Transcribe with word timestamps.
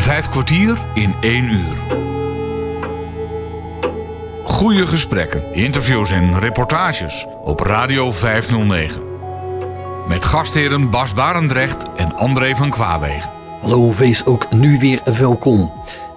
Vijf 0.00 0.28
kwartier 0.28 0.78
in 0.94 1.14
één 1.20 1.44
uur. 1.44 1.76
Goede 4.44 4.86
gesprekken, 4.86 5.54
interviews 5.54 6.10
en 6.10 6.38
reportages 6.38 7.26
op 7.44 7.60
Radio 7.60 8.12
509. 8.12 9.00
Met 10.08 10.24
gastheren 10.24 10.90
Bas 10.90 11.14
Barendrecht 11.14 11.84
en 11.96 12.16
André 12.16 12.56
van 12.56 12.70
Kwaabegen. 12.70 13.30
Hallo, 13.60 13.94
wees 13.94 14.24
ook 14.24 14.52
nu 14.52 14.78
weer 14.78 15.00
welkom. 15.18 15.72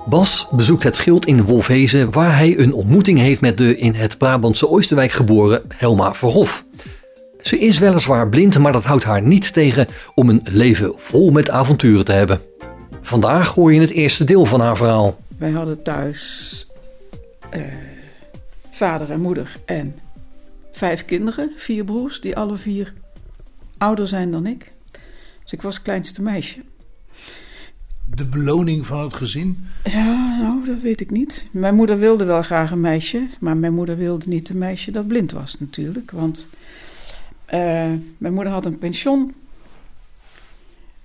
Bas 0.06 0.48
bezoekt 0.52 0.84
het 0.84 0.96
schild 0.96 1.26
in 1.26 1.44
Wolfhezen 1.44 2.12
waar 2.12 2.36
hij 2.36 2.60
een 2.60 2.74
ontmoeting 2.74 3.20
heeft 3.20 3.42
met 3.42 3.58
de 3.58 3.78
in 3.78 3.94
het 3.94 4.18
Brabantse 4.18 4.70
Oosterwijk 4.70 5.12
geboren 5.12 5.62
Helma 5.76 6.14
Verhof. 6.14 6.66
Ze 7.42 7.60
is 7.60 7.80
weliswaar 7.80 8.30
blind, 8.30 8.60
maar 8.60 8.72
dat 8.72 8.84
houdt 8.84 9.04
haar 9.04 9.22
niet 9.22 9.54
tegen 9.54 9.88
om 10.16 10.30
een 10.30 10.42
leven 10.44 10.94
vol 10.98 11.32
met 11.32 11.50
avonturen 11.50 12.06
te 12.06 12.12
hebben. 12.12 12.42
Vandaag 13.06 13.54
hoor 13.54 13.74
je 13.74 13.80
het 13.80 13.90
eerste 13.90 14.24
deel 14.24 14.46
van 14.46 14.60
haar 14.60 14.78
verhaal. 14.78 15.16
Wij 15.38 15.52
hadden 15.52 15.84
thuis 15.84 16.68
eh, 17.50 17.62
vader 18.72 19.12
en 19.12 19.22
moeder 19.22 19.56
en 19.66 19.96
vijf 20.72 21.06
kinderen, 21.06 21.52
vier 21.56 21.84
broers, 21.84 22.22
die 22.22 22.36
alle 22.36 22.58
vier 22.58 22.94
ouder 23.78 24.08
zijn 24.08 24.32
dan 24.32 24.46
ik. 24.46 24.72
Dus 25.44 25.52
ik 25.52 25.62
was 25.62 25.76
het 25.76 25.84
kleinste 25.84 26.22
meisje. 26.22 26.60
De 28.16 28.26
beloning 28.26 28.86
van 28.86 29.00
het 29.00 29.14
gezin? 29.14 29.66
Ja, 29.84 30.38
nou, 30.42 30.66
dat 30.66 30.82
weet 30.82 31.02
ik 31.02 31.12
niet. 31.12 31.48
Mijn 31.52 31.76
moeder 31.76 32.00
wilde 32.00 32.24
wel 32.24 32.42
graag 32.42 32.72
een 32.72 32.82
meisje, 32.82 33.28
maar 33.40 33.58
mijn 33.58 33.74
moeder 33.74 33.98
wilde 33.98 34.26
niet 34.28 34.50
een 34.50 34.58
meisje 34.58 34.92
dat 34.92 35.08
blind 35.08 35.32
was 35.32 35.56
natuurlijk. 35.60 36.12
Want 36.12 36.46
uh, 37.54 37.60
mijn 38.18 38.34
moeder 38.34 38.54
had 38.54 38.66
een 38.66 38.78
pension. 38.78 39.34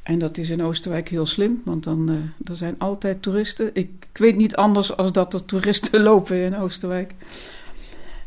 En 0.09 0.19
dat 0.19 0.39
is 0.39 0.51
in 0.51 0.63
Oosterwijk 0.63 1.09
heel 1.09 1.27
slim, 1.27 1.63
want 1.65 1.85
dan 1.85 2.11
uh, 2.11 2.17
er 2.45 2.57
zijn 2.57 2.75
altijd 2.79 3.23
toeristen. 3.23 3.71
Ik, 3.73 3.91
ik, 4.13 4.19
weet 4.19 4.37
niet 4.37 4.57
anders 4.57 4.97
als 4.97 5.13
dat 5.13 5.35
er 5.35 5.45
toeristen 5.45 6.03
lopen 6.11 6.37
in 6.37 6.57
Oosterwijk. 6.57 7.15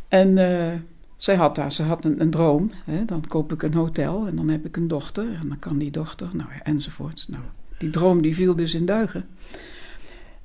En 0.07 0.37
uh, 0.37 0.73
zij 1.15 1.35
had 1.35 1.55
daar, 1.55 1.71
ze 1.71 1.83
had 1.83 2.05
een, 2.05 2.21
een 2.21 2.29
droom. 2.29 2.71
Hè? 2.85 3.05
Dan 3.05 3.27
koop 3.27 3.51
ik 3.51 3.63
een 3.63 3.73
hotel 3.73 4.27
en 4.27 4.35
dan 4.35 4.49
heb 4.49 4.65
ik 4.65 4.77
een 4.77 4.87
dochter. 4.87 5.25
En 5.41 5.47
dan 5.47 5.59
kan 5.59 5.77
die 5.77 5.91
dochter, 5.91 6.27
nou 6.33 6.49
ja, 6.53 6.63
enzovoort. 6.63 7.25
Nou, 7.29 7.43
die 7.77 7.89
droom 7.89 8.21
die 8.21 8.35
viel 8.35 8.55
dus 8.55 8.73
in 8.73 8.85
duigen. 8.85 9.27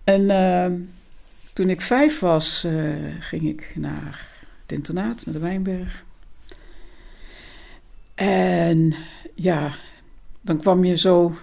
En 0.04 0.22
uh, 0.22 0.80
toen 1.52 1.68
ik 1.68 1.80
vijf 1.80 2.18
was, 2.18 2.66
ging 3.20 3.48
ik 3.48 3.72
naar 3.74 4.28
het 4.62 4.72
internaat, 4.72 5.26
naar 5.26 5.34
de 5.34 5.40
Wijnberg. 5.40 6.04
En 8.14 8.94
ja, 9.34 9.72
dan 10.46 10.56
kwam 10.56 10.84
je 10.84 10.96
zo 10.96 11.36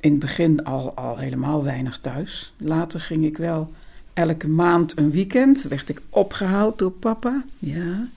in 0.00 0.10
het 0.10 0.20
begin 0.20 0.64
al, 0.64 0.94
al 0.94 1.16
helemaal 1.16 1.64
weinig 1.64 1.98
thuis. 1.98 2.52
Later 2.56 3.00
ging 3.00 3.24
ik 3.24 3.36
wel 3.36 3.72
elke 4.12 4.48
maand 4.48 4.98
een 4.98 5.10
weekend. 5.10 5.62
Werd 5.62 5.88
ik 5.88 6.00
opgehaald 6.10 6.78
door 6.78 6.90
papa. 6.90 7.44
Ja. 7.58 8.08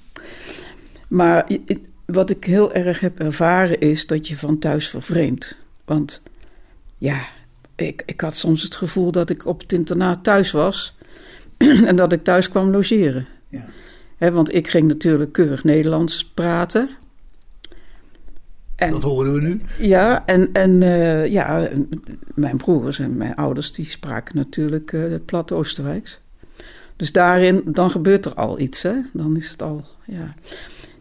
Maar 1.07 1.47
wat 2.05 2.29
ik 2.29 2.43
heel 2.43 2.73
erg 2.73 2.99
heb 2.99 3.19
ervaren 3.19 3.79
is 3.79 4.07
dat 4.07 4.27
je 4.27 4.37
van 4.37 4.59
thuis 4.59 4.89
vervreemdt. 4.89 5.55
Want 5.85 6.21
ja, 6.97 7.19
ik, 7.75 8.03
ik 8.05 8.21
had 8.21 8.35
soms 8.35 8.63
het 8.63 8.75
gevoel 8.75 9.11
dat 9.11 9.29
ik 9.29 9.45
op 9.45 9.59
het 9.59 9.73
internaat 9.73 10.23
thuis 10.23 10.51
was. 10.51 10.95
en 11.89 11.95
dat 11.95 12.11
ik 12.11 12.23
thuis 12.23 12.49
kwam 12.49 12.69
logeren. 12.69 13.27
Ja. 14.17 14.31
want 14.31 14.53
ik 14.53 14.67
ging 14.67 14.87
natuurlijk 14.87 15.31
keurig 15.31 15.63
Nederlands 15.63 16.25
praten. 16.25 16.89
En, 18.81 18.91
dat 18.91 19.03
horen 19.03 19.33
we 19.33 19.41
nu. 19.41 19.61
Ja, 19.79 20.25
en, 20.25 20.49
en 20.53 20.81
uh, 20.81 21.27
ja, 21.27 21.69
mijn 22.33 22.57
broers 22.57 22.99
en 22.99 23.17
mijn 23.17 23.35
ouders 23.35 23.71
die 23.71 23.89
spraken 23.89 24.35
natuurlijk 24.35 24.91
uh, 24.91 25.11
het 25.11 25.25
platte 25.25 25.53
Oosterwijks. 25.53 26.19
Dus 26.95 27.11
daarin, 27.11 27.61
dan 27.65 27.89
gebeurt 27.89 28.25
er 28.25 28.33
al 28.33 28.59
iets, 28.59 28.81
hè. 28.81 28.93
Dan 29.13 29.37
is 29.37 29.49
het 29.49 29.61
al, 29.61 29.85
ja. 30.05 30.33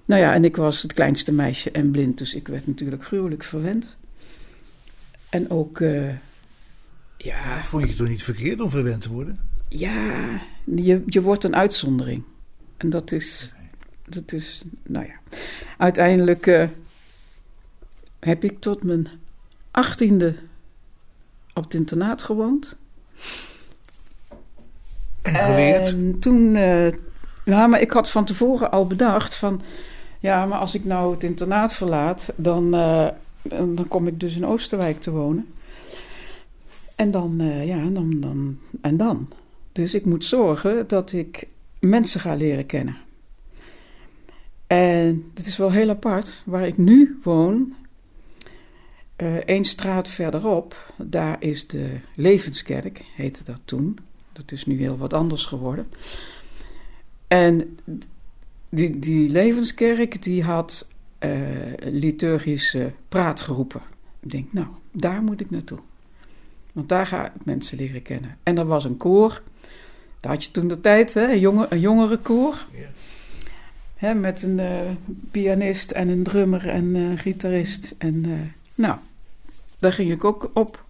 Nou 0.04 0.20
ja, 0.20 0.34
en 0.34 0.44
ik 0.44 0.56
was 0.56 0.82
het 0.82 0.92
kleinste 0.92 1.32
meisje 1.32 1.70
en 1.70 1.90
blind, 1.90 2.18
dus 2.18 2.34
ik 2.34 2.48
werd 2.48 2.66
natuurlijk 2.66 3.04
gruwelijk 3.04 3.42
verwend. 3.42 3.96
En 5.28 5.50
ook, 5.50 5.78
uh, 5.80 6.08
ja... 7.16 7.62
Vond 7.62 7.82
je 7.82 7.88
het 7.88 7.98
toch 7.98 8.08
niet 8.08 8.22
verkeerd 8.22 8.60
om 8.60 8.70
verwend 8.70 9.02
te 9.02 9.12
worden? 9.12 9.38
Ja, 9.68 10.40
je, 10.64 11.02
je 11.06 11.22
wordt 11.22 11.44
een 11.44 11.56
uitzondering. 11.56 12.22
En 12.76 12.90
dat 12.90 13.12
is, 13.12 13.54
dat 14.08 14.32
is, 14.32 14.64
nou 14.86 15.06
ja. 15.06 15.38
Uiteindelijk 15.78 16.68
heb 18.20 18.44
ik 18.44 18.60
tot 18.60 18.82
mijn 18.82 19.08
achttiende 19.70 20.34
op 21.54 21.62
het 21.62 21.74
internaat 21.74 22.22
gewoond. 22.22 22.76
En 25.22 25.34
geleerd? 25.34 25.88
En 25.88 26.16
toen, 26.18 26.54
uh, 26.54 26.90
ja, 27.44 27.66
maar 27.66 27.80
ik 27.80 27.90
had 27.90 28.10
van 28.10 28.24
tevoren 28.24 28.70
al 28.70 28.86
bedacht 28.86 29.34
van, 29.34 29.62
ja, 30.20 30.46
maar 30.46 30.58
als 30.58 30.74
ik 30.74 30.84
nou 30.84 31.12
het 31.12 31.22
internaat 31.22 31.72
verlaat, 31.72 32.32
dan, 32.36 32.74
uh, 32.74 33.08
dan 33.42 33.88
kom 33.88 34.06
ik 34.06 34.20
dus 34.20 34.36
in 34.36 34.46
Oosterwijk 34.46 35.00
te 35.00 35.10
wonen. 35.10 35.46
En 36.94 37.10
dan, 37.10 37.40
uh, 37.40 37.66
ja, 37.66 37.88
dan, 37.88 38.20
dan, 38.20 38.58
en 38.80 38.96
dan. 38.96 39.28
Dus 39.72 39.94
ik 39.94 40.04
moet 40.04 40.24
zorgen 40.24 40.88
dat 40.88 41.12
ik 41.12 41.46
mensen 41.78 42.20
ga 42.20 42.34
leren 42.34 42.66
kennen. 42.66 42.96
En 44.66 45.30
het 45.34 45.46
is 45.46 45.56
wel 45.56 45.72
heel 45.72 45.88
apart. 45.88 46.42
Waar 46.44 46.66
ik 46.66 46.76
nu 46.76 47.18
woon, 47.22 47.74
Eén 49.20 49.58
uh, 49.58 49.62
straat 49.62 50.08
verderop, 50.08 50.92
daar 50.96 51.36
is 51.38 51.66
de 51.66 51.96
Levenskerk, 52.14 53.04
heette 53.16 53.44
dat 53.44 53.60
toen. 53.64 53.98
Dat 54.32 54.52
is 54.52 54.66
nu 54.66 54.78
heel 54.78 54.96
wat 54.96 55.12
anders 55.12 55.44
geworden. 55.44 55.88
En 57.28 57.78
die, 58.68 58.98
die 58.98 59.28
Levenskerk 59.28 60.22
die 60.22 60.42
had 60.42 60.88
uh, 61.20 61.30
liturgische 61.78 62.92
praatgroepen. 63.08 63.80
Ik 64.20 64.30
denk, 64.30 64.52
nou, 64.52 64.66
daar 64.92 65.22
moet 65.22 65.40
ik 65.40 65.50
naartoe. 65.50 65.78
Want 66.72 66.88
daar 66.88 67.06
ga 67.06 67.26
ik 67.26 67.44
mensen 67.44 67.78
leren 67.78 68.02
kennen. 68.02 68.36
En 68.42 68.58
er 68.58 68.66
was 68.66 68.84
een 68.84 68.96
koor. 68.96 69.42
Daar 70.20 70.32
had 70.32 70.44
je 70.44 70.50
toen 70.50 70.68
de 70.68 70.80
tijd, 70.80 71.14
hè, 71.14 71.32
een, 71.32 71.40
jonge, 71.40 71.66
een 71.70 71.80
jongerenkoor. 71.80 72.66
Ja. 72.72 72.86
Hè, 73.96 74.14
met 74.14 74.42
een 74.42 74.58
uh, 74.58 74.80
pianist 75.30 75.90
en 75.90 76.08
een 76.08 76.22
drummer 76.22 76.68
en 76.68 76.94
een 76.94 77.18
gitarist. 77.18 77.94
En 77.98 78.24
nou, 78.74 78.98
daar 79.80 79.92
ging 79.92 80.12
ik 80.12 80.24
ook 80.24 80.50
op. 80.54 80.84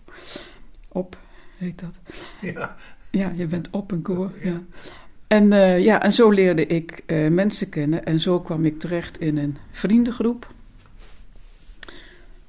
Op, 0.89 1.19
heet 1.57 1.81
dat. 1.81 2.01
Ja. 2.41 2.77
Ja, 3.11 3.33
je 3.37 3.47
bent 3.47 3.71
op 3.71 3.91
een 3.91 4.03
koor. 4.03 4.33
Ja. 4.43 4.63
En, 5.27 5.53
uh, 5.53 5.85
ja, 5.85 6.03
en 6.03 6.13
zo 6.13 6.31
leerde 6.31 6.67
ik 6.67 7.03
uh, 7.07 7.31
mensen 7.31 7.69
kennen. 7.69 8.05
En 8.05 8.21
zo 8.21 8.41
kwam 8.41 8.65
ik 8.65 8.79
terecht 8.79 9.21
in 9.21 9.37
een 9.39 9.57
vriendengroep. 9.71 10.53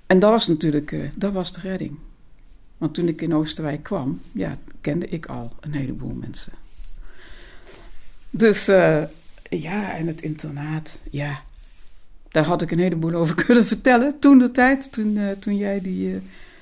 En 0.07 0.19
dat 0.19 0.29
was 0.29 0.47
natuurlijk 0.47 0.91
uh, 0.91 1.09
dat 1.15 1.33
was 1.33 1.53
de 1.53 1.59
redding. 1.59 1.97
Want 2.77 2.93
toen 2.93 3.07
ik 3.07 3.21
in 3.21 3.33
Oosterwijk 3.33 3.83
kwam, 3.83 4.21
ja, 4.31 4.57
kende 4.81 5.07
ik 5.07 5.25
al 5.25 5.51
een 5.59 5.73
heleboel 5.73 6.13
mensen. 6.13 6.53
Dus 8.29 8.65
ja, 9.49 9.95
en 9.95 10.07
het 10.07 10.21
internaat, 10.21 11.01
ja, 11.11 11.41
daar 12.31 12.45
had 12.45 12.61
ik 12.61 12.71
een 12.71 12.79
heleboel 12.79 13.13
over 13.13 13.35
kunnen 13.45 13.65
vertellen. 13.65 14.19
Toen 14.19 14.37
de 14.37 14.51
tijd, 14.51 14.91
toen, 14.91 15.15
uh, 15.15 15.31
toen, 15.31 15.57
jij 15.57 15.81
die, 15.81 16.09
uh, 16.09 16.17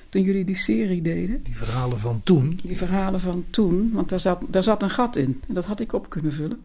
toen 0.08 0.22
jullie 0.22 0.44
die 0.44 0.56
serie 0.56 1.02
deden. 1.02 1.42
Die 1.42 1.56
verhalen 1.56 1.98
van 1.98 2.20
toen? 2.24 2.60
Die 2.62 2.76
verhalen 2.76 3.20
van 3.20 3.44
toen, 3.50 3.90
want 3.92 4.08
daar 4.08 4.20
zat, 4.20 4.40
daar 4.48 4.62
zat 4.62 4.82
een 4.82 4.90
gat 4.90 5.16
in. 5.16 5.42
En 5.48 5.54
dat 5.54 5.64
had 5.64 5.80
ik 5.80 5.92
op 5.92 6.08
kunnen 6.08 6.32
vullen. 6.32 6.60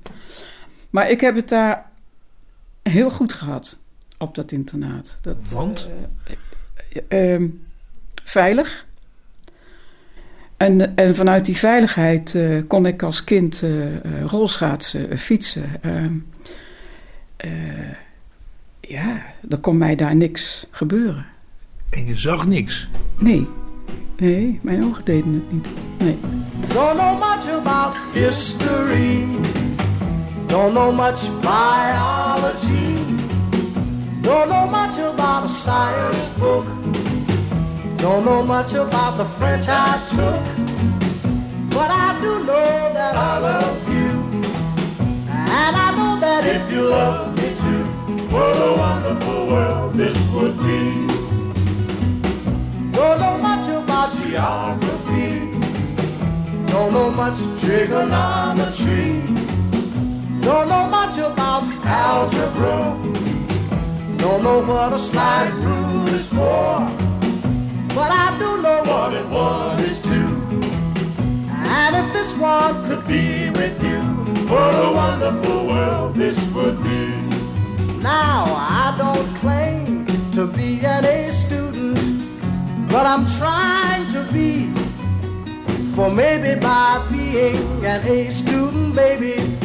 Maar 0.89 1.09
ik 1.09 1.21
heb 1.21 1.35
het 1.35 1.49
daar 1.49 1.89
heel 2.83 3.09
goed 3.09 3.33
gehad 3.33 3.77
op 4.17 4.35
dat 4.35 4.51
internaat. 4.51 5.17
Dat, 5.21 5.37
want? 5.49 5.89
Uh, 7.09 7.41
veilig. 8.23 8.85
En, 10.57 10.95
en 10.95 11.15
vanuit 11.15 11.45
die 11.45 11.57
veiligheid 11.57 12.37
kon 12.67 12.85
ik 12.85 13.03
als 13.03 13.23
kind 13.23 13.63
rolschaatsen, 14.25 15.17
fietsen 15.17 15.69
ja, 18.87 19.21
er 19.49 19.57
kon 19.57 19.77
mij 19.77 19.95
daar 19.95 20.15
niks 20.15 20.65
gebeuren. 20.71 21.25
En 21.89 22.05
je 22.05 22.15
zag 22.15 22.45
niks? 22.47 22.87
Nee. 23.17 23.47
Nee, 24.17 24.59
mijn 24.61 24.83
ogen 24.83 25.05
deden 25.05 25.33
het 25.33 25.51
niet. 25.51 25.67
Nee. 25.97 26.17
Don't 26.67 26.97
know 26.97 27.19
much 27.19 27.47
about 27.49 27.95
history. 28.13 29.27
Don't 30.45 30.73
know 30.73 30.95
much 30.95 31.29
biology. 31.41 32.95
Don't 34.21 34.49
know 34.49 34.69
much 34.69 34.99
about 34.99 35.43
a 35.43 35.47
science 35.47 36.29
book. 36.39 36.65
Don't 37.97 38.23
know 38.23 38.45
much 38.45 38.73
about 38.73 39.17
the 39.17 39.25
French 39.25 39.67
I 39.67 39.99
took. 40.07 40.43
But 41.69 41.89
I 41.89 42.15
do 42.21 42.43
know 42.43 42.93
that 42.93 43.15
I 43.15 43.39
love 43.39 43.89
you. 43.89 44.09
And 45.29 45.75
I 45.75 45.91
know 45.97 46.19
that 46.19 46.45
if 46.45 46.71
you 46.71 46.89
love. 46.89 47.34
What 48.35 48.57
a 48.57 48.73
wonderful 48.77 49.47
world 49.47 49.93
this 49.93 50.17
would 50.33 50.57
be. 50.57 51.07
Don't 52.91 53.19
know 53.21 53.37
much 53.37 53.65
about 53.67 54.11
geography. 54.11 55.51
Don't 56.67 56.91
know 56.91 57.09
much 57.11 57.37
trigonometry. 57.61 59.21
Don't 60.41 60.67
know 60.67 60.85
much 60.89 61.15
about 61.17 61.63
algebra. 61.85 62.99
Don't 64.17 64.43
know 64.43 64.59
what 64.59 64.91
a 64.91 64.99
slide 64.99 65.53
rule 65.63 66.09
is 66.09 66.25
for. 66.27 66.91
But 67.95 68.11
I 68.11 68.35
do 68.37 68.61
know 68.61 68.83
one 68.83 69.15
and 69.15 69.31
one 69.31 69.79
is 69.79 69.99
two. 69.99 70.27
And 71.79 71.95
if 72.01 72.11
this 72.11 72.35
one 72.35 72.85
could 72.85 73.07
be 73.07 73.49
with 73.51 73.81
you, 73.81 74.01
what 74.51 74.73
a 74.75 74.91
wonderful 74.93 75.67
world 75.67 76.15
this 76.15 76.37
would. 76.47 76.74
Now, 78.05 78.45
I 78.45 78.95
don't 78.99 79.35
claim 79.37 80.05
to 80.33 80.45
be 80.45 80.85
an 80.85 81.05
A 81.05 81.31
student, 81.31 81.97
but 82.87 83.03
I'm 83.03 83.25
trying 83.25 84.07
to 84.11 84.21
be. 84.31 84.69
For 85.95 86.11
maybe 86.11 86.53
by 86.61 87.03
being 87.11 87.83
an 87.83 88.05
A 88.05 88.29
student, 88.29 88.95
baby, 88.95 89.57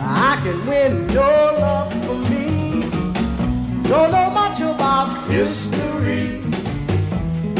I 0.00 0.40
can 0.42 0.66
win 0.66 1.06
your 1.10 1.42
love 1.64 1.92
for 2.06 2.14
me. 2.32 2.80
Don't 3.90 4.10
know 4.10 4.30
much 4.30 4.60
about 4.60 5.28
history, 5.28 6.40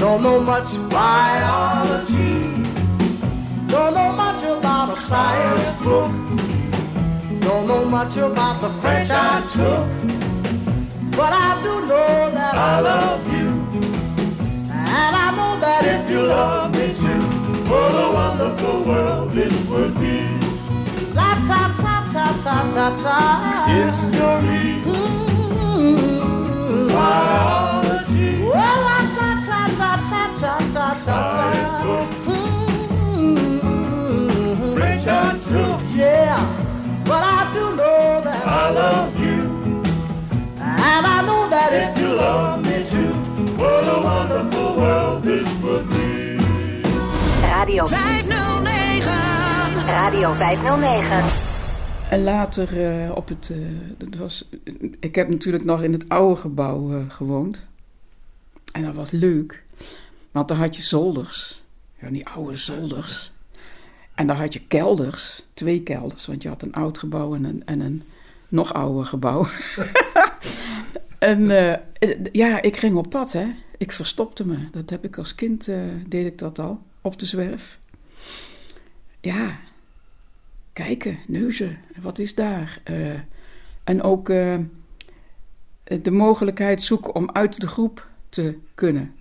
don't 0.01 0.23
know 0.23 0.41
much 0.41 0.71
biology, 0.89 2.41
don't 3.67 3.93
know 3.99 4.13
much 4.25 4.43
about 4.45 4.95
a 4.95 4.97
science 4.97 5.71
book, 5.83 6.11
don't 7.43 7.67
know 7.67 7.85
much 7.85 8.17
about 8.17 8.61
the 8.61 8.71
French 8.81 9.11
I 9.11 9.41
took, 9.51 9.87
but 11.17 11.33
I 11.33 11.61
do 11.63 11.73
know 11.91 12.31
that 12.39 12.55
I 12.55 12.81
love 12.81 13.23
you. 13.37 13.49
And 14.71 15.13
I 15.25 15.29
know 15.37 15.53
that 15.61 15.85
if 15.85 16.11
you 16.11 16.23
love 16.23 16.73
me 16.75 16.95
too, 16.95 17.21
what 17.71 17.95
a 18.07 18.09
wonderful 18.21 18.85
world 18.85 19.31
this 19.33 19.53
would 19.67 19.95
be. 19.99 20.21
La 21.15 21.35
ta 21.49 21.63
ta 21.83 21.95
ta 22.13 22.27
ta 22.45 22.57
ta 22.75 22.87
ta. 23.03 23.19
history. 23.75 24.83
Biology. 26.95 28.43
Well, 28.45 28.79
la 28.89 28.99
ta 29.17 29.29
ta 29.47 29.61
ta 29.79 29.91
ta 30.09 30.23
ta 30.41 30.53
ta 30.75 30.87
ta. 31.05 31.19
Science 31.33 31.85
book. 31.85 32.22
Love 38.75 39.25
you, 39.25 39.41
and 40.59 41.07
I 41.07 41.23
know 41.27 41.49
that 41.51 41.73
if 41.73 41.99
you 42.01 42.09
love 42.15 42.61
me 42.65 42.83
too, 42.85 43.13
what 43.57 43.89
a 43.89 44.01
wonderful 44.03 44.75
world 44.77 45.23
this 45.23 45.43
would 45.61 45.89
be. 45.89 46.37
Radio 47.43 47.87
509. 47.87 49.87
Radio 49.87 50.33
509. 50.33 51.25
En 52.11 52.23
later 52.23 52.83
eh, 53.07 53.17
op 53.17 53.29
het. 53.29 53.51
eh, 53.51 53.57
dat 53.99 54.15
was, 54.19 54.49
ik 55.01 55.15
heb 55.15 55.29
natuurlijk 55.29 55.65
nog 55.65 55.83
in 55.83 55.93
het 55.93 56.09
oude 56.09 56.41
gebouw 56.41 56.93
eh, 56.93 56.99
gewoond. 57.09 57.67
En 58.73 58.83
dat 58.83 58.95
was 58.95 59.11
leuk. 59.11 59.63
Want 60.31 60.49
dan 60.49 60.57
had 60.57 60.77
je 60.77 60.83
zolders. 60.83 61.63
Ja, 62.01 62.09
die 62.11 62.29
oude 62.29 62.57
zolders. 62.57 63.33
En 64.15 64.27
dan 64.27 64.37
had 64.37 64.53
je 64.53 64.61
kelders. 64.61 65.47
Twee 65.55 65.83
kelders. 65.83 66.27
Want 66.27 66.43
je 66.43 66.49
had 66.49 66.63
een 66.63 66.73
oud 66.75 66.99
gebouw 66.99 67.35
en 67.35 67.45
een, 67.45 67.63
en 67.67 67.81
een 67.81 68.03
nog 68.53 68.73
ouder 68.75 69.05
gebouw. 69.07 69.47
en 71.19 71.51
eh, 71.51 71.79
ja, 72.33 72.63
ik 72.63 72.77
ging 72.77 72.97
op 72.97 73.11
pad, 73.11 73.33
hè. 73.33 73.47
Ik 73.77 73.93
verstopte 73.93 74.47
me. 74.47 74.57
Dat 74.73 74.91
heb 74.91 75.05
ik 75.05 75.19
als 75.19 75.35
kind, 75.35 75.69
eh, 75.69 75.81
deed 76.07 76.27
ik 76.27 76.39
dat 76.39 76.59
al. 76.59 76.83
Op 77.01 77.19
de 77.19 77.27
zwerf. 77.27 77.79
Ja, 79.21 79.57
kijken, 80.73 81.19
neuzen, 81.27 81.79
wat 82.01 82.19
is 82.19 82.35
daar? 82.35 82.81
Eh, 82.85 83.11
en 83.85 84.03
ook 84.03 84.27
de 84.27 86.11
mogelijkheid 86.11 86.83
zoeken 86.83 87.15
om 87.15 87.31
uit 87.33 87.61
de 87.61 87.67
groep 87.67 88.09
te 88.29 88.57
kunnen. 88.75 89.15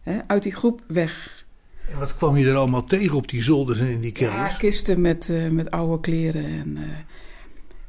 Hè, 0.00 0.18
uit 0.26 0.42
die 0.42 0.54
groep 0.54 0.82
weg. 0.86 1.44
En 1.90 1.98
wat 1.98 2.16
kwam 2.16 2.36
je 2.36 2.48
er 2.48 2.54
allemaal 2.54 2.84
tegen 2.84 3.16
op 3.16 3.28
die 3.28 3.42
zolders 3.42 3.80
en 3.80 3.88
in 3.88 4.00
die 4.00 4.12
Ja, 4.18 4.28
kelders? 4.28 4.56
kisten 4.56 5.00
met, 5.00 5.28
met 5.50 5.70
oude 5.70 6.00
kleren 6.00 6.44
en, 6.44 6.78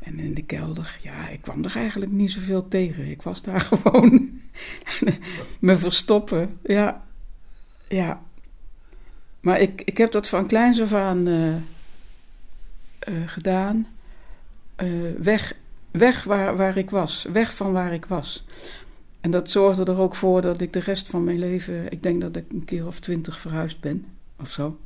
en 0.05 0.19
in 0.19 0.33
de 0.33 0.41
kelder. 0.41 0.99
Ja, 1.01 1.27
ik 1.27 1.41
kwam 1.41 1.63
er 1.63 1.75
eigenlijk 1.75 2.11
niet 2.11 2.31
zoveel 2.31 2.67
tegen. 2.67 3.09
Ik 3.09 3.21
was 3.21 3.41
daar 3.41 3.61
gewoon 3.71 4.41
me 5.59 5.77
verstoppen. 5.77 6.59
Ja, 6.63 7.03
ja. 7.87 8.21
Maar 9.39 9.59
ik, 9.59 9.81
ik 9.81 9.97
heb 9.97 10.11
dat 10.11 10.27
van 10.27 10.47
kleins 10.47 10.81
af 10.81 10.93
aan 10.93 11.27
eh, 11.27 11.55
eh, 11.55 13.13
gedaan. 13.25 13.87
Eh, 14.75 14.87
weg 15.17 15.53
weg 15.91 16.23
waar, 16.23 16.57
waar 16.57 16.77
ik 16.77 16.89
was. 16.89 17.27
Weg 17.31 17.55
van 17.55 17.71
waar 17.71 17.93
ik 17.93 18.05
was. 18.05 18.45
En 19.21 19.31
dat 19.31 19.51
zorgde 19.51 19.85
er 19.85 19.99
ook 19.99 20.15
voor 20.15 20.41
dat 20.41 20.61
ik 20.61 20.73
de 20.73 20.79
rest 20.79 21.07
van 21.07 21.23
mijn 21.23 21.39
leven... 21.39 21.91
Ik 21.91 22.03
denk 22.03 22.21
dat 22.21 22.35
ik 22.35 22.45
een 22.51 22.65
keer 22.65 22.87
of 22.87 22.99
twintig 22.99 23.39
verhuisd 23.39 23.79
ben. 23.79 24.05
Of 24.39 24.51
zo. 24.51 24.79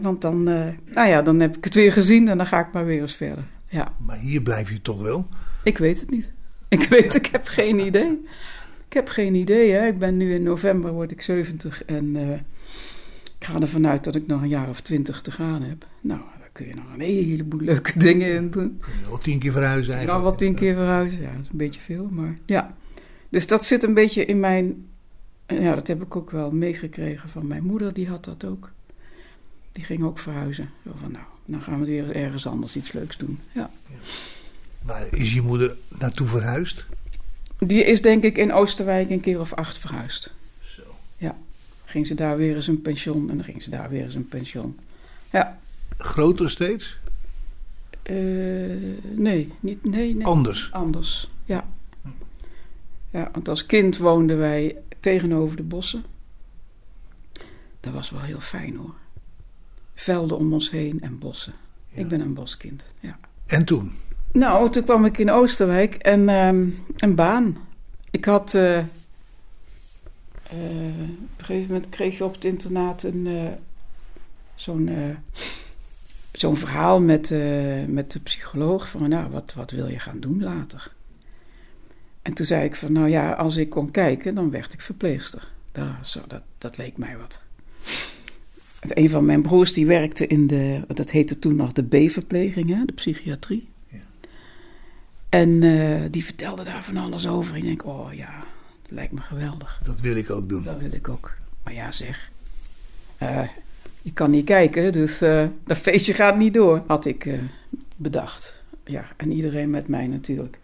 Want 0.00 0.20
dan, 0.20 0.42
nou 0.42 1.08
ja, 1.08 1.22
dan 1.22 1.40
heb 1.40 1.56
ik 1.56 1.64
het 1.64 1.74
weer 1.74 1.92
gezien 1.92 2.28
en 2.28 2.36
dan 2.36 2.46
ga 2.46 2.60
ik 2.60 2.72
maar 2.72 2.84
weer 2.84 3.00
eens 3.00 3.16
verder. 3.16 3.44
Ja, 3.70 3.94
Maar 4.06 4.18
hier 4.18 4.42
blijf 4.42 4.70
je 4.70 4.82
toch 4.82 5.02
wel? 5.02 5.28
ik 5.64 5.78
weet 5.78 6.00
het 6.00 6.10
niet. 6.10 6.30
Ik 6.68 6.82
weet, 6.82 7.14
ik 7.14 7.26
heb 7.26 7.46
geen 7.46 7.78
idee. 7.88 8.24
Ik 8.86 8.92
heb 8.92 9.08
geen 9.08 9.34
idee. 9.34 9.70
Hè. 9.70 9.86
Ik 9.86 9.98
ben 9.98 10.16
nu 10.16 10.34
in 10.34 10.42
november, 10.42 10.92
word 10.92 11.10
ik 11.10 11.22
70 11.22 11.84
en 11.84 12.16
eh, 12.16 12.32
ik 13.38 13.46
ga 13.46 13.60
ervan 13.60 13.86
uit 13.86 14.04
dat 14.04 14.14
ik 14.14 14.26
nog 14.26 14.42
een 14.42 14.48
jaar 14.48 14.68
of 14.68 14.80
twintig 14.80 15.22
te 15.22 15.30
gaan 15.30 15.62
heb. 15.62 15.86
Nou, 16.00 16.20
daar 16.38 16.48
kun 16.52 16.66
je 16.66 16.74
nog 16.74 16.84
een 16.94 17.00
heleboel 17.00 17.60
leuke 17.60 17.98
dingen 18.06 18.34
in 18.34 18.50
doen. 18.50 18.78
Kun 18.80 18.92
je 19.00 19.08
wel 19.08 19.18
tien 19.18 19.38
keer 19.38 19.52
verhuizen 19.52 19.94
eigenlijk? 19.94 20.24
al 20.24 20.30
wat 20.30 20.38
tien 20.38 20.54
keer 20.54 20.74
verhuizen. 20.74 21.20
Ja, 21.20 21.32
dat 21.32 21.42
is 21.42 21.48
een 21.50 21.56
beetje 21.56 21.80
veel, 21.80 22.08
maar 22.10 22.38
ja. 22.46 22.74
Dus 23.28 23.46
dat 23.46 23.64
zit 23.64 23.82
een 23.82 23.94
beetje 23.94 24.24
in 24.24 24.40
mijn... 24.40 24.86
Ja, 25.46 25.74
dat 25.74 25.86
heb 25.86 26.02
ik 26.02 26.16
ook 26.16 26.30
wel 26.30 26.50
meegekregen 26.50 27.28
van 27.28 27.46
mijn 27.46 27.64
moeder. 27.64 27.92
Die 27.92 28.08
had 28.08 28.24
dat 28.24 28.44
ook. 28.44 28.70
Die 29.72 29.84
ging 29.84 30.02
ook 30.04 30.18
verhuizen. 30.18 30.70
Zo 30.84 30.90
van, 31.00 31.12
nou, 31.12 31.24
dan 31.50 31.62
gaan 31.62 31.80
we 31.80 31.86
weer 31.86 32.16
ergens 32.16 32.46
anders 32.46 32.76
iets 32.76 32.92
leuks 32.92 33.16
doen. 33.16 33.40
Ja. 33.52 33.70
Waar 34.82 35.06
is 35.10 35.34
je 35.34 35.42
moeder 35.42 35.76
naartoe 35.98 36.26
verhuisd? 36.26 36.84
Die 37.58 37.84
is 37.84 38.02
denk 38.02 38.22
ik 38.24 38.38
in 38.38 38.52
Oosterwijk 38.52 39.10
een 39.10 39.20
keer 39.20 39.40
of 39.40 39.52
acht 39.52 39.78
verhuisd. 39.78 40.32
Zo. 40.60 40.82
Ja. 41.16 41.36
Ging 41.84 42.06
ze 42.06 42.14
daar 42.14 42.36
weer 42.36 42.54
eens 42.54 42.66
een 42.66 42.82
pension 42.82 43.30
en 43.30 43.36
dan 43.36 43.44
ging 43.44 43.62
ze 43.62 43.70
daar 43.70 43.90
weer 43.90 44.02
eens 44.02 44.14
een 44.14 44.28
pension. 44.28 44.78
Ja. 45.30 45.58
Groter 45.98 46.50
steeds? 46.50 46.98
Eh, 48.02 48.16
nee, 49.14 49.52
niet, 49.60 49.84
nee, 49.84 50.14
nee. 50.14 50.26
Anders? 50.26 50.72
Anders, 50.72 51.30
ja. 51.44 51.68
Ja, 53.10 53.28
want 53.32 53.48
als 53.48 53.66
kind 53.66 53.96
woonden 53.96 54.38
wij 54.38 54.76
tegenover 55.00 55.56
de 55.56 55.62
bossen. 55.62 56.04
Dat 57.80 57.92
was 57.92 58.10
wel 58.10 58.20
heel 58.20 58.40
fijn 58.40 58.76
hoor. 58.76 58.94
Velden 60.00 60.36
om 60.36 60.52
ons 60.52 60.70
heen 60.70 61.00
en 61.00 61.18
bossen. 61.18 61.52
Ik 61.92 62.08
ben 62.08 62.20
een 62.20 62.34
boskind, 62.34 62.92
ja. 63.00 63.18
En 63.46 63.64
toen? 63.64 63.92
Nou, 64.32 64.70
toen 64.70 64.84
kwam 64.84 65.04
ik 65.04 65.18
in 65.18 65.30
Oosterwijk 65.30 65.94
en 65.94 66.28
ehm, 66.28 66.68
een 66.96 67.14
baan. 67.14 67.56
Ik 68.10 68.24
had... 68.24 68.54
eh, 68.54 68.78
eh, 68.78 68.84
op 70.42 71.38
een 71.38 71.44
gegeven 71.44 71.66
moment 71.68 71.88
kreeg 71.88 72.18
je 72.18 72.24
op 72.24 72.34
het 72.34 72.44
internaat 72.44 73.02
een... 73.02 73.26
eh, 73.26 73.52
zo'n... 74.54 75.16
zo'n 76.32 76.56
verhaal 76.56 77.00
met, 77.00 77.30
met 77.86 78.12
de 78.12 78.20
psycholoog 78.22 78.88
van, 78.88 79.08
nou, 79.08 79.30
wat, 79.30 79.52
wat 79.54 79.70
wil 79.70 79.88
je 79.88 79.98
gaan 79.98 80.20
doen 80.20 80.42
later? 80.42 80.92
En 82.22 82.34
toen 82.34 82.46
zei 82.46 82.64
ik 82.64 82.76
van, 82.76 82.92
nou 82.92 83.08
ja, 83.08 83.32
als 83.32 83.56
ik 83.56 83.70
kon 83.70 83.90
kijken, 83.90 84.34
dan 84.34 84.50
werd 84.50 84.72
ik 84.72 84.80
verpleegster. 84.80 85.48
Dat, 85.72 85.86
zo, 86.02 86.20
dat, 86.28 86.42
dat 86.58 86.76
leek 86.76 86.96
mij 86.96 87.16
wat. 87.18 87.40
En 88.80 88.90
Een 88.94 89.08
van 89.10 89.24
mijn 89.24 89.42
broers 89.42 89.72
die 89.72 89.86
werkte 89.86 90.26
in 90.26 90.46
de, 90.46 90.80
dat 90.94 91.10
heette 91.10 91.38
toen 91.38 91.56
nog 91.56 91.72
de 91.72 91.82
B-verpleging, 91.82 92.68
hè, 92.68 92.84
de 92.84 92.92
psychiatrie. 92.92 93.68
En 95.28 95.62
eh, 95.62 96.00
die 96.10 96.24
vertelde 96.24 96.64
daar 96.64 96.84
van 96.84 96.96
alles 96.96 97.26
over. 97.26 97.56
Ik 97.56 97.62
denk, 97.62 97.86
oh 97.86 98.12
ja, 98.12 98.30
dat 98.82 98.90
lijkt 98.90 99.12
me 99.12 99.20
geweldig. 99.20 99.80
Dat 99.84 100.00
wil 100.00 100.16
ik 100.16 100.30
ook 100.30 100.48
doen. 100.48 100.62
Dat 100.62 100.78
wil 100.78 100.92
ik 100.92 101.08
ook. 101.08 101.32
Maar 101.64 101.74
ja, 101.74 101.92
zeg. 101.92 102.30
eh, 103.18 103.48
ik 104.02 104.14
kan 104.14 104.30
niet 104.30 104.44
kijken, 104.44 104.92
dus 104.92 105.20
eh, 105.20 105.46
dat 105.66 105.76
feestje 105.76 106.14
gaat 106.14 106.36
niet 106.36 106.54
door, 106.54 106.82
had 106.86 107.04
ik 107.04 107.28
bedacht. 107.96 108.62
Ja, 108.84 109.04
en 109.16 109.32
iedereen 109.32 109.70
met 109.70 109.88
mij 109.88 110.06
natuurlijk. 110.06 110.58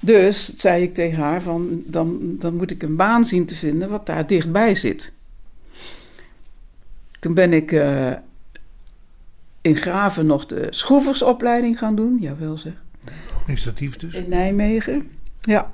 Dus 0.00 0.56
zei 0.56 0.82
ik 0.82 0.94
tegen 0.94 1.22
haar 1.22 1.42
van, 1.42 1.82
dan, 1.86 2.36
dan 2.38 2.54
moet 2.54 2.70
ik 2.70 2.82
een 2.82 2.96
baan 2.96 3.24
zien 3.24 3.46
te 3.46 3.54
vinden 3.54 3.88
wat 3.88 4.06
daar 4.06 4.26
dichtbij 4.26 4.74
zit. 4.74 5.12
Toen 7.22 7.34
ben 7.34 7.52
ik 7.52 7.72
eh, 7.72 8.12
in 9.60 9.76
Graven 9.76 10.26
nog 10.26 10.46
de 10.46 10.66
schroeversopleiding 10.70 11.78
gaan 11.78 11.96
doen. 11.96 12.18
Jawel 12.20 12.58
zeg. 12.58 12.72
Administratief 13.34 13.96
dus? 13.96 14.14
In 14.14 14.28
Nijmegen, 14.28 15.10
ja. 15.40 15.72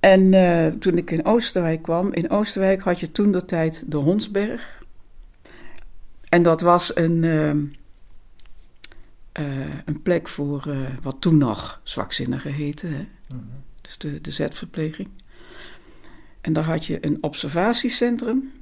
En 0.00 0.34
eh, 0.34 0.66
toen 0.66 0.96
ik 0.96 1.10
in 1.10 1.24
Oosterwijk 1.24 1.82
kwam, 1.82 2.12
in 2.12 2.30
Oosterwijk 2.30 2.82
had 2.82 3.00
je 3.00 3.12
toen 3.12 3.32
de 3.32 3.44
tijd 3.44 3.82
de 3.86 3.96
Hondsberg. 3.96 4.82
En 6.28 6.42
dat 6.42 6.60
was 6.60 6.96
een, 6.96 7.24
eh, 9.32 9.40
een 9.84 10.02
plek 10.02 10.28
voor 10.28 10.68
wat 11.02 11.16
toen 11.18 11.38
nog 11.38 11.80
zwakzinnigen 11.82 12.52
heette. 12.52 12.86
Hè? 12.86 13.06
Dus 13.80 13.98
de, 13.98 14.20
de 14.20 14.30
zetverpleging. 14.30 15.08
En 16.40 16.52
daar 16.52 16.64
had 16.64 16.86
je 16.86 17.06
een 17.06 17.22
observatiecentrum. 17.22 18.52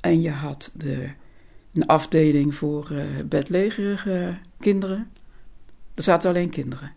En 0.00 0.20
je 0.20 0.30
had 0.30 0.70
de, 0.74 1.10
een 1.72 1.86
afdeling 1.86 2.54
voor 2.54 2.90
eh 2.90 3.04
bedlegerige 3.24 4.36
kinderen. 4.60 5.08
Er 5.94 6.02
zaten 6.02 6.30
alleen 6.30 6.50
kinderen. 6.50 6.92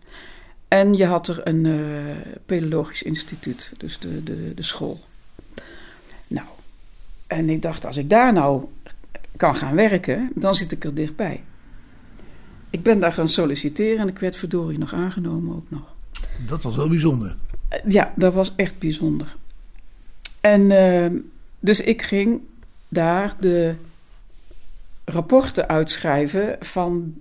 En 0.68 0.94
je 0.94 1.04
had 1.06 1.28
er 1.28 1.40
een 1.48 1.66
eh 1.66 2.32
pedologisch 2.46 3.02
instituut, 3.02 3.72
dus 3.76 3.98
de, 3.98 4.22
de, 4.22 4.52
de 4.54 4.62
school. 4.62 5.00
Nou, 6.26 6.46
en 7.26 7.50
ik 7.50 7.62
dacht, 7.62 7.86
als 7.86 7.96
ik 7.96 8.10
daar 8.10 8.32
nou 8.32 8.64
kan 9.36 9.54
gaan 9.54 9.74
werken, 9.74 10.30
dan 10.34 10.54
zit 10.54 10.72
ik 10.72 10.84
er 10.84 10.94
dichtbij. 10.94 11.42
Ik 12.70 12.82
ben 12.82 13.00
daar 13.00 13.12
gaan 13.12 13.28
solliciteren 13.28 13.98
en 13.98 14.08
ik 14.08 14.18
werd 14.18 14.36
verdorie 14.36 14.78
nog 14.78 14.94
aangenomen 14.94 15.56
ook 15.56 15.70
nog. 15.70 15.94
Dat 16.46 16.62
was 16.62 16.76
wel 16.76 16.88
bijzonder. 16.88 17.36
Eh, 17.68 17.80
Ja, 17.88 18.12
dat 18.16 18.34
was 18.34 18.52
echt 18.56 18.78
bijzonder. 18.78 19.36
En 20.40 20.68
dus 21.60 21.80
ik 21.80 22.02
ging 22.02 22.40
daar 22.88 23.36
de 23.40 23.74
rapporten 25.04 25.68
uitschrijven 25.68 26.56
van, 26.60 27.14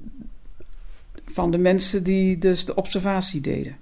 van 1.25 1.51
de 1.51 1.57
mensen 1.57 2.03
die 2.03 2.37
dus 2.37 2.65
de 2.65 2.75
observatie 2.75 3.41
deden. 3.41 3.75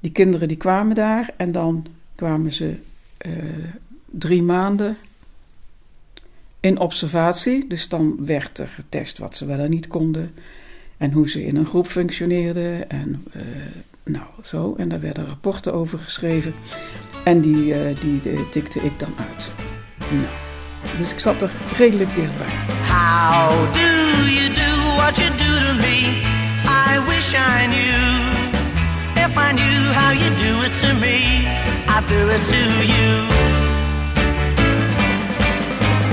Die 0.00 0.12
kinderen 0.12 0.48
die 0.48 0.56
kwamen 0.56 0.94
daar 0.94 1.30
en 1.36 1.52
dan 1.52 1.86
kwamen 2.14 2.52
ze 2.52 2.76
eh, 3.16 3.32
drie 4.10 4.42
maanden 4.42 4.96
in 6.60 6.78
observatie. 6.78 7.66
Dus 7.66 7.88
dan 7.88 8.24
werd 8.24 8.58
er 8.58 8.68
getest 8.68 9.18
wat 9.18 9.36
ze 9.36 9.46
wel 9.46 9.58
en 9.58 9.70
niet 9.70 9.86
konden. 9.86 10.34
En 10.96 11.12
hoe 11.12 11.30
ze 11.30 11.44
in 11.44 11.56
een 11.56 11.66
groep 11.66 11.86
functioneerden. 11.86 12.90
En 12.90 13.24
eh, 13.32 13.42
nou, 14.04 14.26
zo. 14.42 14.74
En 14.76 14.88
daar 14.88 15.00
werden 15.00 15.26
rapporten 15.26 15.72
over 15.72 15.98
geschreven. 15.98 16.54
En 17.24 17.40
die, 17.40 17.74
eh, 17.74 18.00
die 18.00 18.48
tikte 18.48 18.80
ik 18.80 18.98
dan 18.98 19.14
uit. 19.18 19.50
Nou, 20.10 20.51
dus 20.96 21.10
ik 21.12 21.18
zat 21.18 21.42
er 21.42 21.50
redelijk 21.76 22.14
dichtbij. 22.14 22.46
How 22.88 23.72
do 23.72 23.88
you 24.38 24.48
do 24.54 24.96
what 24.96 25.16
you 25.16 25.30
do 25.36 25.66
to 25.66 25.74
me? 25.74 26.22
I 26.66 26.98
wish 27.08 27.34
I 27.34 27.66
knew. 27.66 28.22
If 29.24 29.36
I 29.36 29.52
knew 29.52 29.92
how 29.92 30.12
you 30.12 30.30
do 30.36 30.62
it 30.64 30.72
to 30.82 30.94
me, 30.94 31.46
I'd 31.88 32.06
do 32.08 32.28
it 32.28 32.44
to 32.52 32.62
you. 32.94 33.26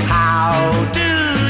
How 0.08 0.72
do 0.92 1.10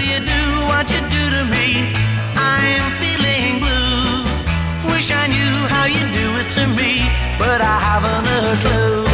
you 0.09 0.19
do 0.25 0.65
what 0.67 0.89
you 0.89 1.01
do 1.09 1.29
to 1.35 1.43
me? 1.45 1.93
I'm 2.35 2.91
feeling 3.01 3.59
blue. 3.59 4.91
Wish 4.91 5.11
I 5.11 5.27
knew 5.27 5.67
how 5.67 5.85
you 5.85 6.03
do 6.19 6.27
it 6.41 6.49
to 6.55 6.67
me, 6.67 6.91
but 7.37 7.61
I 7.61 7.77
haven't 7.87 8.27
a 8.27 8.55
clue. 8.61 9.08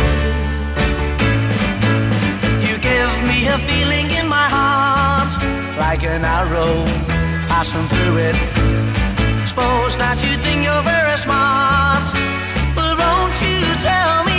A 3.48 3.58
feeling 3.60 4.10
in 4.12 4.28
my 4.28 4.48
heart, 4.58 5.32
like 5.78 6.04
an 6.04 6.24
arrow 6.26 6.84
passing 7.48 7.88
through 7.88 8.18
it. 8.30 8.36
Suppose 9.48 9.98
that 9.98 10.18
you 10.24 10.36
think 10.44 10.64
you're 10.68 10.84
very 10.84 11.18
smart, 11.18 12.06
but 12.76 12.94
won't 12.98 13.38
you 13.42 13.62
tell 13.90 14.24
me 14.26 14.35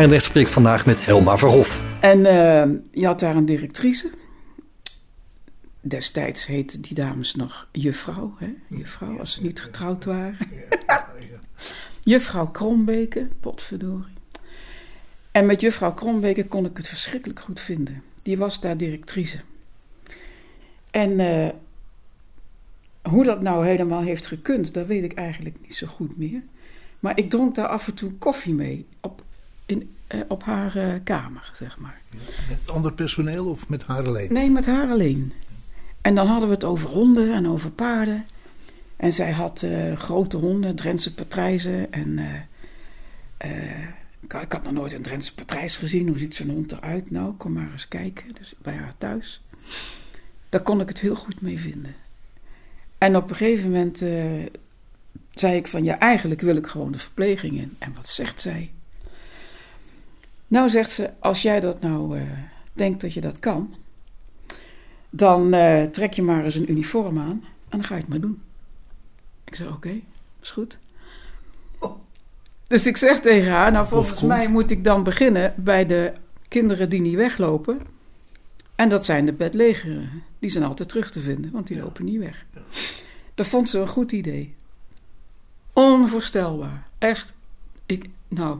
Barendrecht 0.00 0.28
spreekt 0.30 0.50
vandaag 0.50 0.86
met 0.86 1.04
Helma 1.04 1.38
Verhof. 1.38 1.82
En 2.00 2.26
eh, 2.26 2.78
je 2.90 3.06
had 3.06 3.20
daar 3.20 3.36
een 3.36 3.44
directrice. 3.44 4.10
Destijds 5.80 6.46
heette 6.46 6.80
die 6.80 6.94
dames 6.94 7.34
nog 7.34 7.68
juffrouw, 7.72 8.34
hè? 8.38 8.54
juffrouw, 8.68 9.18
als 9.18 9.32
ze 9.32 9.42
niet 9.42 9.60
getrouwd 9.60 10.04
waren. 10.04 10.36
juffrouw 12.12 12.46
Krombeke, 12.46 13.28
potverdorie. 13.40 14.14
En 15.32 15.46
met 15.46 15.60
juffrouw 15.60 15.92
Krombeke 15.92 16.46
kon 16.46 16.64
ik 16.64 16.76
het 16.76 16.88
verschrikkelijk 16.88 17.40
goed 17.40 17.60
vinden. 17.60 18.02
Die 18.22 18.38
was 18.38 18.60
daar 18.60 18.76
directrice. 18.76 19.40
En 20.90 21.20
eh, 21.20 21.50
hoe 23.02 23.24
dat 23.24 23.42
nou 23.42 23.66
helemaal 23.66 24.02
heeft 24.02 24.26
gekund, 24.26 24.74
dat 24.74 24.86
weet 24.86 25.04
ik 25.04 25.12
eigenlijk 25.12 25.56
niet 25.62 25.76
zo 25.76 25.86
goed 25.86 26.16
meer. 26.16 26.42
Maar 27.00 27.18
ik 27.18 27.30
dronk 27.30 27.54
daar 27.54 27.68
af 27.68 27.86
en 27.86 27.94
toe 27.94 28.12
koffie 28.12 28.54
mee 28.54 28.86
op, 29.00 29.22
in, 29.70 29.94
eh, 30.06 30.20
op 30.28 30.42
haar 30.42 30.76
eh, 30.76 30.94
kamer, 31.04 31.50
zeg 31.54 31.78
maar. 31.78 32.00
Met 32.48 32.70
ander 32.70 32.92
personeel 32.92 33.46
of 33.46 33.68
met 33.68 33.84
haar 33.84 34.06
alleen? 34.06 34.32
Nee, 34.32 34.50
met 34.50 34.66
haar 34.66 34.90
alleen. 34.90 35.32
En 36.00 36.14
dan 36.14 36.26
hadden 36.26 36.48
we 36.48 36.54
het 36.54 36.64
over 36.64 36.88
honden 36.88 37.34
en 37.34 37.48
over 37.48 37.70
paarden. 37.70 38.26
En 38.96 39.12
zij 39.12 39.32
had 39.32 39.62
eh, 39.62 39.96
grote 39.96 40.36
honden, 40.36 40.76
Drentse 40.76 41.14
patrijzen. 41.14 41.92
En 41.92 42.18
ik, 44.20 44.32
ik 44.32 44.52
had 44.52 44.62
nog 44.62 44.72
nooit 44.72 44.92
een 44.92 45.02
Drentse 45.02 45.34
patrijs 45.34 45.76
gezien. 45.76 46.08
Hoe 46.08 46.18
ziet 46.18 46.34
zo'n 46.34 46.50
hond 46.50 46.72
eruit? 46.72 47.10
Nou, 47.10 47.32
kom 47.32 47.52
maar 47.52 47.72
eens 47.72 47.88
kijken. 47.88 48.24
Dus 48.38 48.54
bij 48.62 48.74
haar 48.74 48.94
thuis. 48.98 49.42
Daar 50.48 50.62
kon 50.62 50.80
ik 50.80 50.88
het 50.88 51.00
heel 51.00 51.16
goed 51.16 51.40
mee 51.40 51.58
vinden. 51.58 51.94
En 52.98 53.16
op 53.16 53.30
een 53.30 53.36
gegeven 53.36 53.70
moment 53.70 53.98
zei 55.34 55.56
ik 55.56 55.66
van... 55.66 55.84
Ja, 55.84 55.98
eigenlijk 55.98 56.40
wil 56.40 56.56
ik 56.56 56.66
gewoon 56.66 56.92
de 56.92 56.98
verpleging 56.98 57.58
in. 57.58 57.76
En 57.78 57.92
wat 57.94 58.08
zegt 58.08 58.40
zij? 58.40 58.70
Nou, 60.50 60.68
zegt 60.68 60.90
ze, 60.90 61.10
als 61.18 61.42
jij 61.42 61.60
dat 61.60 61.80
nou 61.80 62.18
eh, 62.18 62.22
denkt 62.72 63.00
dat 63.00 63.12
je 63.12 63.20
dat 63.20 63.38
kan... 63.38 63.74
dan 65.10 65.52
eh, 65.52 65.82
trek 65.82 66.12
je 66.12 66.22
maar 66.22 66.44
eens 66.44 66.54
een 66.54 66.70
uniform 66.70 67.18
aan 67.18 67.44
en 67.68 67.78
dan 67.78 67.84
ga 67.84 67.94
je 67.94 68.00
het 68.00 68.10
maar 68.10 68.20
doen. 68.20 68.42
Ik 69.44 69.54
zei, 69.54 69.68
oké, 69.68 70.00
is 70.40 70.50
goed. 70.50 70.78
Dus 72.66 72.86
ik 72.86 72.96
zeg 72.96 73.20
tegen 73.20 73.50
haar, 73.50 73.72
nou 73.72 73.86
volgens 73.86 74.20
mij 74.20 74.48
moet 74.48 74.70
ik 74.70 74.84
dan 74.84 75.02
beginnen 75.02 75.54
bij 75.56 75.86
de 75.86 76.12
kinderen 76.48 76.88
die 76.90 77.00
niet 77.00 77.14
weglopen. 77.14 77.80
En 78.74 78.88
dat 78.88 79.04
zijn 79.04 79.26
de 79.26 79.32
bedlegeren. 79.32 80.22
Die 80.38 80.50
zijn 80.50 80.64
altijd 80.64 80.88
terug 80.88 81.10
te 81.10 81.20
vinden, 81.20 81.50
want 81.50 81.66
die 81.66 81.78
lopen 81.78 82.04
niet 82.04 82.18
weg. 82.18 82.46
Dat 83.34 83.46
vond 83.46 83.68
ze 83.68 83.78
een 83.78 83.88
goed 83.88 84.12
idee. 84.12 84.54
Onvoorstelbaar. 85.72 86.88
Echt. 86.98 87.34
Ik, 87.86 88.08
nou. 88.28 88.58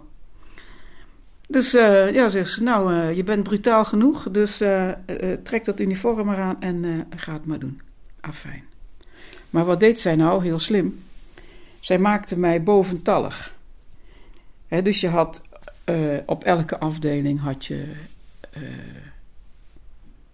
Dus 1.50 1.75
eh, 1.75 2.14
ja, 2.14 2.28
zegt 2.28 2.50
ze, 2.50 2.62
nou, 2.62 2.95
eh, 2.95 3.16
je 3.16 3.25
bent 3.25 3.42
brutaal 3.42 3.85
genoeg, 3.85 4.30
dus 4.30 4.61
eh, 4.61 4.90
trek 5.42 5.64
dat 5.64 5.80
uniform 5.80 6.26
maar 6.26 6.38
aan 6.38 6.61
en 6.61 7.07
ga 7.16 7.33
het 7.33 7.47
maar 7.47 7.59
doen. 7.59 7.80
Afijn. 8.21 8.64
Maar 9.50 9.64
wat 9.64 9.80
deed 9.80 10.00
zij 10.00 10.16
nou? 10.16 10.42
Heel 10.42 10.59
slim. 10.59 11.02
Zij 11.80 11.99
maakte 11.99 12.38
mij 12.38 12.62
boventallig. 12.62 13.54
Dus 14.69 15.00
je 15.00 15.09
had 15.09 15.42
op 16.26 16.45
elke 16.45 16.78
afdeling 16.78 17.40
had 17.40 17.66
je 17.66 17.85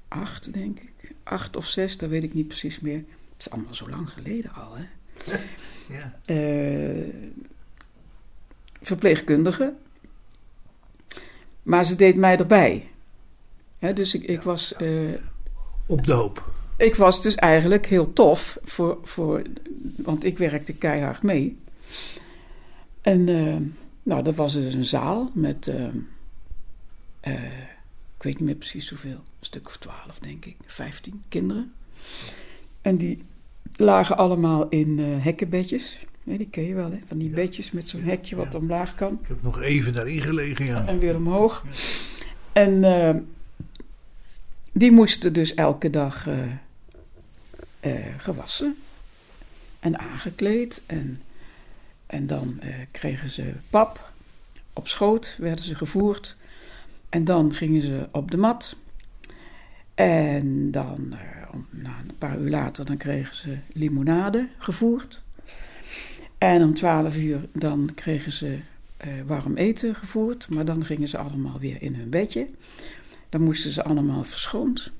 acht, 0.08 0.52
denk 0.52 0.78
ik. 0.80 1.12
Acht 1.23 1.56
of 1.56 1.66
zes, 1.68 1.96
dat 1.96 2.08
weet 2.08 2.23
ik 2.23 2.35
niet 2.35 2.49
precies 2.49 2.80
meer. 2.80 2.96
Het 2.96 3.46
is 3.46 3.50
allemaal 3.50 3.75
zo 3.75 3.88
lang 3.88 4.11
geleden 4.11 4.52
al, 4.54 4.76
hè. 4.76 4.85
Ja. 5.88 6.18
Eh, 6.25 7.14
verpleegkundige. 8.82 9.75
Maar 11.66 11.85
ze 11.85 11.96
deed 11.96 12.16
mij 12.16 12.37
erbij. 12.37 12.88
Hè, 13.78 13.92
dus 13.92 14.14
ik, 14.14 14.23
ik, 14.23 14.42
was, 14.42 14.75
eh, 14.75 15.12
Op 15.87 16.06
de 16.06 16.12
hoop. 16.12 16.52
ik 16.76 16.94
was 16.94 17.23
dus 17.23 17.35
eigenlijk 17.35 17.87
heel 17.87 18.12
tof, 18.12 18.58
voor, 18.62 18.99
voor, 19.02 19.42
want 19.96 20.25
ik 20.25 20.38
werkte 20.38 20.75
keihard 20.75 21.23
mee. 21.23 21.58
En 23.00 23.28
eh, 23.28 23.56
nou, 24.02 24.23
dat 24.23 24.35
was 24.35 24.52
dus 24.52 24.75
een 24.75 24.85
zaal 24.85 25.30
met, 25.35 25.66
eh, 25.66 25.87
eh, 27.20 27.44
ik 28.16 28.23
weet 28.23 28.35
niet 28.35 28.40
meer 28.40 28.54
precies 28.54 28.88
hoeveel, 28.88 29.11
een 29.11 29.46
stuk 29.46 29.66
of 29.66 29.76
twaalf 29.76 30.18
denk 30.18 30.44
ik, 30.44 30.56
vijftien 30.66 31.23
kinderen. 31.28 31.73
En 32.82 32.96
die 32.96 33.25
lagen 33.76 34.16
allemaal 34.16 34.68
in 34.68 34.99
eh, 34.99 35.25
hekkenbedjes. 35.25 36.04
Ja, 36.26 36.37
die 36.37 36.49
ken 36.49 36.62
je 36.64 36.75
wel, 36.75 36.90
hè? 36.90 36.99
van 37.06 37.18
die 37.18 37.28
bedjes 37.30 37.71
met 37.71 37.88
zo'n 37.88 38.02
hekje 38.02 38.37
wat 38.37 38.52
Ja. 38.52 38.59
omlaag 38.59 38.95
kan. 38.95 39.18
Ik 39.23 39.28
heb 39.28 39.42
nog 39.42 39.61
even 39.61 39.92
daarin 39.92 40.23
gelegen, 40.23 40.64
ja. 40.64 40.87
En 40.87 40.99
weer 40.99 41.16
omhoog. 41.16 41.64
En 42.52 42.85
eh, 42.85 43.14
die 44.73 44.90
moesten 44.90 45.33
dus 45.33 45.54
elke 45.54 45.90
dag 45.90 46.26
eh, 46.26 46.42
eh, 47.80 48.04
gewassen 48.16 48.76
en 49.80 49.99
aangekleed. 49.99 50.83
En, 50.87 51.21
en 52.06 52.26
dan 52.26 52.61
kregen 52.90 53.30
ze 53.30 53.52
pap. 53.71 54.11
Op 54.73 54.88
schoot 54.88 55.37
werden 55.38 55.64
ze 55.64 55.75
gevoerd. 55.75 56.37
En 57.09 57.25
dan 57.25 57.54
gingen 57.54 57.83
ze 57.83 58.09
op 58.11 58.30
de 58.30 58.37
mat. 58.37 58.76
En 59.95 60.71
dan, 60.71 61.14
om, 61.52 61.66
nou, 61.71 61.95
een 62.09 62.18
paar 62.18 62.38
uur 62.38 62.50
later, 62.50 62.85
dan 62.85 62.97
kregen 62.97 63.37
ze 63.37 63.56
limonade 63.73 64.49
gevoerd. 64.59 65.25
En 66.38 66.62
om 66.62 66.75
twaalf 66.75 67.16
uur 67.16 67.40
dan 67.52 67.90
kregen 67.95 68.33
ze 68.33 68.59
eh, 68.97 69.09
warm 69.26 69.57
eten 69.57 69.95
gevoerd. 69.95 70.49
Maar 70.49 70.64
dan 70.64 70.85
gingen 70.85 71.09
ze 71.09 71.19
allemaal 71.19 71.59
weer 71.59 71.83
in 71.83 71.95
hun 71.95 72.11
bedje. 72.11 72.47
Dan 73.28 73.43
moesten 73.43 73.71
ze 73.71 73.83
allemaal 73.83 74.25
verschoond. 74.25 74.90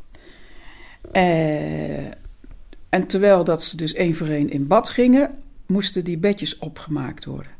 Eh, 1.13 2.05
en 2.89 3.07
terwijl 3.07 3.45
dat 3.45 3.63
ze 3.63 3.77
dus 3.77 3.93
één 3.93 4.15
voor 4.15 4.29
één 4.29 4.51
in 4.51 4.67
bad 4.67 4.89
gingen, 4.89 5.43
moesten 5.67 6.05
die 6.05 6.19
bedjes 6.19 6.59
opgemaakt 6.59 7.25
worden. 7.25 7.51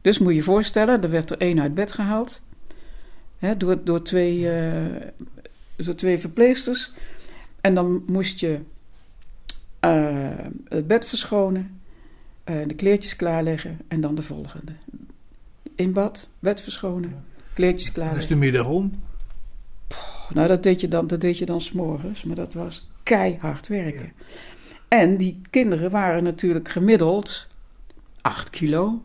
Dus 0.00 0.18
moet 0.18 0.30
je 0.30 0.34
je 0.34 0.42
voorstellen, 0.42 1.02
er 1.02 1.10
werd 1.10 1.30
er 1.30 1.38
één 1.38 1.60
uit 1.60 1.74
bed 1.74 1.92
gehaald. 1.92 2.40
Hè, 3.38 3.56
door, 3.56 3.84
door, 3.84 4.02
twee, 4.02 4.50
eh, 4.50 5.08
door 5.76 5.94
twee 5.94 6.18
verpleegsters. 6.18 6.92
En 7.60 7.74
dan 7.74 8.04
moest 8.06 8.40
je 8.40 8.60
het 10.68 10.86
bed 10.86 11.06
verschonen, 11.06 11.80
eh, 12.44 12.56
de 12.66 12.74
kleertjes 12.74 13.16
klaarleggen 13.16 13.78
en 13.88 14.00
dan 14.00 14.14
de 14.14 14.22
volgende. 14.22 14.72
In 15.74 15.92
bad, 15.92 16.28
bed 16.38 16.60
verschonen, 16.60 17.24
kleertjes 17.54 17.92
Dan 17.92 17.94
is 17.94 18.02
klaarleggen. 18.02 18.28
de 18.28 18.44
middag 18.44 18.66
om. 18.66 19.02
Nou, 20.34 20.48
dat 20.48 20.62
deed 20.62 20.80
je 20.80 20.88
dan, 20.88 21.06
dat 21.06 21.20
deed 21.20 21.38
je 21.38 21.46
dan 21.46 21.60
s'morgens, 21.60 22.22
maar 22.22 22.36
dat 22.36 22.54
was 22.54 22.88
keihard 23.02 23.66
werken. 23.68 24.12
En 24.88 25.16
die 25.16 25.40
kinderen 25.50 25.90
waren 25.90 26.22
natuurlijk 26.22 26.68
gemiddeld 26.68 27.46
8 28.20 28.50
kilo, 28.50 29.02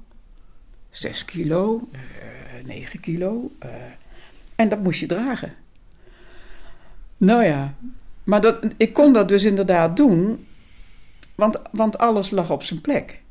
6 0.90 1.26
kilo, 1.26 1.88
eh 1.92 2.00
9 2.66 3.00
kilo. 3.00 3.52
eh, 3.60 3.70
en 4.56 4.70
dat 4.70 4.84
moest 4.84 5.00
je 5.00 5.06
dragen. 5.06 5.54
Nou 7.18 7.44
ja, 7.44 7.74
maar 8.24 8.42
dat, 8.42 8.66
ik 8.78 8.94
kon 8.94 9.14
dat 9.14 9.28
dus 9.28 9.44
inderdaad 9.44 9.96
doen, 9.98 10.48
want, 11.36 11.62
want 11.72 11.98
alles 11.98 12.30
lag 12.32 12.52
op 12.52 12.64
zijn 12.64 12.82
plek. 12.82 13.22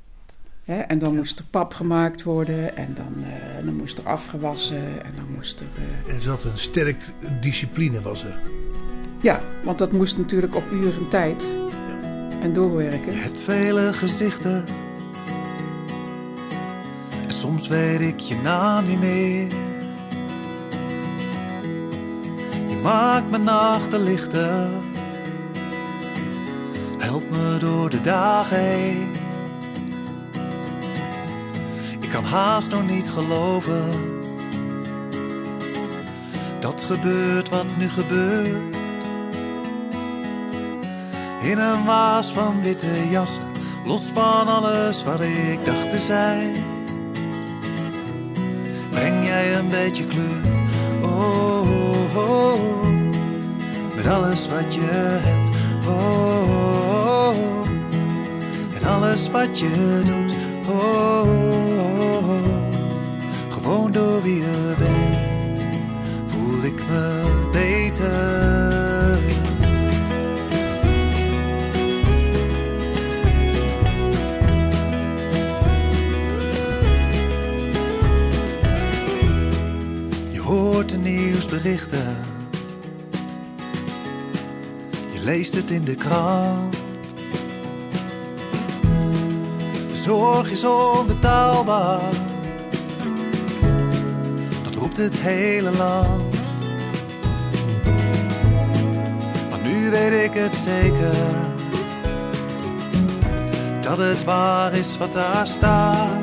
Hè, 0.69 0.79
en 0.79 0.99
dan 0.99 1.17
moest 1.17 1.39
er 1.39 1.45
pap 1.51 1.75
gemaakt 1.75 2.23
worden 2.23 2.77
en 2.77 2.95
dan, 2.97 3.25
eh, 3.25 3.65
dan 3.65 3.75
moest 3.77 3.99
er 3.99 4.05
afgewassen 4.09 5.05
en 5.05 5.13
dan 5.17 5.25
moest 5.37 5.61
er... 5.61 5.67
eh, 6.07 6.15
Er 6.15 6.21
zat 6.21 6.45
een 6.45 6.59
sterk 6.59 6.97
discipline, 7.41 8.01
was 8.01 8.25
er. 8.25 8.39
ja, 9.21 9.41
want 9.63 9.79
dat 9.79 9.93
moest 9.93 10.19
natuurlijk 10.19 10.55
op 10.57 10.65
uren 10.73 11.09
tijd 11.09 11.45
en 12.43 12.55
doorwerken. 12.55 13.13
Je 13.13 13.19
hebt 13.19 13.41
vele 13.41 13.93
gezichten. 13.93 14.65
En 17.27 17.33
soms 17.33 17.69
weet 17.69 18.01
ik 18.01 18.21
je 18.21 18.37
naam 18.43 18.87
niet 18.87 19.01
meer. 19.01 19.47
Je 22.69 22.81
maakt 22.83 23.31
mijn 23.31 23.45
nachten 23.45 24.03
lichter. 24.03 24.69
Help 26.99 27.31
me 27.31 27.57
door 27.61 27.91
de 27.91 28.01
dagen 28.01 28.59
heen. 28.59 29.18
Ik 32.09 32.15
kan 32.15 32.25
haast 32.25 32.71
nog 32.71 32.87
niet 32.87 33.11
geloven. 33.11 33.91
Dat 36.61 36.85
gebeurt 36.85 37.49
wat 37.49 37.67
nu 37.77 37.89
gebeurt. 37.89 38.77
In 41.41 41.59
een 41.59 41.85
waas 41.85 42.33
van 42.33 42.63
witte 42.63 43.09
jassen, 43.11 43.43
los 43.85 44.03
van 44.03 44.47
alles 44.47 45.05
wat 45.05 45.21
ik 45.21 45.65
dacht 45.65 45.91
te 45.91 45.99
zijn. 45.99 46.55
Breng 48.91 49.25
jij 49.25 49.57
een 49.59 49.69
beetje 49.69 50.07
kleur, 50.07 50.43
oh, 51.03 51.69
oh, 52.17 52.17
oh, 52.17 52.87
met 53.97 54.07
alles 54.07 54.49
wat 54.49 54.75
je 54.75 54.89
hebt, 54.91 55.57
oh, 55.89 56.43
oh, 56.89 57.29
oh, 57.29 57.37
en 58.81 58.89
alles 58.89 59.31
wat 59.31 59.59
je 59.59 60.03
doet, 60.05 60.33
oh. 60.75 61.58
Gewoon 63.69 63.93
door 63.93 64.23
wie 64.23 64.37
je 64.37 64.75
bent, 64.79 65.65
voel 66.27 66.65
ik 66.65 66.83
me 66.89 67.49
beter. 67.53 69.19
Je 80.31 80.41
hoort 80.41 80.89
de 80.89 80.99
nieuwsberichten. 80.99 82.17
Je 85.13 85.21
leest 85.21 85.55
het 85.55 85.71
in 85.71 85.85
de 85.85 85.95
krant. 85.95 86.77
De 89.89 89.97
zorg 89.97 90.51
is 90.51 90.65
onbetaalbaar. 90.65 92.18
Het 94.99 95.19
hele 95.19 95.71
land. 95.71 96.35
Maar 99.51 99.59
nu 99.63 99.91
weet 99.91 100.25
ik 100.25 100.35
het 100.35 100.55
zeker. 100.55 101.15
Dat 103.81 103.99
het 103.99 104.25
waar 104.25 104.73
is 104.75 104.99
wat 104.99 105.13
daar 105.13 105.47
staat. 105.47 106.21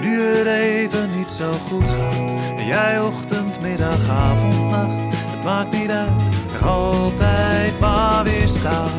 Nu 0.00 0.22
het 0.22 0.46
even 0.46 1.08
niet 1.16 1.30
zo 1.30 1.52
goed 1.52 1.90
gaat. 1.90 2.58
En 2.58 2.66
jij 2.66 3.00
ochtend, 3.00 3.60
middag, 3.60 4.08
avond, 4.10 4.70
nacht. 4.70 5.16
Het 5.16 5.44
maakt 5.44 5.72
niet 5.78 5.90
uit, 5.90 6.34
er 6.60 6.66
altijd 6.68 7.80
maar 7.80 8.24
weer 8.24 8.48
staat. 8.48 8.90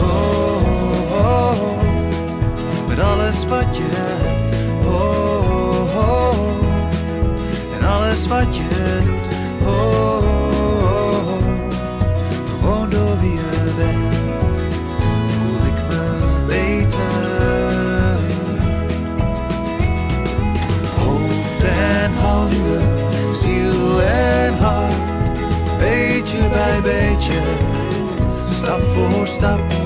Oh, 0.00 0.56
oh, 1.10 1.62
oh, 1.62 2.88
met 2.88 2.98
alles 2.98 3.46
wat 3.46 3.76
je 3.76 3.82
hebt. 3.88 4.45
Alles 7.86 8.26
wat 8.26 8.56
je 8.56 9.00
doet. 9.04 9.28
Oh, 9.68 10.22
gewoon 12.60 12.90
door 12.90 13.20
wie 13.20 13.32
je 13.32 13.72
bent. 13.76 14.14
Voel 15.26 15.66
ik 15.66 15.88
me 15.88 16.44
beter. 16.46 17.00
Hoofd 20.96 21.64
en 21.64 22.14
handen, 22.14 22.88
ziel 23.34 24.00
en 24.02 24.58
hart, 24.58 25.38
beetje 25.78 26.48
bij 26.48 26.80
beetje, 26.82 27.40
stap 28.50 28.82
voor 28.82 29.26
stap. 29.26 29.85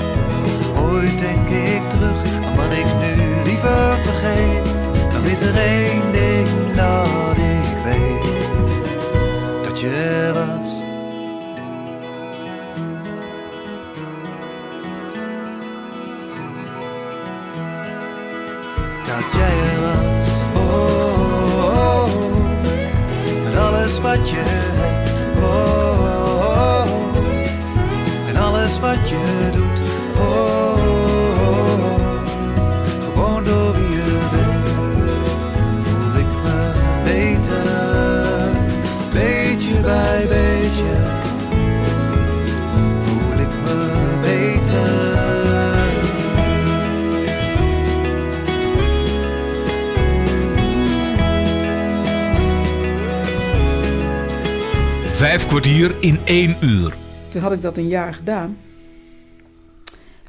In 56.01 56.19
één 56.25 56.65
uur. 56.65 56.97
Toen 57.29 57.43
had 57.43 57.53
ik 57.53 57.61
dat 57.61 57.77
een 57.77 57.89
jaar 57.89 58.15
gedaan. 58.15 58.57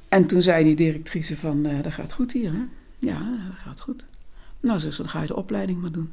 En 0.10 0.28
toen 0.28 0.42
zei 0.42 0.64
die 0.64 0.76
directrice 0.76 1.38
van, 1.38 1.66
eh, 1.66 1.84
dat 1.84 1.94
gaat 1.94 2.14
goed 2.14 2.32
hier, 2.32 2.52
hè? 2.52 2.64
Ja, 3.00 3.20
dat 3.50 3.58
gaat 3.64 3.82
goed. 3.82 4.06
Nou, 4.60 4.80
ze 4.80 4.94
dan 4.98 5.10
ga 5.10 5.22
je 5.22 5.28
de 5.28 5.36
opleiding 5.36 5.82
maar 5.82 5.92
doen. 5.92 6.12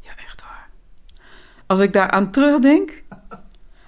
Ja, 0.00 0.10
echt 0.16 0.42
waar. 0.42 0.68
Als 1.66 1.80
ik 1.80 1.92
daaraan 1.92 2.30
terugdenk, 2.30 3.02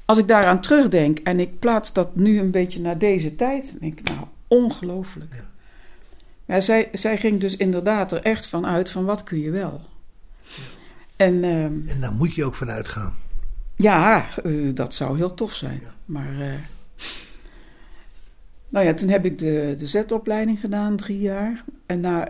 als 0.04 0.18
ik 0.18 0.28
daaraan 0.28 0.60
terugdenk 0.60 1.18
en 1.18 1.40
ik 1.40 1.58
plaats 1.58 1.92
dat 1.92 2.16
nu 2.16 2.38
een 2.38 2.50
beetje 2.50 2.80
naar 2.80 2.98
deze 2.98 3.36
tijd, 3.36 3.70
dan 3.70 3.78
denk 3.80 3.98
ik, 3.98 4.08
nou, 4.08 4.26
ongelooflijk. 4.48 5.42
Ja. 6.46 6.60
zij, 6.60 6.88
zij 6.92 7.16
ging 7.16 7.40
dus 7.40 7.56
inderdaad 7.56 8.12
er 8.12 8.22
echt 8.22 8.46
van 8.46 8.66
uit 8.66 8.90
van 8.90 9.04
wat 9.04 9.24
kun 9.24 9.40
je 9.40 9.50
wel. 9.50 9.80
En 11.16 11.44
ehm, 11.44 11.88
En 11.88 12.00
daar 12.00 12.12
moet 12.12 12.34
je 12.34 12.44
ook 12.44 12.54
van 12.54 12.70
uitgaan. 12.70 13.16
Ja, 13.76 14.24
eh, 14.44 14.52
dat 14.74 14.94
zou 14.94 15.16
heel 15.16 15.34
tof 15.34 15.54
zijn. 15.54 15.82
Maar, 16.04 16.40
eh, 16.40 16.52
nou 18.68 18.86
ja, 18.86 18.94
toen 18.94 19.08
heb 19.08 19.24
ik 19.24 19.38
de, 19.38 19.74
de 19.78 19.86
Z-opleiding 19.86 20.60
gedaan, 20.60 20.96
drie 20.96 21.20
jaar. 21.20 21.64
En 21.86 22.00
na 22.00 22.28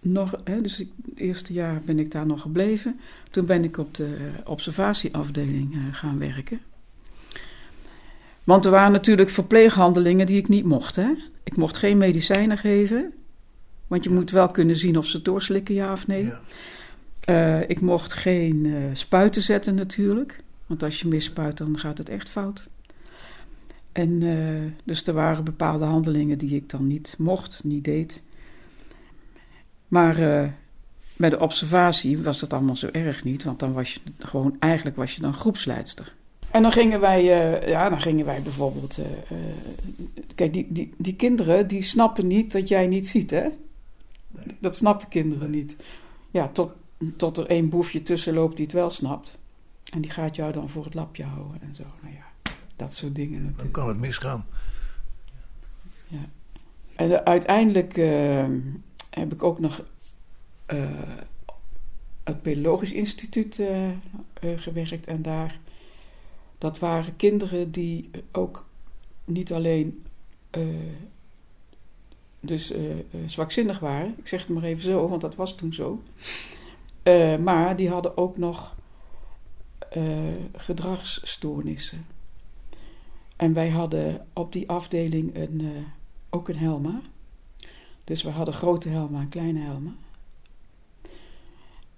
nog, 0.00 0.40
hè, 0.44 0.60
dus 0.60 0.80
ik- 0.80 0.90
het 1.10 1.18
eerste 1.18 1.52
jaar 1.52 1.80
ben 1.84 1.98
ik 1.98 2.10
daar 2.10 2.26
nog 2.26 2.40
gebleven. 2.40 3.00
Toen 3.30 3.46
ben 3.46 3.64
ik 3.64 3.78
op 3.78 3.94
de 3.94 4.16
observatieafdeling 4.44 5.74
eh, 5.74 5.80
gaan 5.92 6.18
werken. 6.18 6.60
Want 8.44 8.64
er 8.64 8.70
waren 8.70 8.92
natuurlijk 8.92 9.30
verpleeghandelingen 9.30 10.26
die 10.26 10.36
ik 10.38 10.48
niet 10.48 10.64
mocht. 10.64 10.96
Hè? 10.96 11.10
Ik 11.42 11.56
mocht 11.56 11.76
geen 11.76 11.96
medicijnen 11.96 12.58
geven. 12.58 13.12
Want 13.86 14.04
je 14.04 14.10
moet 14.10 14.30
wel 14.30 14.46
kunnen 14.46 14.76
zien 14.76 14.98
of 14.98 15.06
ze 15.06 15.22
doorslikken, 15.22 15.74
ja 15.74 15.92
of 15.92 16.06
nee. 16.06 16.32
Ja. 17.26 17.58
Ik 17.66 17.80
mocht 17.80 18.12
geen 18.12 18.74
spuiten 18.92 19.42
zetten 19.42 19.74
natuurlijk. 19.74 20.36
Want 20.66 20.82
als 20.82 21.00
je 21.00 21.08
misspuit, 21.08 21.58
dan 21.58 21.78
gaat 21.78 21.98
het 21.98 22.08
echt 22.08 22.28
fout. 22.28 22.68
En 23.94 24.22
eh, 24.22 24.72
dus 24.84 25.06
er 25.06 25.14
waren 25.14 25.44
bepaalde 25.44 25.84
handelingen 25.84 26.38
die 26.38 26.54
ik 26.56 26.70
dan 26.70 26.86
niet 26.86 27.14
mocht, 27.18 27.64
niet 27.64 27.84
deed. 27.84 28.22
Maar 29.88 30.18
eh, 30.18 30.48
bij 31.16 31.30
de 31.30 31.40
observatie 31.40 32.18
was 32.18 32.40
dat 32.40 32.52
allemaal 32.52 32.76
zo 32.76 32.88
erg 32.92 33.24
niet. 33.24 33.44
Want 33.44 33.58
dan 33.58 33.72
was 33.72 33.94
je 33.94 34.00
gewoon, 34.18 34.56
eigenlijk 34.58 34.96
was 34.96 35.14
je 35.14 35.20
dan 35.20 35.34
groepsleidster. 35.34 36.14
En 36.50 36.62
dan 36.62 36.72
gingen 36.72 37.00
wij, 37.00 37.20
eh, 37.20 37.68
ja, 37.68 37.88
dan 37.88 38.00
gingen 38.00 38.24
wij 38.24 38.42
bijvoorbeeld... 38.42 38.98
kijk, 40.34 40.52
die, 40.52 40.66
die, 40.68 40.94
die 40.96 41.14
kinderen, 41.14 41.68
die 41.68 41.82
snappen 41.82 42.26
niet 42.26 42.52
dat 42.52 42.68
jij 42.68 42.86
niet 42.86 43.08
ziet, 43.08 43.30
hè? 43.30 43.48
Dat 44.58 44.76
snappen 44.76 45.08
kinderen 45.08 45.50
niet. 45.50 45.76
Ja, 46.30 46.48
tot, 46.48 46.70
tot 47.16 47.36
er 47.36 47.46
één 47.46 47.68
boefje 47.68 48.02
tussen 48.02 48.34
loopt 48.34 48.56
die 48.56 48.64
het 48.64 48.74
wel 48.74 48.90
snapt. 48.90 49.38
En 49.92 50.00
die 50.00 50.10
gaat 50.10 50.36
jou 50.36 50.52
dan 50.52 50.68
voor 50.68 50.84
het 50.84 50.94
lapje 50.94 51.24
houden 51.24 51.60
en 51.62 51.74
zo. 51.74 51.84
Nou 52.02 52.14
ja, 52.14 52.52
dat 52.76 52.92
soort 52.92 53.14
dingen 53.14 53.38
Dan 53.38 53.44
natuurlijk. 53.44 53.72
kan 53.72 53.88
het 53.88 53.98
misgaan. 53.98 54.46
En 56.96 57.10
eh, 57.10 57.22
uiteindelijk 57.24 57.96
eh, 57.96 58.46
heb 59.10 59.32
ik 59.32 59.42
ook 59.42 59.60
nog 59.60 59.84
eh, 60.66 60.90
het 62.24 62.42
Pedologisch 62.42 62.92
Instituut 62.92 63.58
eh, 63.58 63.88
gewerkt. 64.56 65.06
En 65.06 65.22
daar, 65.22 65.58
dat 66.58 66.78
waren 66.78 67.16
kinderen 67.16 67.70
die 67.70 68.10
ook 68.32 68.66
niet 69.24 69.52
alleen 69.52 70.02
dus 72.40 72.72
zwakzinnig 73.26 73.78
waren. 73.78 74.14
Ik 74.18 74.28
zeg 74.28 74.40
het 74.40 74.48
maar 74.48 74.62
even 74.62 74.82
zo, 74.82 75.08
want 75.08 75.20
dat 75.20 75.34
was 75.34 75.54
toen 75.54 75.72
zo. 75.72 76.02
Maar 77.40 77.76
die 77.76 77.88
hadden 77.88 78.16
ook 78.16 78.38
nog 78.38 78.74
eh, 79.96 80.34
gedragsstoornissen. 80.52 82.06
En 83.36 83.52
wij 83.52 83.68
hadden 83.70 84.26
op 84.32 84.52
die 84.52 84.68
afdeling 84.68 85.36
een, 85.36 85.60
eh, 85.60 85.82
ook 86.30 86.48
een 86.48 86.56
Helma. 86.58 87.00
Dus 88.04 88.22
we 88.22 88.30
hadden 88.30 88.54
grote 88.54 88.88
Helma 88.88 89.20
en 89.20 89.28
kleine 89.28 89.60
Helma. 89.60 89.92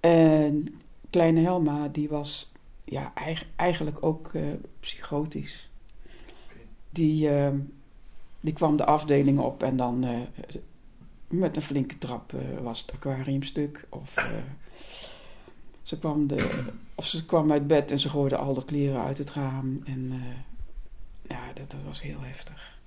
En 0.00 0.80
kleine 1.10 1.40
Helma, 1.40 1.88
die 1.88 2.08
was 2.08 2.52
ja, 2.84 3.14
eig- 3.14 3.46
eigenlijk 3.56 4.02
ook 4.04 4.34
eh, 4.34 4.42
psychotisch. 4.80 5.70
Die, 6.90 7.28
die 8.40 8.52
kwam 8.52 8.76
de 8.76 8.84
afdeling 8.84 9.38
op 9.38 9.62
en 9.62 9.76
dan 9.76 10.04
met 11.28 11.56
een 11.56 11.62
flinke 11.62 11.98
trap 11.98 12.32
was 12.62 12.80
het 12.80 12.92
aquarium 12.92 13.42
stuk. 13.42 13.86
Of, 13.88 14.14
ze 15.86 15.98
kwam 15.98 16.26
de, 16.26 16.64
of 16.94 17.06
ze 17.06 17.26
kwam 17.26 17.52
uit 17.52 17.66
bed 17.66 17.90
en 17.90 17.98
ze 17.98 18.08
gooide 18.08 18.36
al 18.36 18.54
de 18.54 18.64
kleren 18.64 19.02
uit 19.02 19.18
het 19.18 19.30
raam. 19.30 19.80
En 19.84 20.08
eh, 20.12 21.36
ja, 21.36 21.52
dat, 21.54 21.70
dat 21.70 21.82
was 21.82 22.02
heel 22.02 22.20
heftig. 22.20 22.78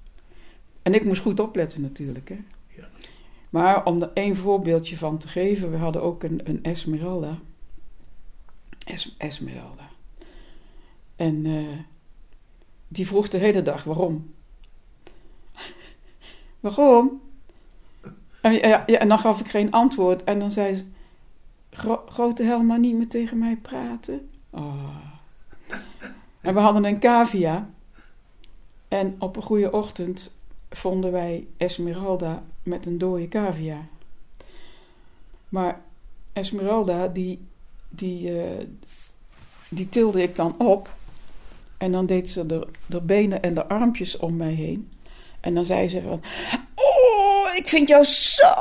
En 0.82 0.94
ik 0.94 1.06
moest 1.06 1.22
goed 1.22 1.40
opletten 1.40 1.82
natuurlijk. 1.82 2.30
Hè? 2.30 2.40
Ja. 2.68 2.88
Maar 3.50 3.86
om 3.86 4.02
er 4.02 4.12
één 4.14 4.36
voorbeeldje 4.36 4.98
van 4.98 5.18
te 5.18 5.28
geven, 5.28 5.72
we 5.72 5.78
hadden 5.78 6.02
ook 6.02 6.24
een, 6.24 6.42
een 6.44 6.64
Esmeralda. 6.64 7.40
Es, 8.86 9.16
Esmeralda. 9.18 9.90
En 11.16 11.46
eh, 11.46 11.78
die 12.88 13.08
vroeg 13.08 13.28
de 13.28 13.38
hele 13.38 13.62
dag 13.62 13.84
waarom. 13.84 14.34
waarom? 16.60 17.22
En, 18.42 18.54
ja, 18.54 18.84
ja, 18.86 18.98
en 19.00 19.08
dan 19.08 19.20
gaf 19.20 19.40
ik 19.40 19.48
geen 19.48 19.72
antwoord. 19.72 20.24
En 20.24 20.40
dan 20.40 20.52
zei 20.52 20.76
ze: 20.76 20.86
"Gro- 21.72 22.04
Grote 22.08 22.44
Helma 22.44 22.76
niet 22.76 22.96
meer 22.96 23.08
tegen 23.08 23.38
mij 23.38 23.56
praten. 23.56 24.30
Oh. 24.50 24.96
En 26.42 26.54
we 26.54 26.60
hadden 26.60 26.86
een 26.86 27.00
cavia. 27.00 27.70
En 28.88 29.16
op 29.20 29.36
een 29.36 29.42
goede 29.42 29.72
ochtend 29.72 30.38
vonden 30.70 31.12
wij 31.12 31.48
Esmeralda 31.58 32.44
met 32.64 32.86
een 32.86 32.98
dode 32.98 33.28
cavia. 33.28 33.86
Maar 35.50 35.82
Esmeralda, 36.34 37.08
die, 37.08 37.48
die, 37.90 38.42
eh, 38.42 38.66
die 39.70 39.90
tilde 39.90 40.22
ik 40.22 40.36
dan 40.36 40.56
op. 40.58 40.94
En 41.78 41.92
dan 41.92 42.06
deed 42.06 42.30
ze 42.30 42.46
de, 42.46 42.68
de 42.86 43.02
benen 43.02 43.42
en 43.42 43.54
de 43.54 43.68
armpjes 43.68 44.18
om 44.18 44.36
mij 44.36 44.54
heen. 44.54 44.92
En 45.40 45.56
dan 45.56 45.66
zei 45.66 45.88
ze 45.88 46.02
van... 46.02 46.22
Oh, 46.76 47.56
ik 47.56 47.68
vind 47.68 47.88
jou 47.88 48.04
zo! 48.04 48.54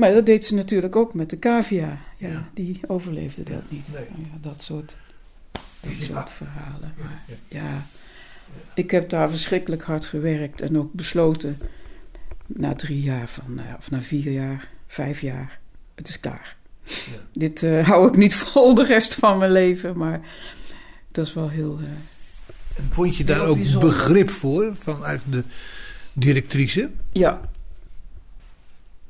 Maar 0.00 0.12
dat 0.12 0.26
deed 0.26 0.44
ze 0.44 0.54
natuurlijk 0.54 0.96
ook 0.96 1.14
met 1.14 1.30
de 1.30 1.38
cavia. 1.38 1.98
Ja, 2.16 2.28
Ja. 2.28 2.48
die 2.54 2.80
overleefde 2.86 3.42
dat 3.42 3.62
niet. 3.68 3.86
Nee. 3.92 4.02
Ja, 4.16 4.38
dat 4.40 4.62
soort, 4.62 4.96
dat 5.80 5.98
Ja. 5.98 6.04
soort 6.04 6.30
verhalen. 6.30 6.92
Maar 6.98 7.22
ja, 7.48 7.86
ik 8.74 8.90
heb 8.90 9.08
daar 9.08 9.30
verschrikkelijk 9.30 9.82
hard 9.82 10.04
gewerkt 10.06 10.60
en 10.60 10.78
ook 10.78 10.92
besloten 10.92 11.58
na 12.46 12.74
drie 12.74 13.02
jaar 13.02 13.28
van, 13.28 13.58
eh, 13.58 13.64
of 13.78 13.90
na 13.90 14.00
vier 14.02 14.32
jaar, 14.32 14.68
vijf 14.86 15.20
jaar, 15.20 15.58
het 15.94 16.08
is 16.08 16.20
klaar. 16.20 16.56
Dit 17.32 17.62
eh, 17.62 17.86
hou 17.88 18.08
ik 18.08 18.16
niet 18.16 18.34
vol 18.42 18.74
de 18.74 18.84
rest 18.84 19.14
van 19.14 19.38
mijn 19.38 19.52
leven, 19.52 19.96
maar 19.96 20.20
dat 21.12 21.26
is 21.26 21.34
wel 21.34 21.48
heel. 21.48 21.78
eh, 21.80 21.86
En 22.84 22.88
vond 22.90 23.16
je 23.16 23.24
daar 23.24 23.46
ook 23.46 23.56
bijzonder. 23.56 23.88
begrip 23.88 24.30
voor 24.30 24.76
vanuit 24.76 25.20
de 25.30 25.42
directrice? 26.12 26.90
ja. 27.12 27.40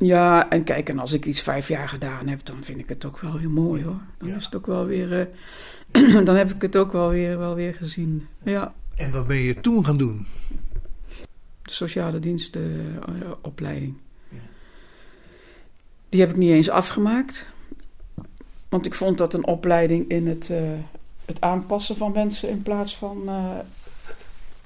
Ja, 0.03 0.51
en 0.51 0.65
kijk, 0.65 0.89
en 0.89 0.99
als 0.99 1.13
ik 1.13 1.25
iets 1.27 1.41
vijf 1.41 1.69
jaar 1.69 1.89
gedaan 1.89 2.29
heb, 2.29 2.45
dan 2.47 2.57
vind 2.65 2.79
ik 2.79 2.89
het 2.89 3.05
ook 3.05 3.19
wel 3.21 3.37
heel 3.39 3.51
mooi 3.51 3.85
hoor. 3.85 4.01
Dan 4.19 4.29
Ja. 4.29 4.37
is 4.37 4.45
het 4.45 4.57
ook 4.57 4.67
wel 4.67 4.87
weer. 4.87 5.21
eh, 5.21 5.27
dan 6.27 6.35
heb 6.37 6.51
ik 6.51 6.63
het 6.63 6.77
ook 6.77 6.93
wel 6.93 7.09
weer, 7.09 7.39
wel 7.39 7.55
weer 7.55 7.75
gezien. 7.75 8.27
Ja. 8.43 8.75
En 8.97 9.11
wat 9.11 9.27
ben 9.27 9.37
je 9.37 9.61
toen 9.61 9.85
gaan 9.85 9.97
doen? 9.97 10.27
de 11.63 11.71
sociale 11.77 12.19
dienstenopleiding. 12.19 13.95
Ja. 14.29 14.39
Die 16.09 16.21
heb 16.21 16.31
ik 16.31 16.37
niet 16.37 16.51
eens 16.51 16.69
afgemaakt. 16.71 17.47
Want 18.69 18.87
ik 18.87 18.95
vond 18.95 19.19
dat 19.19 19.35
een 19.35 19.47
opleiding 19.47 20.09
in 20.09 20.29
het, 20.29 20.51
eh, 20.51 20.63
het 21.25 21.41
aanpassen 21.41 21.97
van 21.97 22.13
mensen 22.13 22.49
in 22.49 22.63
plaats 22.63 22.97
van 22.97 23.23
eh, 23.29 23.59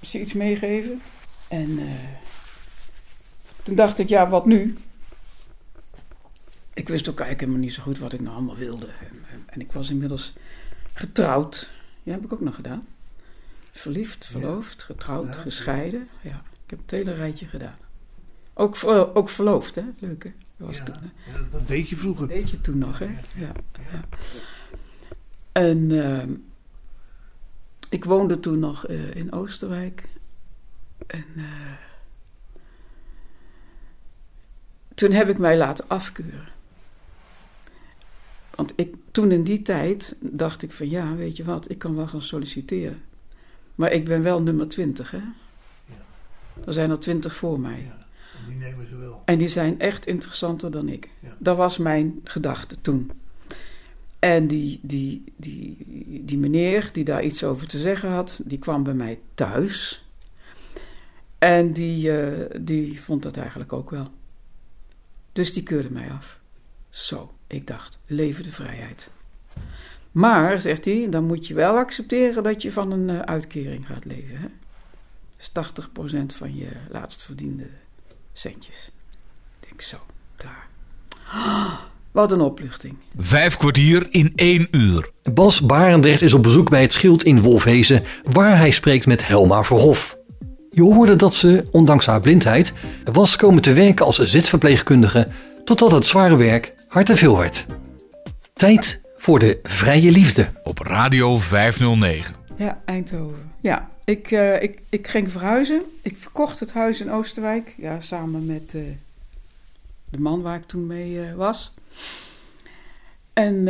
ze 0.00 0.20
iets 0.20 0.32
meegeven. 0.32 1.00
En 1.48 1.78
eh, 1.78 1.84
toen 3.62 3.74
dacht 3.74 3.98
ik, 3.98 4.08
ja, 4.08 4.28
wat 4.28 4.46
nu? 4.46 4.76
Ik 6.74 6.88
wist 6.88 7.08
ook 7.08 7.18
eigenlijk 7.20 7.40
helemaal 7.40 7.60
niet 7.60 7.74
zo 7.74 7.82
goed 7.82 7.98
wat 7.98 8.12
ik 8.12 8.20
nou 8.20 8.34
allemaal 8.34 8.56
wilde. 8.56 8.87
En, 8.87 9.44
en, 9.46 9.60
ik 9.60 9.72
was 9.72 9.90
inmiddels 9.90 10.32
getrouwd. 10.94 11.70
Ja, 12.02 12.12
heb 12.12 12.24
ik 12.24 12.32
ook 12.32 12.40
nog 12.40 12.54
gedaan. 12.54 12.87
Verliefd, 13.72 14.24
verloofd, 14.24 14.82
getrouwd, 14.82 15.34
Ja. 15.34 15.40
gescheiden. 15.40 16.08
Ja, 16.20 16.42
ik 16.64 16.70
heb 16.70 16.78
het 16.78 16.90
hele 16.90 17.12
rijtje 17.12 17.46
gedaan. 17.46 17.76
Ook, 18.54 18.76
ver- 18.76 19.14
ook 19.14 19.30
verloofd, 19.30 19.74
hè? 19.74 19.82
Leuk, 19.98 20.24
hè? 20.24 20.32
Dat 20.56 20.66
was 20.66 20.76
Ja, 20.76 20.84
toen, 20.84 20.94
hè? 21.00 21.32
ja, 21.32 21.38
dat 21.50 21.66
deed 21.68 21.88
je 21.88 21.96
vroeger. 21.96 22.26
Weet 22.26 22.50
je 22.50 22.60
toen 22.60 22.78
nog, 22.78 22.98
hè? 22.98 23.04
Ja. 23.37 23.52
ja. 23.92 24.04
En 25.52 26.04
ehm, 26.04 26.34
ik 27.88 28.04
woonde 28.04 28.40
toen 28.40 28.58
nog 28.58 28.87
eh, 28.87 29.14
in 29.14 29.32
Oosterwijk. 29.32 30.02
En 31.06 31.24
eh, 31.37 31.44
toen 34.94 35.10
heb 35.12 35.28
ik 35.28 35.38
mij 35.38 35.56
laten 35.56 35.88
afkeuren. 35.88 36.48
Want 38.56 38.72
ik, 38.76 38.94
toen 39.10 39.32
in 39.32 39.44
die 39.44 39.62
tijd 39.62 40.16
dacht 40.20 40.62
ik 40.62 40.72
van 40.72 40.90
ja, 40.90 41.14
weet 41.14 41.36
je 41.36 41.44
wat, 41.44 41.70
ik 41.70 41.78
kan 41.78 41.96
wel 41.96 42.06
gaan 42.06 42.22
solliciteren. 42.22 43.02
Maar 43.74 43.92
ik 43.92 44.04
ben 44.04 44.22
wel 44.22 44.42
nummer 44.42 44.68
20, 44.68 45.10
hè? 45.10 45.20
Er 46.66 46.72
zijn 46.72 46.90
er 46.90 46.98
20 46.98 47.36
voor 47.36 47.60
mij. 47.60 47.82
Ja, 47.82 48.06
en 48.38 48.48
die 48.48 48.58
nemen 48.58 48.86
ze 48.86 48.96
wel. 48.96 49.22
En 49.24 49.38
die 49.38 49.48
zijn 49.48 49.80
echt 49.80 50.06
interessanter 50.06 50.70
dan 50.70 50.88
ik. 50.88 51.10
Ja. 51.20 51.36
Dat 51.38 51.56
was 51.56 51.78
mijn 51.78 52.20
gedachte 52.24 52.80
toen. 52.80 53.10
En 54.18 54.46
die, 54.46 54.78
die, 54.82 55.24
die, 55.36 55.76
die 56.24 56.38
meneer 56.38 56.90
die 56.92 57.04
daar 57.04 57.22
iets 57.22 57.44
over 57.44 57.66
te 57.66 57.78
zeggen 57.78 58.10
had, 58.10 58.40
die 58.44 58.58
kwam 58.58 58.82
bij 58.82 58.94
mij 58.94 59.18
thuis. 59.34 60.04
En 61.38 61.72
die, 61.72 62.18
eh, 62.18 62.60
die 62.60 63.02
vond 63.02 63.22
dat 63.22 63.36
eigenlijk 63.36 63.72
ook 63.72 63.90
wel. 63.90 64.08
Dus 65.32 65.52
die 65.52 65.62
keurde 65.62 65.90
mij 65.90 66.10
af. 66.10 66.38
Zo, 66.90 67.33
ik 67.46 67.66
dacht, 67.66 67.98
leven 68.07 68.42
de 68.42 68.52
vrijheid. 68.52 69.11
Maar, 70.12 70.61
zegt 70.61 70.85
hij, 70.85 71.07
dan 71.11 71.24
moet 71.24 71.46
je 71.46 71.54
wel 71.54 71.76
accepteren 71.76 72.42
dat 72.42 72.62
je 72.62 72.72
van 72.72 72.92
een 72.92 73.11
eh, 73.11 73.18
uitkering 73.18 73.87
gaat 73.87 74.04
leven. 74.04 74.37
Hè? 74.37 74.46
Dus 75.37 75.50
80% 76.33 76.37
van 76.37 76.57
je 76.57 76.68
laatst 76.90 77.24
verdiende 77.24 77.66
centjes. 78.33 78.90
Ik 79.61 79.68
denk 79.68 79.80
zo, 79.80 79.96
klaar. 80.37 80.66
Ah, 81.33 81.72
wat 82.11 82.33
een 82.33 82.40
opluchting. 82.40 82.96
Vijf 83.16 83.57
kwartier 83.57 84.07
in 84.11 84.33
één 84.35 84.68
uur. 84.70 85.11
Bas 85.33 85.61
Barendrecht 85.61 86.22
is 86.22 86.35
op 86.35 86.42
bezoek 86.42 86.70
bij 86.70 86.83
het 86.83 86.92
Schild 86.92 87.24
in 87.24 87.40
Wolfhezen, 87.40 88.02
waar 88.24 88.59
hij 88.59 88.70
spreekt 88.70 89.07
met 89.07 89.26
Helma 89.26 89.62
Verhof. 89.62 90.18
Je 90.70 90.83
hoorde 90.83 91.16
dat 91.16 91.35
ze, 91.35 91.68
ondanks 91.70 92.07
haar 92.07 92.20
blindheid, 92.20 92.72
was 93.12 93.37
komen 93.37 93.62
te 93.62 93.72
werken 93.72 94.07
als 94.07 94.18
zitverpleegkundige, 94.18 95.28
totdat 95.64 95.92
het 95.92 96.07
zware 96.07 96.37
werk 96.37 96.73
te 97.02 97.16
veel 97.16 97.38
werd. 97.38 97.66
Tijd 98.52 99.00
voor 99.14 99.38
de 99.38 99.59
vrije 99.62 100.11
liefde. 100.11 100.50
Op 100.64 100.78
Radio 100.78 101.38
509. 101.38 102.35
Ja, 102.57 102.78
Eindhoven. 102.85 103.52
Ja, 103.61 103.90
ik, 104.04 104.30
eh, 104.30 104.62
ik, 104.62 104.83
ik 104.88 105.07
ging 105.07 105.30
verhuizen. 105.30 105.83
Ik 106.02 106.16
verkocht 106.16 106.61
het 106.61 106.72
huis 106.72 107.00
in 107.00 107.11
Oosterwijk. 107.11 107.74
Ja, 107.76 108.00
samen 108.00 108.46
met 108.46 108.74
eh, 108.74 108.83
de 110.11 110.20
man 110.20 110.42
waar 110.42 110.57
ik 110.57 110.64
toen 110.64 110.87
mee 110.87 111.22
eh, 111.22 111.35
was. 111.35 111.74
En 113.33 113.64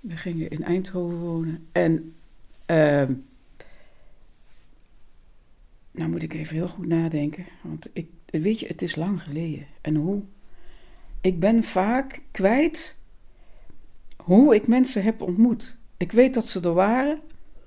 we 0.00 0.16
gingen 0.16 0.50
in 0.50 0.64
Eindhoven 0.64 1.18
wonen. 1.18 1.66
En 1.72 2.14
ehm, 2.66 3.12
nou 5.90 6.10
moet 6.10 6.22
ik 6.22 6.34
even 6.34 6.56
heel 6.56 6.68
goed 6.68 6.86
nadenken. 6.86 7.44
Want 7.62 7.88
ik, 7.92 8.08
weet 8.26 8.60
je, 8.60 8.66
het 8.66 8.82
is 8.82 8.96
lang 8.96 9.22
geleden. 9.22 9.66
En 9.80 9.94
hoe? 9.94 10.22
Ik 11.20 11.40
ben 11.40 11.62
vaak 11.64 12.20
kwijt 12.30 12.96
hoe 14.16 14.54
ik 14.54 14.66
mensen 14.66 15.02
heb 15.02 15.20
ontmoet. 15.20 15.76
Ik 15.96 16.12
weet 16.12 16.34
dat 16.34 16.46
ze 16.46 16.60
er 16.60 16.72
waren. 16.74 17.20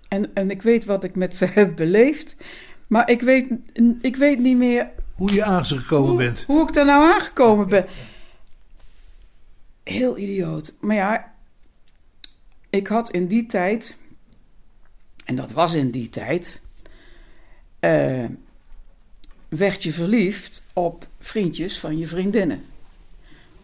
En, 0.07 0.33
en 0.33 0.51
ik 0.51 0.62
weet 0.62 0.85
wat 0.85 1.03
ik 1.03 1.15
met 1.15 1.35
ze 1.35 1.45
heb 1.59 1.75
beleefd. 1.75 2.35
Maar 2.88 3.09
ik 3.09 3.21
weet, 3.21 3.51
ik 4.01 4.15
weet 4.15 4.39
niet 4.39 4.57
meer 4.57 4.89
Hoe 5.15 5.33
je 5.33 5.43
aan 5.43 5.65
ze 5.65 5.77
gekomen 5.77 6.09
hoe, 6.09 6.17
bent. 6.17 6.43
hoe 6.47 6.67
ik 6.67 6.73
daar 6.73 6.85
nou 6.85 7.13
aangekomen 7.13 7.67
ben. 7.67 7.85
Heel 9.83 10.17
idioot. 10.17 10.73
Maar 10.79 10.95
ja, 10.95 11.33
ik 12.69 12.88
had 12.88 13.12
in 13.12 13.27
die 13.27 13.45
tijd, 13.45 13.97
en 15.25 15.35
dat 15.35 15.51
was 15.51 15.73
in 15.73 15.91
die 15.91 16.09
tijd, 16.09 16.62
eh, 17.79 18.25
werd 19.47 19.83
je 19.83 19.93
verliefd 19.93 20.63
op 20.73 21.07
vriendjes 21.19 21.79
van 21.79 21.97
je 21.97 22.07
vriendinnen. 22.07 22.63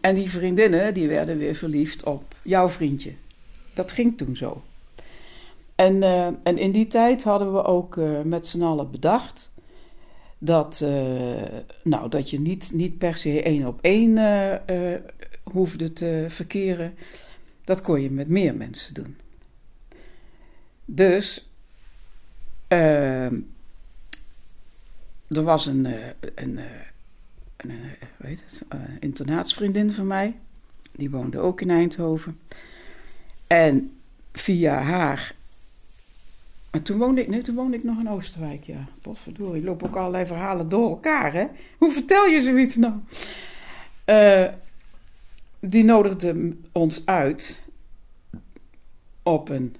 En 0.06 0.14
die 0.14 0.30
vriendinnen 0.30 0.94
die 0.94 1.08
werden 1.08 1.38
weer 1.38 1.54
verliefd 1.54 2.02
op 2.02 2.34
jouw 2.42 2.68
vriendje. 2.68 3.12
Dat 3.74 3.92
ging 3.92 4.16
toen 4.16 4.36
zo. 4.36 4.62
En, 5.74 6.02
eh, 6.02 6.26
en 6.26 6.58
in 6.58 6.72
die 6.72 6.86
tijd 6.86 7.24
hadden 7.24 7.52
we 7.52 7.64
ook 7.64 7.96
eh, 7.96 8.20
met 8.22 8.46
z'n 8.46 8.62
allen 8.62 8.90
bedacht 8.90 9.52
dat, 10.38 10.80
eh, 10.80 11.42
nou, 11.82 12.08
dat 12.08 12.30
je 12.30 12.40
niet, 12.40 12.70
niet 12.72 12.98
per 12.98 13.16
se 13.16 13.42
één 13.42 13.66
op 13.66 13.78
één 13.80 14.18
hoefde 15.42 15.92
te 15.92 16.24
verkeren. 16.28 16.94
Dat 17.64 17.80
kon 17.80 18.00
je 18.00 18.10
met 18.10 18.28
meer 18.28 18.54
mensen 18.54 18.94
doen. 18.94 19.16
Dus 20.84 21.48
er 22.68 23.32
was 25.28 25.66
een, 25.66 25.88
een, 26.34 26.60
een, 27.56 27.70
eh, 27.70 27.76
hoe 28.16 28.26
heet 28.26 28.42
het, 28.46 28.62
eh, 28.68 28.80
internaatsvriendin 29.00 29.92
van 29.92 30.06
mij. 30.06 30.36
Die 30.92 31.10
woonde 31.10 31.38
ook 31.38 31.60
in 31.60 31.70
Eindhoven. 31.70 32.40
En 33.46 33.92
via 34.32 34.80
haar 34.80 35.34
maar 36.76 36.84
toen 36.84 36.98
woonde 36.98 37.20
ik, 37.20 37.28
nee, 37.28 37.42
toen 37.42 37.54
woonde 37.54 37.76
ik 37.76 37.84
nog 37.84 37.98
in 37.98 38.08
Oosterwijk, 38.08 38.64
ja. 38.64 38.88
Potverdorie, 39.02 39.60
ik 39.60 39.66
loop 39.66 39.82
ook 39.82 39.96
allerlei 39.96 40.26
verhalen 40.26 40.68
door 40.68 40.90
elkaar, 40.90 41.32
hè. 41.32 41.46
Hoe 41.78 41.90
vertel 41.90 42.26
je 42.26 42.40
zoiets 42.40 42.76
nou? 42.76 42.94
Eh, 44.04 44.48
die 45.60 45.84
nodigde 45.84 46.56
ons 46.72 47.06
uit 47.06 47.62
op 49.22 49.48
een 49.48 49.76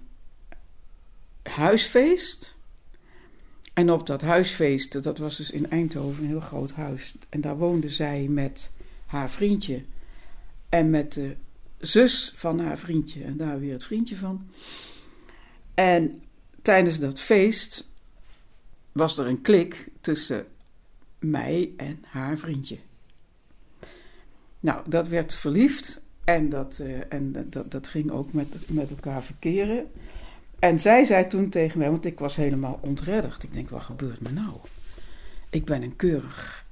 huisfeest. 1.43 2.56
En 3.77 3.91
op 3.91 4.07
dat 4.07 4.21
huisfeest, 4.21 5.03
dat 5.03 5.19
was 5.19 5.37
dus 5.37 5.51
in 5.51 5.71
Eindhoven 5.71 6.23
een 6.23 6.29
heel 6.29 6.41
groot 6.41 6.73
huis. 6.73 7.15
En 7.29 7.41
daar 7.41 7.57
woonde 7.57 7.89
zij 7.89 8.27
met 8.29 8.71
haar 9.07 9.31
vriendje 9.31 9.83
en 10.69 10.91
met 10.91 11.13
de 11.13 11.37
zus 11.79 12.33
van 12.35 12.61
haar 12.61 12.79
vriendje. 12.79 13.25
En 13.25 13.37
daar 13.37 13.61
weer 13.61 13.73
het 13.73 13.85
vriendje 13.85 14.17
van. 14.17 14.47
En 15.75 16.23
tijdens 16.63 16.99
dat 16.99 17.21
feest 17.21 17.89
was 18.93 19.19
er 19.19 19.27
een 19.27 19.41
klik 19.41 19.89
tussen 20.01 20.47
mij 21.19 21.73
en 21.77 22.05
haar 22.07 22.39
vriendje. 22.39 22.79
Nou, 24.61 24.83
dat 24.89 25.09
werd 25.09 25.35
verliefd 25.35 26.03
en 26.25 26.49
dat, 26.49 26.79
eh, 26.79 27.01
en 27.09 27.51
dat, 27.51 27.71
dat 27.71 27.89
ging 27.89 28.11
ook 28.11 28.33
met, 28.33 28.57
met 28.69 28.91
elkaar 28.91 29.25
verkeren. 29.25 29.91
En 30.59 30.79
zij 30.79 31.05
zei 31.05 31.27
toen 31.27 31.49
tegen 31.49 31.79
mij, 31.79 31.91
want 31.91 32.07
ik 32.07 32.19
was 32.19 32.37
helemaal 32.37 32.79
ontredderd. 32.83 33.43
Ik 33.43 33.53
denk, 33.53 33.71
wat 33.71 33.83
gebeurt 33.83 34.21
me 34.21 34.31
nou? 34.31 34.53
Ik 35.51 35.65
ben 35.65 35.83
een 35.83 35.97
keurig, 35.97 36.67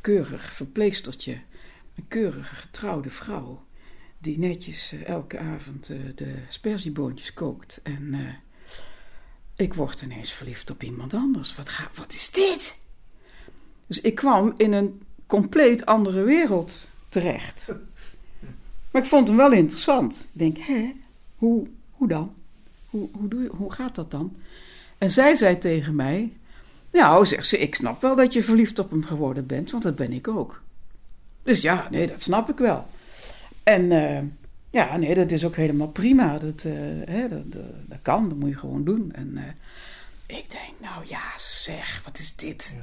keurig 0.00 0.52
verpleestertje. 0.52 1.38
Een 1.94 2.08
keurige 2.08 2.54
getrouwde 2.54 3.10
vrouw. 3.10 3.64
Die 4.18 4.38
netjes 4.38 4.92
eh, 4.92 5.08
elke 5.08 5.38
avond 5.38 5.90
eh, 5.90 5.98
de 6.14 6.34
sperzieboontjes 6.48 7.34
kookt. 7.34 7.80
En 7.82 8.14
eh, 8.14 8.20
ik 9.56 9.74
word 9.74 10.02
ineens 10.02 10.32
verliefd 10.32 10.70
op 10.70 10.82
iemand 10.82 11.14
anders. 11.14 11.56
Wat, 11.56 11.68
ga, 11.68 11.90
wat 11.94 12.12
is 12.12 12.30
dit? 12.30 12.78
Dus 13.86 14.00
ik 14.00 14.14
kwam 14.14 14.54
in 14.56 14.72
een 14.72 15.02
compleet 15.26 15.86
andere 15.86 16.22
wereld 16.22 16.88
terecht. 17.08 17.68
Maar 18.90 19.02
ik 19.02 19.08
vond 19.08 19.28
hem 19.28 19.36
wel 19.36 19.52
interessant. 19.52 20.28
Ik 20.32 20.38
denk, 20.38 20.58
hè, 20.58 20.92
hoe, 21.36 21.66
hoe 21.90 22.08
dan? 22.08 22.34
Hoe, 22.94 23.08
hoe, 23.12 23.28
doe 23.28 23.42
je, 23.42 23.48
hoe 23.48 23.72
gaat 23.72 23.94
dat 23.94 24.10
dan? 24.10 24.36
En 24.98 25.10
zij 25.10 25.36
zei 25.36 25.58
tegen 25.58 25.94
mij, 25.94 26.32
nou, 26.92 27.26
zegt 27.26 27.46
ze, 27.46 27.58
ik 27.58 27.74
snap 27.74 28.00
wel 28.00 28.16
dat 28.16 28.32
je 28.32 28.42
verliefd 28.42 28.78
op 28.78 28.90
hem 28.90 29.04
geworden 29.04 29.46
bent, 29.46 29.70
want 29.70 29.82
dat 29.82 29.96
ben 29.96 30.12
ik 30.12 30.28
ook. 30.28 30.62
Dus 31.42 31.60
ja, 31.60 31.88
nee, 31.90 32.06
dat 32.06 32.22
snap 32.22 32.48
ik 32.48 32.58
wel. 32.58 32.86
En 33.62 33.92
eh, 33.92 34.22
ja, 34.70 34.96
nee, 34.96 35.14
dat 35.14 35.30
is 35.30 35.44
ook 35.44 35.56
helemaal 35.56 35.88
prima. 35.88 36.38
Dat, 36.38 36.64
eh, 36.64 36.72
hè, 37.04 37.28
dat, 37.28 37.52
dat, 37.52 37.62
dat 37.86 37.98
kan, 38.02 38.28
dat 38.28 38.38
moet 38.38 38.48
je 38.48 38.58
gewoon 38.58 38.84
doen. 38.84 39.12
En 39.12 39.36
eh, 39.36 40.36
ik 40.38 40.50
denk, 40.50 40.72
nou 40.80 41.04
ja, 41.06 41.22
zeg, 41.38 42.02
wat 42.04 42.18
is 42.18 42.36
dit? 42.36 42.74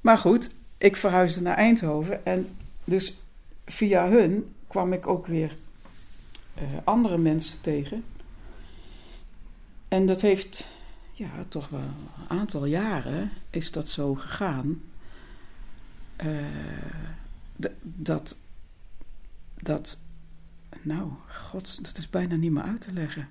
Maar 0.00 0.18
goed, 0.18 0.50
ik 0.78 0.96
verhuisde 0.96 1.42
naar 1.42 1.56
Eindhoven 1.56 2.26
en 2.26 2.48
dus 2.84 3.20
via 3.66 4.08
hun 4.08 4.54
kwam 4.66 4.92
ik 4.92 5.06
ook 5.06 5.26
weer 5.26 5.56
eh, 6.54 6.62
andere 6.84 7.18
mensen 7.18 7.60
tegen. 7.60 8.04
En 9.92 10.06
dat 10.06 10.20
heeft, 10.20 10.68
ja, 11.12 11.28
toch 11.48 11.68
wel 11.68 11.80
een 11.80 12.38
aantal 12.38 12.64
jaren 12.64 13.30
is 13.50 13.70
dat 13.70 13.88
zo 13.88 14.14
gegaan. 14.14 14.82
Eh, 16.16 16.28
dat, 17.82 18.38
dat, 19.54 19.98
nou, 20.82 21.08
god, 21.28 21.84
dat 21.84 21.96
is 21.96 22.10
bijna 22.10 22.34
niet 22.34 22.52
meer 22.52 22.62
uit 22.62 22.80
te 22.80 22.92
leggen. 22.92 23.28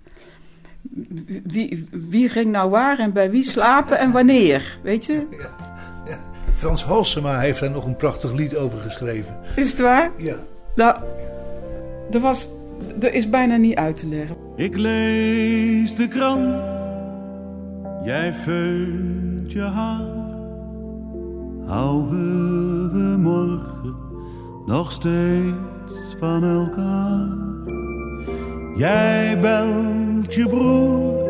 Wie, 1.43 1.87
wie, 1.91 2.29
ging 2.29 2.51
nou 2.51 2.69
waar 2.69 2.99
en 2.99 3.13
bij 3.13 3.31
wie 3.31 3.43
slapen 3.43 3.99
en 3.99 4.11
wanneer, 4.11 4.79
weet 4.83 5.05
je? 5.05 5.27
Frans 6.53 6.83
Halsema 6.83 7.39
heeft 7.39 7.59
daar 7.59 7.71
nog 7.71 7.85
een 7.85 7.95
prachtig 7.95 8.33
lied 8.33 8.55
over 8.55 8.79
geschreven. 8.79 9.39
Is 9.55 9.69
het 9.69 9.79
waar? 9.79 10.11
Ja. 10.17 10.39
Nou, 10.75 11.03
er 12.11 12.19
was, 12.19 12.49
er 12.99 13.13
is 13.13 13.29
bijna 13.29 13.55
niet 13.55 13.75
uit 13.75 13.97
te 13.97 14.07
leggen. 14.07 14.35
Ik 14.55 14.77
lees 14.77 15.95
de 15.95 16.07
krant, 16.07 16.61
jij 18.03 18.33
veunt 18.33 19.51
je 19.51 19.61
haar. 19.61 20.19
Houden 21.65 22.91
we 22.91 23.17
morgen 23.17 23.95
nog 24.65 24.91
steeds 24.91 26.15
van 26.19 26.43
elkaar? 26.43 27.27
Jij 28.75 29.39
belt 29.41 30.33
je 30.33 30.47
broer, 30.47 31.29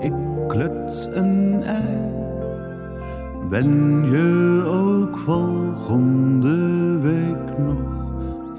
ik 0.00 0.12
kluts 0.48 1.06
een 1.06 1.62
ei. 1.62 2.12
Ben 3.50 4.02
je 4.10 4.62
ook 4.66 5.18
volgende 5.18 6.98
week 6.98 7.58
nog 7.58 7.78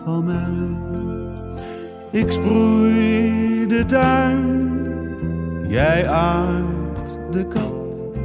van 0.04 0.24
mij? 0.24 0.85
Ik 2.16 2.32
sproei 2.32 3.66
de 3.68 3.84
tuin, 3.86 4.70
jij 5.68 6.08
aardt 6.08 7.20
de 7.32 7.48
kat. 7.48 8.20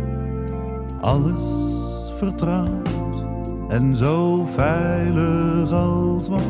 Alles 1.00 1.42
vertrouwd 2.16 3.24
en 3.68 3.96
zo 3.96 4.46
veilig 4.46 5.72
als 5.72 6.29
wat. 6.29 6.42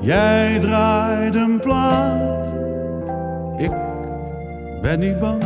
Jij 0.00 0.58
draait 0.58 1.34
een 1.34 1.60
plaat, 1.60 2.56
ik 3.56 3.72
ben 4.82 4.98
niet 4.98 5.18
bang. 5.18 5.44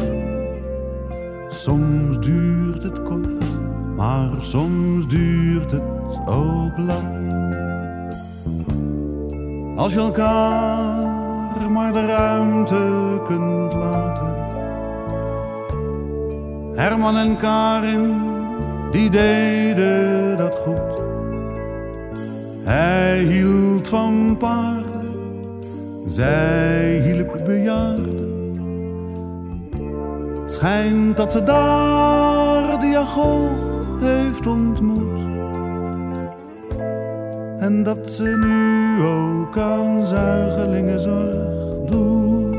Soms 1.49 2.19
duurt 2.19 2.83
het 2.83 3.03
kort, 3.03 3.61
maar 3.97 4.31
soms 4.39 5.09
duurt 5.09 5.71
het 5.71 6.19
ook 6.27 6.79
lang. 6.79 7.20
Als 9.81 9.93
je 9.93 9.99
elkaar 10.01 11.71
maar 11.71 11.93
de 11.93 12.07
ruimte 12.07 13.21
kunt 13.25 13.73
laten. 13.73 14.35
Herman 16.75 17.17
en 17.17 17.37
Karin, 17.37 18.23
die 18.91 19.11
deden 19.11 20.37
dat 20.37 20.55
goed. 20.55 21.05
Hij 22.63 23.19
hield 23.19 23.89
van 23.89 24.37
paarden, 24.39 25.13
zij 26.07 27.01
hielp 27.05 27.43
bejaarden. 27.45 28.53
Schijnt 30.47 31.17
dat 31.17 31.33
ze 31.33 31.45
daar 31.45 32.81
Diagoog 32.81 34.01
heeft 34.01 34.47
ontmoet. 34.47 35.40
En 37.61 37.83
dat 37.83 38.11
ze 38.11 38.23
nu 38.23 39.03
ook 39.05 39.59
aan 39.59 40.07
zuigelingenzorg 40.07 41.87
doet. 41.87 42.57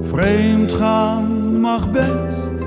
Vreemd 0.00 0.72
gaan 0.72 1.60
mag 1.60 1.90
best, 1.90 2.66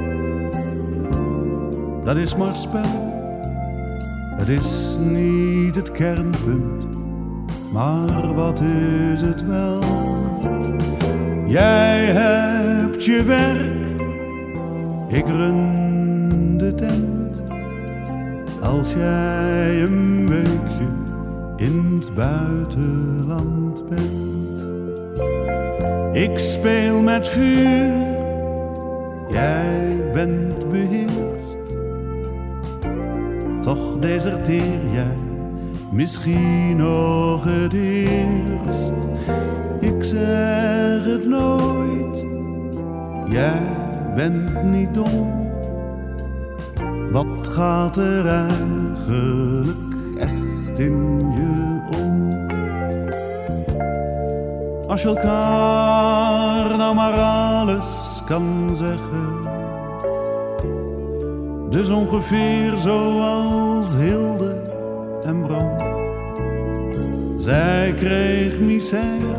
dat 2.04 2.18
is 2.18 2.36
maar 2.36 2.56
spel. 2.56 3.12
Het 4.36 4.48
is 4.48 4.98
niet 5.00 5.76
het 5.76 5.92
kernpunt, 5.92 6.98
maar 7.74 8.34
wat 8.34 8.62
is 9.14 9.22
het 9.22 9.46
wel? 9.46 9.84
Jij 11.46 12.06
hebt 12.06 13.06
je 13.06 13.24
werk, 13.24 14.02
ik 15.08 15.28
run 15.28 16.58
de 16.58 16.76
tent. 16.76 17.23
Als 18.64 18.94
jij 18.94 19.82
een 19.82 20.30
weekje 20.30 20.88
in 21.56 22.00
het 22.00 22.16
buitenland 22.16 23.90
bent. 23.90 24.66
Ik 26.16 26.40
speel 26.40 27.02
met 27.02 27.28
vuur, 27.28 27.94
jij 29.30 29.98
bent 30.14 30.70
beheerst. 30.70 31.60
Toch 33.62 34.00
deserteer 34.00 34.92
jij 34.92 35.18
misschien 35.92 36.76
nog 36.76 37.44
het 37.44 37.74
eerst. 37.74 38.94
Ik 39.80 40.04
zeg 40.04 41.06
het 41.06 41.28
nooit, 41.28 42.26
jij 43.26 43.62
bent 44.16 44.64
niet 44.64 44.94
dom. 44.94 45.43
Gaat 47.54 47.98
er 47.98 48.28
eigenlijk 48.28 49.78
echt 50.20 50.80
in 50.80 51.20
je 51.32 51.82
om? 51.98 52.32
Als 54.88 55.02
je 55.02 55.08
elkaar 55.08 56.78
nou 56.78 56.96
maar 56.96 57.14
alles 57.14 58.22
kan 58.26 58.76
zeggen. 58.76 59.42
Dus 61.70 61.90
ongeveer 61.90 62.78
zoals 62.78 63.96
Hilde 63.96 64.62
en 65.24 65.42
Bram. 65.42 65.78
Zij 67.38 67.94
kreeg 67.98 68.60
misère 68.60 69.38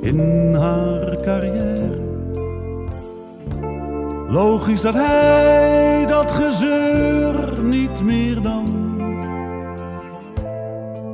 in 0.00 0.54
haar 0.54 1.16
carrière. 1.16 2.07
Logisch 4.30 4.80
dat 4.80 4.94
hij 4.94 6.04
dat 6.06 6.32
gezeur 6.32 7.64
niet 7.64 8.02
meer 8.04 8.42
dan. 8.42 8.66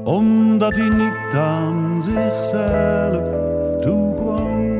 Omdat 0.04 0.76
hij 0.76 0.88
niet 0.88 1.34
aan 1.34 2.02
zichzelf 2.02 3.28
toekwam. 3.80 4.72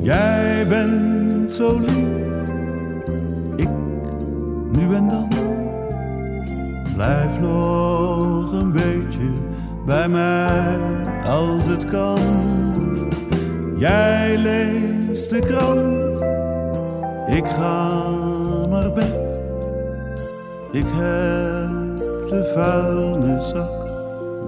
Jij 0.00 0.66
bent 0.68 1.52
zo 1.52 1.78
lief, 1.78 2.48
ik 3.56 3.68
nu 4.70 4.94
en 4.94 5.08
dan. 5.08 5.28
Blijf 6.94 7.40
nog 7.40 8.52
een 8.52 8.72
beetje 8.72 9.32
bij 9.86 10.08
mij 10.08 10.78
als 11.24 11.66
het 11.66 11.84
kan. 11.84 12.55
Jij 13.78 14.36
leest 14.38 15.30
de 15.30 15.40
krant, 15.40 16.18
ik 17.36 17.46
ga 17.46 18.10
naar 18.66 18.92
bed. 18.92 19.40
Ik 20.72 20.84
heb 20.84 21.96
de 22.28 22.50
vuilniszak 22.54 23.86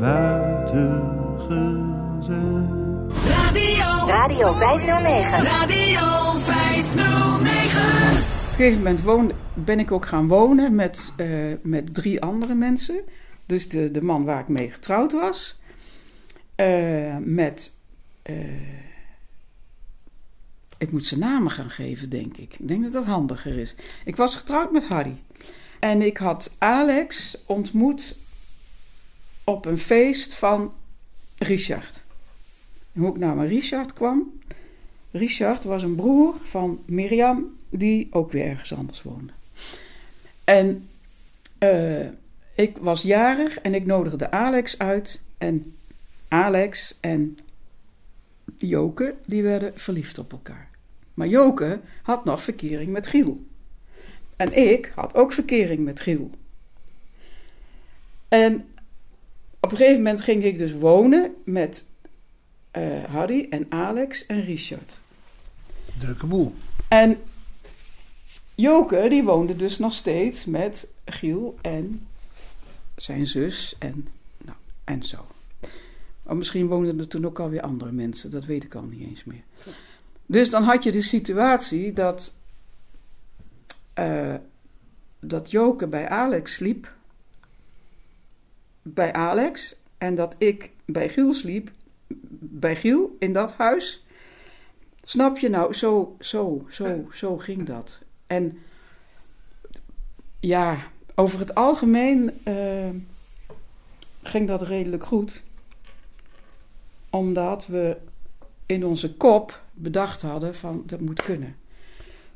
buiten 0.00 1.02
gezet. 1.38 2.36
Radio 4.08 4.52
509. 4.52 5.42
Radio 5.44 6.38
509. 6.38 7.80
Op 7.80 8.60
een 8.60 8.64
gegeven 8.64 8.76
moment 8.78 9.02
woonde, 9.02 9.34
ben 9.54 9.78
ik 9.78 9.92
ook 9.92 10.06
gaan 10.06 10.28
wonen 10.28 10.74
met, 10.74 11.12
eh, 11.16 11.28
met 11.62 11.94
drie 11.94 12.20
andere 12.22 12.54
mensen. 12.54 13.00
Dus 13.46 13.68
de, 13.68 13.90
de 13.90 14.02
man 14.02 14.24
waar 14.24 14.40
ik 14.40 14.48
mee 14.48 14.70
getrouwd 14.70 15.12
was. 15.12 15.60
Eh, 16.54 17.16
met. 17.20 17.76
eh, 18.22 18.34
ik 20.78 20.92
moet 20.92 21.04
zijn 21.04 21.20
namen 21.20 21.50
gaan 21.50 21.70
geven, 21.70 22.10
denk 22.10 22.36
ik. 22.36 22.54
Ik 22.58 22.68
denk 22.68 22.82
dat 22.82 22.92
dat 22.92 23.04
handiger 23.04 23.58
is. 23.58 23.74
Ik 24.04 24.16
was 24.16 24.34
getrouwd 24.34 24.72
met 24.72 24.84
Harry. 24.84 25.16
En 25.78 26.02
ik 26.02 26.16
had 26.16 26.54
Alex 26.58 27.38
ontmoet 27.46 28.16
op 29.44 29.64
een 29.64 29.78
feest 29.78 30.34
van 30.34 30.72
Richard. 31.38 32.04
Hoe 32.92 33.08
ik 33.08 33.34
met 33.34 33.48
Richard 33.48 33.92
kwam. 33.92 34.32
Richard 35.10 35.64
was 35.64 35.82
een 35.82 35.94
broer 35.94 36.34
van 36.42 36.82
Mirjam, 36.84 37.56
die 37.68 38.08
ook 38.10 38.32
weer 38.32 38.44
ergens 38.44 38.74
anders 38.74 39.02
woonde. 39.02 39.32
En 40.44 40.88
eh, 41.58 42.06
ik 42.54 42.76
was 42.80 43.02
jarig 43.02 43.58
en 43.58 43.74
ik 43.74 43.86
nodigde 43.86 44.30
Alex 44.30 44.78
uit. 44.78 45.22
En 45.38 45.76
Alex 46.28 46.96
en 47.00 47.38
Joke, 48.56 49.14
die 49.26 49.42
werden 49.42 49.74
verliefd 49.74 50.18
op 50.18 50.32
elkaar. 50.32 50.67
Maar 51.18 51.28
Joke 51.28 51.80
had 52.02 52.24
nog 52.24 52.42
verkering 52.42 52.92
met 52.92 53.06
Giel. 53.06 53.46
En 54.36 54.52
ik 54.52 54.92
had 54.94 55.14
ook 55.14 55.32
verkering 55.32 55.84
met 55.84 56.00
Giel. 56.00 56.30
En 58.28 58.68
op 59.60 59.70
een 59.70 59.76
gegeven 59.76 59.96
moment 59.96 60.20
ging 60.20 60.44
ik 60.44 60.58
dus 60.58 60.72
wonen 60.72 61.34
met 61.44 61.84
eh, 62.70 63.04
Harry 63.04 63.46
en 63.50 63.66
Alex 63.68 64.26
en 64.26 64.40
Richard. 64.40 64.98
Drukke 65.98 66.26
boel. 66.26 66.54
En 66.88 67.18
Joke, 68.54 69.06
die 69.08 69.22
woonde 69.22 69.56
dus 69.56 69.78
nog 69.78 69.92
steeds 69.92 70.44
met 70.44 70.88
Giel 71.04 71.58
en 71.60 72.06
zijn 72.96 73.26
zus 73.26 73.74
en, 73.78 74.08
nou, 74.44 74.56
en 74.84 75.02
zo. 75.02 75.26
Maar 76.22 76.36
misschien 76.36 76.66
woonden 76.66 76.98
er 76.98 77.08
toen 77.08 77.26
ook 77.26 77.40
alweer 77.40 77.60
andere 77.60 77.92
mensen, 77.92 78.30
dat 78.30 78.44
weet 78.44 78.64
ik 78.64 78.74
al 78.74 78.82
niet 78.82 79.08
eens 79.08 79.24
meer. 79.24 79.42
Dus 80.30 80.50
dan 80.50 80.62
had 80.62 80.82
je 80.82 80.92
de 80.92 81.02
situatie 81.02 81.92
dat 81.92 82.34
eh, 83.94 84.34
dat 85.20 85.50
Joke 85.50 85.86
bij 85.86 86.08
Alex 86.08 86.54
sliep. 86.54 86.94
Bij 88.82 89.12
Alex. 89.12 89.74
En 89.98 90.14
dat 90.14 90.34
ik 90.38 90.70
bij 90.84 91.08
Giel 91.08 91.32
sliep. 91.32 91.70
Bij 92.40 92.76
Giel 92.76 93.16
in 93.18 93.32
dat 93.32 93.52
huis. 93.52 94.04
Snap 95.02 95.38
je 95.38 95.48
nou? 95.48 95.74
Zo, 95.74 96.16
zo, 96.20 96.66
zo, 96.70 97.08
zo 97.12 97.36
ging 97.36 97.64
dat. 97.64 97.98
En 98.26 98.58
ja, 100.40 100.76
over 101.14 101.38
het 101.38 101.54
algemeen 101.54 102.40
eh, 102.44 102.90
ging 104.22 104.48
dat 104.48 104.62
redelijk 104.62 105.04
goed. 105.04 105.42
Omdat 107.10 107.66
we 107.66 107.96
in 108.68 108.84
onze 108.84 109.14
kop 109.14 109.62
bedacht 109.74 110.22
hadden 110.22 110.54
van 110.54 110.82
dat 110.86 111.00
moet 111.00 111.22
kunnen. 111.22 111.56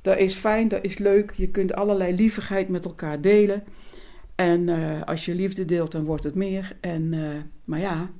Dat 0.00 0.18
is 0.18 0.34
fijn, 0.34 0.68
dat 0.68 0.84
is 0.84 0.98
leuk. 0.98 1.30
Je 1.30 1.48
kunt 1.48 1.74
allerlei 1.74 2.14
lievigheid 2.14 2.68
met 2.68 2.84
elkaar 2.84 3.20
delen. 3.20 3.64
En 4.34 4.68
eh, 4.68 5.02
als 5.02 5.24
je 5.24 5.34
liefde 5.34 5.64
deelt, 5.64 5.92
dan 5.92 6.04
wordt 6.04 6.24
het 6.24 6.34
meer. 6.34 6.76
En, 6.80 7.12
eh, 7.12 7.40
maar 7.64 7.78
ja, 7.78 8.10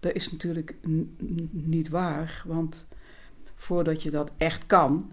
dat 0.00 0.14
is 0.14 0.32
natuurlijk 0.32 0.74
niet 1.50 1.88
waar. 1.88 2.42
Want 2.46 2.86
voordat 3.54 4.02
je 4.02 4.10
dat 4.10 4.32
echt 4.36 4.66
kan, 4.66 5.10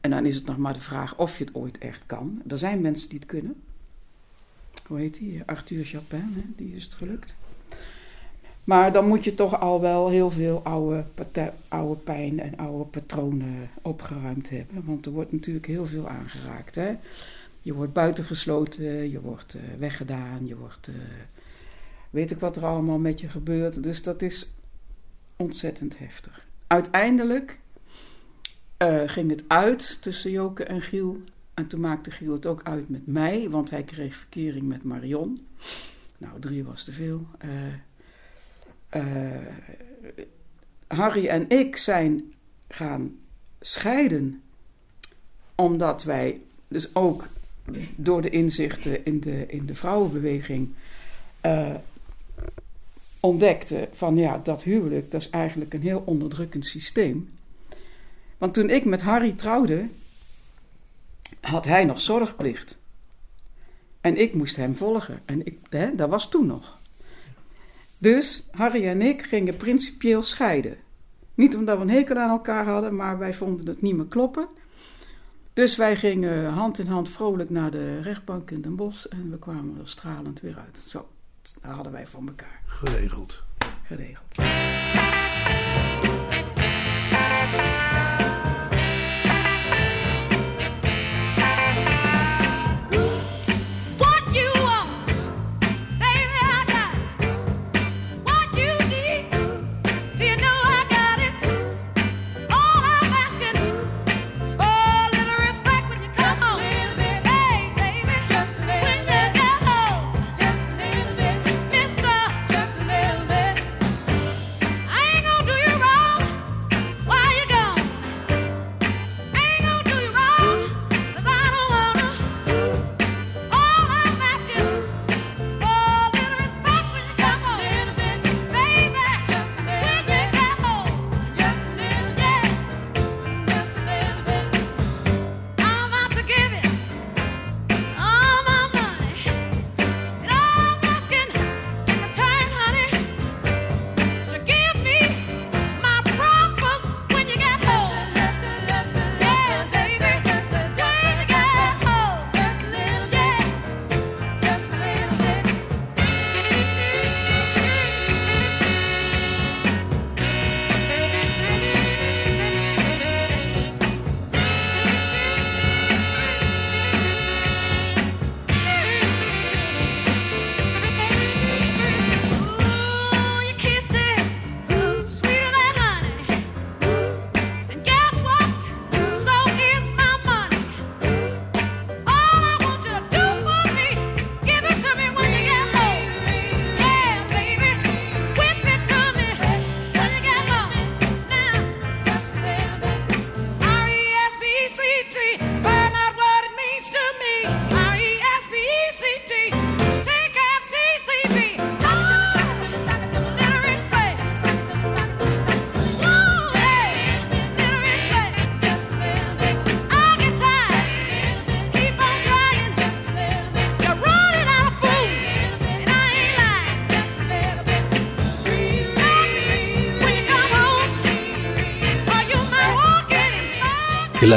en 0.00 0.10
dan 0.10 0.26
is 0.26 0.34
het 0.34 0.46
nog 0.46 0.56
maar 0.56 0.72
de 0.72 0.80
vraag 0.80 1.18
of 1.18 1.38
je 1.38 1.44
het 1.44 1.54
ooit 1.54 1.78
echt 1.78 2.02
kan. 2.06 2.42
Er 2.46 2.58
zijn 2.58 2.80
mensen 2.80 3.08
die 3.08 3.18
het 3.18 3.28
kunnen. 3.28 3.54
Hoe 4.86 4.98
heet 4.98 5.18
die? 5.18 5.42
Arthur 5.46 5.84
Chapin, 5.84 6.32
hè? 6.34 6.42
die 6.56 6.76
is 6.76 6.84
het 6.84 6.94
gelukt. 6.94 7.34
Maar 8.64 8.92
dan 8.92 9.06
moet 9.06 9.24
je 9.24 9.34
toch 9.34 9.60
al 9.60 9.80
wel 9.80 10.08
heel 10.08 10.30
veel 10.30 10.60
oude, 10.62 11.04
oude 11.68 12.00
pijn 12.00 12.40
en 12.40 12.56
oude 12.56 12.84
patronen 12.84 13.70
opgeruimd 13.82 14.50
hebben. 14.50 14.84
Want 14.84 15.06
er 15.06 15.12
wordt 15.12 15.32
natuurlijk 15.32 15.66
heel 15.66 15.86
veel 15.86 16.08
aangeraakt. 16.08 16.74
Hè? 16.74 16.94
Je 17.62 17.74
wordt 17.74 17.92
buitengesloten, 17.92 19.10
je 19.10 19.20
wordt 19.20 19.54
eh, 19.54 19.60
weggedaan, 19.78 20.46
je 20.46 20.56
wordt. 20.56 20.88
eh, 20.88 20.94
weet 22.10 22.30
ik 22.30 22.38
wat 22.38 22.56
er 22.56 22.64
allemaal 22.64 22.98
met 22.98 23.20
je 23.20 23.28
gebeurt. 23.28 23.82
Dus 23.82 24.02
dat 24.02 24.22
is 24.22 24.50
ontzettend 25.36 25.98
heftig. 25.98 26.46
Uiteindelijk 26.66 27.58
eh, 28.76 29.02
ging 29.06 29.30
het 29.30 29.44
uit 29.46 30.02
tussen 30.02 30.30
Joke 30.30 30.64
en 30.64 30.80
Giel. 30.80 31.20
En 31.54 31.66
toen 31.66 31.80
maakte 31.80 32.10
Giel 32.10 32.32
het 32.32 32.46
ook 32.46 32.62
uit 32.62 32.88
met 32.88 33.06
mij, 33.06 33.50
want 33.50 33.70
hij 33.70 33.82
kreeg 33.82 34.16
verkering 34.16 34.68
met 34.68 34.82
Marion. 34.82 35.38
Nou, 36.18 36.40
drie 36.40 36.64
was 36.64 36.84
te 36.84 36.92
veel. 36.92 37.26
Eh, 38.90 39.02
Harry 40.86 41.26
en 41.26 41.48
ik 41.48 41.76
zijn 41.76 42.32
gaan 42.68 43.18
scheiden. 43.60 44.42
Omdat 45.54 46.02
wij 46.02 46.40
dus 46.68 46.94
ook 46.94 47.28
door 47.96 48.22
de 48.22 48.30
inzichten 48.30 49.04
in 49.04 49.20
de, 49.20 49.46
in 49.46 49.66
de 49.66 49.74
vrouwenbeweging 49.74 50.68
eh, 51.40 51.74
ontdekten 53.20 53.88
van 53.92 54.16
ja, 54.16 54.40
dat 54.42 54.62
huwelijk, 54.62 55.10
dat 55.10 55.20
is 55.20 55.30
eigenlijk 55.30 55.74
een 55.74 55.82
heel 55.82 56.02
onderdrukkend 56.06 56.66
systeem. 56.66 57.30
Want 58.38 58.54
toen 58.54 58.70
ik 58.70 58.84
met 58.84 59.00
Harry 59.00 59.32
trouwde, 59.32 59.88
had 61.40 61.64
hij 61.64 61.84
nog 61.84 62.00
zorgplicht. 62.00 62.78
En 64.00 64.16
ik 64.16 64.34
moest 64.34 64.56
hem 64.56 64.74
volgen. 64.74 65.22
En 65.24 65.46
ik, 65.46 65.58
hè, 65.68 65.94
dat 65.94 66.08
was 66.08 66.28
toen 66.28 66.46
nog. 66.46 66.79
Dus 68.00 68.46
Harry 68.50 68.86
en 68.86 69.02
ik 69.02 69.22
gingen 69.22 69.56
principieel 69.56 70.22
scheiden. 70.22 70.76
Niet 71.34 71.56
omdat 71.56 71.76
we 71.76 71.82
een 71.82 71.90
hekel 71.90 72.16
aan 72.16 72.30
elkaar 72.30 72.64
hadden, 72.66 72.96
maar 72.96 73.18
wij 73.18 73.34
vonden 73.34 73.66
het 73.66 73.82
niet 73.82 73.96
meer 73.96 74.06
kloppen. 74.06 74.48
Dus 75.52 75.76
wij 75.76 75.96
gingen 75.96 76.44
hand 76.52 76.78
in 76.78 76.86
hand 76.86 77.08
vrolijk 77.08 77.50
naar 77.50 77.70
de 77.70 78.00
rechtbank 78.00 78.50
in 78.50 78.60
Den 78.60 78.76
Bosch 78.76 79.04
en 79.04 79.30
we 79.30 79.38
kwamen 79.38 79.78
er 79.80 79.88
stralend 79.88 80.40
weer 80.40 80.56
uit. 80.58 80.82
Zo, 80.86 81.08
dat 81.42 81.58
hadden 81.62 81.92
wij 81.92 82.06
voor 82.06 82.22
elkaar 82.26 82.60
Geregeld. 82.66 83.42
geregeld. 83.86 84.36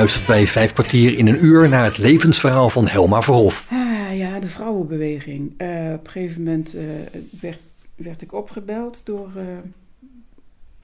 Luistert 0.04 0.28
bij 0.28 0.46
vijf 0.46 0.74
kwartier 0.74 1.18
in 1.18 1.28
een 1.28 1.46
uur 1.46 1.70
naar 1.70 1.84
het 1.84 1.98
levensverhaal 1.98 2.70
van 2.70 2.88
Helma 2.88 3.22
Verhof. 3.22 3.72
Ah, 3.72 4.18
ja, 4.18 4.40
de 4.40 4.48
vrouwenbeweging. 4.48 5.54
Eh, 5.58 5.92
op 5.94 6.06
een 6.06 6.12
gegeven 6.12 6.44
moment 6.44 6.76
eh, 6.76 6.86
werd, 7.42 7.60
werd 7.96 8.22
ik 8.22 8.34
opgebeld 8.34 9.02
door 9.04 9.32
eh, 9.36 9.46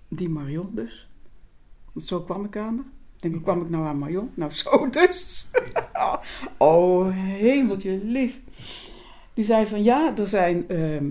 die 0.08 0.30
Marion 0.30 0.70
dus. 0.72 1.08
Want 1.94 2.08
zo 2.08 2.22
kwam 2.22 2.46
ik 2.46 2.58
aan 2.58 2.76
haar. 2.76 2.86
Ik 3.16 3.22
denk, 3.22 3.34
hoe 3.34 3.44
kwam 3.44 3.62
ik 3.62 3.70
nou 3.70 3.86
aan 3.86 3.98
Marion? 3.98 4.30
Nou, 4.34 4.52
zo 4.52 4.90
dus. 4.90 5.48
oh, 6.58 7.16
hemeltje 7.16 8.00
lief. 8.04 8.40
Die 9.34 9.46
zei 9.46 9.66
van, 9.66 9.84
ja, 9.84 10.14
er 10.18 10.28
zijn 10.28 10.70
ehm, 10.70 11.06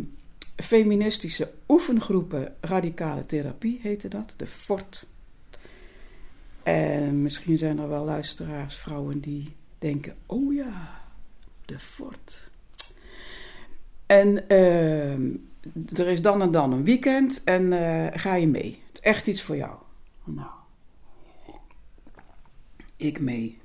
feministische 0.56 1.50
oefengroepen 1.68 2.54
radicale 2.60 3.26
therapie, 3.26 3.78
heette 3.82 4.08
dat. 4.08 4.34
De 4.36 4.46
FORT. 4.46 5.06
En 6.68 7.22
misschien 7.22 7.58
zijn 7.58 7.78
er 7.78 7.88
wel 7.88 8.04
luisteraars, 8.04 8.76
vrouwen 8.76 9.20
die 9.20 9.52
denken: 9.78 10.16
oh 10.26 10.54
ja, 10.54 11.00
de 11.64 11.78
fort. 11.78 12.50
En 14.06 14.48
ehm, 14.48 15.30
er 15.94 16.06
is 16.06 16.22
dan 16.22 16.42
en 16.42 16.50
dan 16.50 16.72
een 16.72 16.84
weekend 16.84 17.44
en 17.44 17.72
eh, 17.72 18.20
ga 18.20 18.34
je 18.34 18.46
mee. 18.46 18.82
Het 18.86 18.98
is 18.98 19.00
echt 19.00 19.26
iets 19.26 19.42
voor 19.42 19.56
jou. 19.56 19.74
Nou, 20.24 20.50
ik 22.96 23.20
mee. 23.20 23.58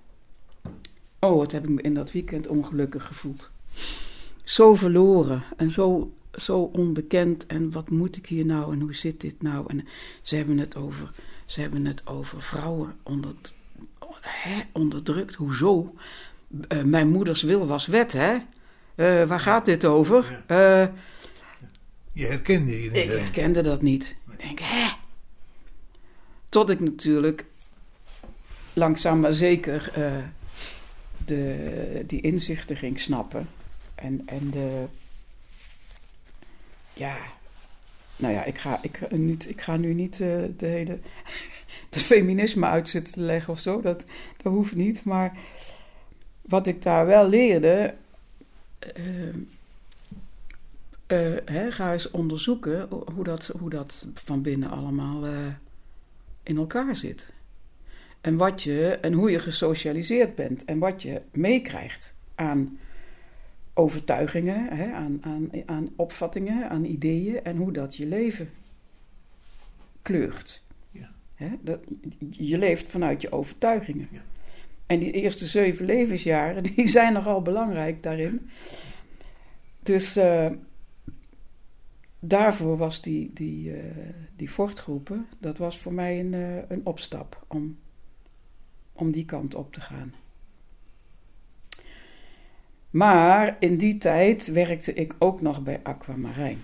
Oh, 1.20 1.36
wat 1.36 1.52
heb 1.52 1.64
ik 1.64 1.70
me 1.70 1.82
in 1.82 1.94
dat 1.94 2.12
weekend 2.12 2.48
ongelukkig 2.48 3.06
gevoeld. 3.06 3.50
Zo 4.44 4.76
verloren 4.76 5.44
en 5.58 5.72
zo, 5.72 6.14
zo 6.32 6.60
onbekend. 6.60 7.46
En 7.46 7.72
wat 7.72 7.90
moet 7.90 8.16
ik 8.16 8.26
hier 8.26 8.46
nou 8.46 8.74
en 8.74 8.80
hoe 8.80 8.96
zit 8.96 9.22
dit 9.22 9.42
nou? 9.42 9.66
En 9.68 9.88
ze 10.22 10.36
hebben 10.36 10.58
het 10.58 10.76
over, 10.76 11.14
ze 11.54 11.62
hebben 11.62 11.86
het 11.86 12.08
over 12.08 12.42
vrouwen 12.42 12.96
onder, 13.04 13.34
hè, 14.22 14.62
onderdrukt. 14.72 15.36
Hoezo? 15.36 15.96
Eh, 16.68 16.82
mijn 16.82 17.10
moeders 17.10 17.42
wil 17.42 17.68
was 17.68 17.86
wet, 17.86 18.12
hè? 18.12 18.38
Eh, 18.96 19.28
waar 19.28 19.40
gaat 19.40 19.66
dit 19.66 19.86
over? 19.86 20.44
Eh, 20.48 20.88
Je 22.12 22.26
herkende 22.26 22.84
je 22.84 22.90
niet. 22.92 23.04
ik 23.04 23.10
herkende 23.10 23.62
dat 23.62 23.82
niet. 23.82 24.16
Ik 24.32 24.40
denk, 24.40 24.60
hè? 24.62 24.90
Tot 26.50 26.70
ik 26.70 26.80
natuurlijk 26.80 27.46
langzaam 28.74 29.20
maar 29.20 29.34
zeker 29.34 29.92
de, 31.26 32.04
die 32.08 32.22
inzichten 32.22 32.76
ging 32.78 33.00
snappen. 33.00 33.50
En, 33.96 34.22
en 34.26 34.50
de... 34.50 34.86
Ja... 36.94 37.18
Nou 38.16 38.34
ja, 38.34 38.44
ik 38.44 38.58
ga, 38.58 38.80
ik, 38.82 39.12
niet, 39.12 39.50
ik 39.50 39.62
ga 39.62 39.78
nu 39.78 39.94
niet 39.94 40.20
eh, 40.20 40.38
de 40.58 40.66
hele... 40.66 41.00
de 41.90 42.00
feminisme 42.00 42.66
uit 42.66 42.90
zitten 42.90 43.22
leggen 43.22 43.54
of 43.54 43.60
zo. 43.60 43.82
Dat, 43.82 44.06
dat 44.38 44.54
hoeft 44.54 44.76
niet. 44.76 45.04
Maar 45.04 45.38
wat 46.42 46.68
ik 46.68 46.82
daar 46.82 47.06
wel 47.06 47.28
leerde... 47.28 47.94
eh, 51.08 51.66
eh, 51.66 51.74
ga 51.74 51.94
eens 51.94 52.12
onderzoeken 52.12 52.88
hoe 52.90 53.24
dat, 53.24 53.52
hoe 53.60 53.70
dat 53.70 54.06
van 54.14 54.42
binnen 54.42 54.70
allemaal 54.70 55.26
in 56.44 56.58
elkaar 56.58 56.96
zit. 56.96 57.28
En, 58.22 58.38
wat 58.38 58.64
je, 58.64 58.98
en 59.02 59.14
hoe 59.14 59.32
je 59.32 59.40
gesocialiseerd 59.40 60.36
bent 60.36 60.66
en 60.66 60.80
wat 60.80 61.02
je 61.02 61.22
meekrijgt 61.32 62.14
aan 62.36 62.78
overtuigingen, 63.74 64.78
hè, 64.78 64.92
aan, 64.92 65.20
aan, 65.22 65.50
aan 65.66 65.88
opvattingen, 65.96 66.70
aan 66.70 66.86
ideeën 66.86 67.44
en 67.44 67.58
hoe 67.58 67.72
dat 67.72 67.96
je 67.96 68.06
leven 68.06 68.50
kleurt. 70.02 70.64
Ja. 70.92 71.12
Hè, 71.36 71.50
dat, 71.62 71.80
je 72.30 72.58
leeft 72.58 72.90
vanuit 72.90 73.22
je 73.22 73.32
overtuigingen. 73.32 74.08
Ja. 74.12 74.22
En 74.86 75.00
die 75.00 75.12
eerste 75.12 75.46
zeven 75.46 75.86
levensjaren, 75.86 76.64
die 76.76 76.88
zijn 76.88 77.14
nogal 77.14 77.42
belangrijk 77.42 78.04
daarin. 78.04 78.50
Dus 79.80 80.16
eh, 80.16 80.52
daarvoor 82.20 82.78
was 82.78 83.02
die, 83.02 83.32
die, 83.34 83.74
eh 83.74 84.14
die 84.36 84.50
fortgroepen, 84.50 85.28
dat 85.40 85.58
was 85.58 85.80
voor 85.80 85.94
mij 85.94 86.20
een, 86.20 86.34
eh, 86.34 86.70
een 86.70 86.86
opstap 86.86 87.46
om, 87.48 87.78
om 88.94 89.12
die 89.12 89.26
kant 89.26 89.56
op 89.56 89.74
te 89.74 89.82
gaan. 89.82 90.14
Maar 92.94 93.56
in 93.60 93.78
die 93.78 93.98
tijd 93.98 94.48
werkte 94.48 94.94
ik 94.94 95.16
ook 95.20 95.42
nog 95.42 95.64
bij 95.64 95.80
Aquamarijn. 95.84 96.62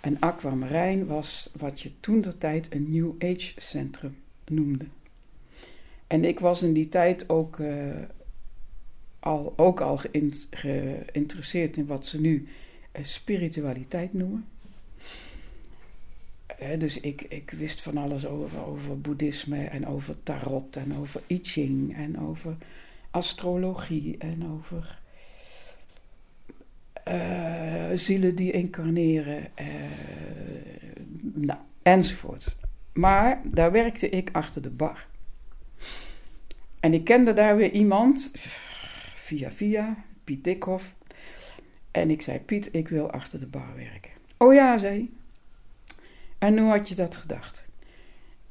En 0.00 0.16
Aquamarijn 0.20 1.06
was 1.06 1.50
wat 1.56 1.80
je 1.80 1.90
toen 2.00 2.20
de 2.20 2.38
tijd 2.38 2.74
een 2.74 2.90
New 2.90 3.12
Age 3.18 3.52
centrum 3.56 4.16
noemde. 4.46 4.84
En 6.06 6.24
ik 6.24 6.40
was 6.40 6.62
in 6.62 6.72
die 6.72 6.88
tijd 6.88 7.28
ook, 7.28 7.58
eh, 7.58 7.94
al, 9.18 9.52
ook 9.56 9.80
al 9.80 9.96
geïn- 9.96 10.34
geïnteresseerd 10.50 11.76
in 11.76 11.86
wat 11.86 12.06
ze 12.06 12.20
nu 12.20 12.48
eh, 12.92 13.04
spiritualiteit 13.04 14.12
noemen. 14.12 14.44
Eh, 16.46 16.78
dus 16.78 17.00
ik, 17.00 17.22
ik 17.28 17.50
wist 17.50 17.82
van 17.82 17.96
alles 17.96 18.26
over, 18.26 18.66
over 18.66 19.00
boeddhisme 19.00 19.64
en 19.64 19.86
over 19.86 20.22
tarot 20.22 20.76
en 20.76 20.96
over 20.96 21.20
I 21.28 21.38
Ching 21.42 21.96
en 21.96 22.20
over 22.20 22.56
astrologie 23.12 24.18
en 24.18 24.50
over 24.50 25.00
eh, 27.04 27.90
zielen 27.94 28.34
die 28.34 28.52
incarneren, 28.52 29.56
eh, 29.56 29.66
nou, 31.20 31.58
enzovoort. 31.82 32.56
Maar 32.92 33.40
daar 33.44 33.72
werkte 33.72 34.08
ik 34.08 34.28
achter 34.32 34.62
de 34.62 34.70
bar. 34.70 35.06
En 36.80 36.94
ik 36.94 37.04
kende 37.04 37.32
daar 37.32 37.56
weer 37.56 37.70
iemand, 37.70 38.32
via 39.14 39.50
via, 39.50 40.04
Piet 40.24 40.44
Dikhoff. 40.44 40.94
En 41.90 42.10
ik 42.10 42.22
zei, 42.22 42.38
Piet, 42.38 42.68
ik 42.72 42.88
wil 42.88 43.10
achter 43.10 43.40
de 43.40 43.46
bar 43.46 43.74
werken. 43.76 44.10
Oh 44.36 44.54
ja, 44.54 44.78
zei 44.78 44.92
hij. 44.92 45.10
En 46.38 46.58
hoe 46.58 46.70
had 46.70 46.88
je 46.88 46.94
dat 46.94 47.14
gedacht? 47.14 47.64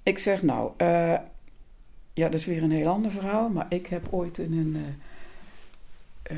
Ik 0.03 0.18
zeg, 0.18 0.43
nou, 0.43 0.72
eh, 0.78 1.20
ja, 2.14 2.30
dat 2.30 2.39
is 2.39 2.45
weer 2.45 2.64
een 2.64 2.72
heel 2.72 2.91
ander 2.91 3.12
verhaal. 3.12 3.49
Maar 3.49 3.66
ik 3.70 3.88
heb 3.88 4.07
ooit 4.14 4.38
in 4.38 4.53
een... 4.53 4.95
eh, 6.24 6.38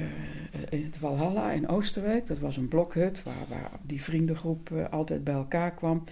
in 0.70 0.84
het 0.84 1.00
Walhalla 1.00 1.52
in 1.52 1.68
Oosterwijk, 1.68 2.26
dat 2.26 2.40
was 2.40 2.58
een 2.58 2.68
blokhut 2.68 3.24
waar, 3.24 3.48
waar 3.50 3.72
die 3.82 4.04
vriendengroep 4.04 4.72
altijd 4.92 5.24
bij 5.24 5.34
elkaar 5.34 5.74
kwam. 5.74 6.04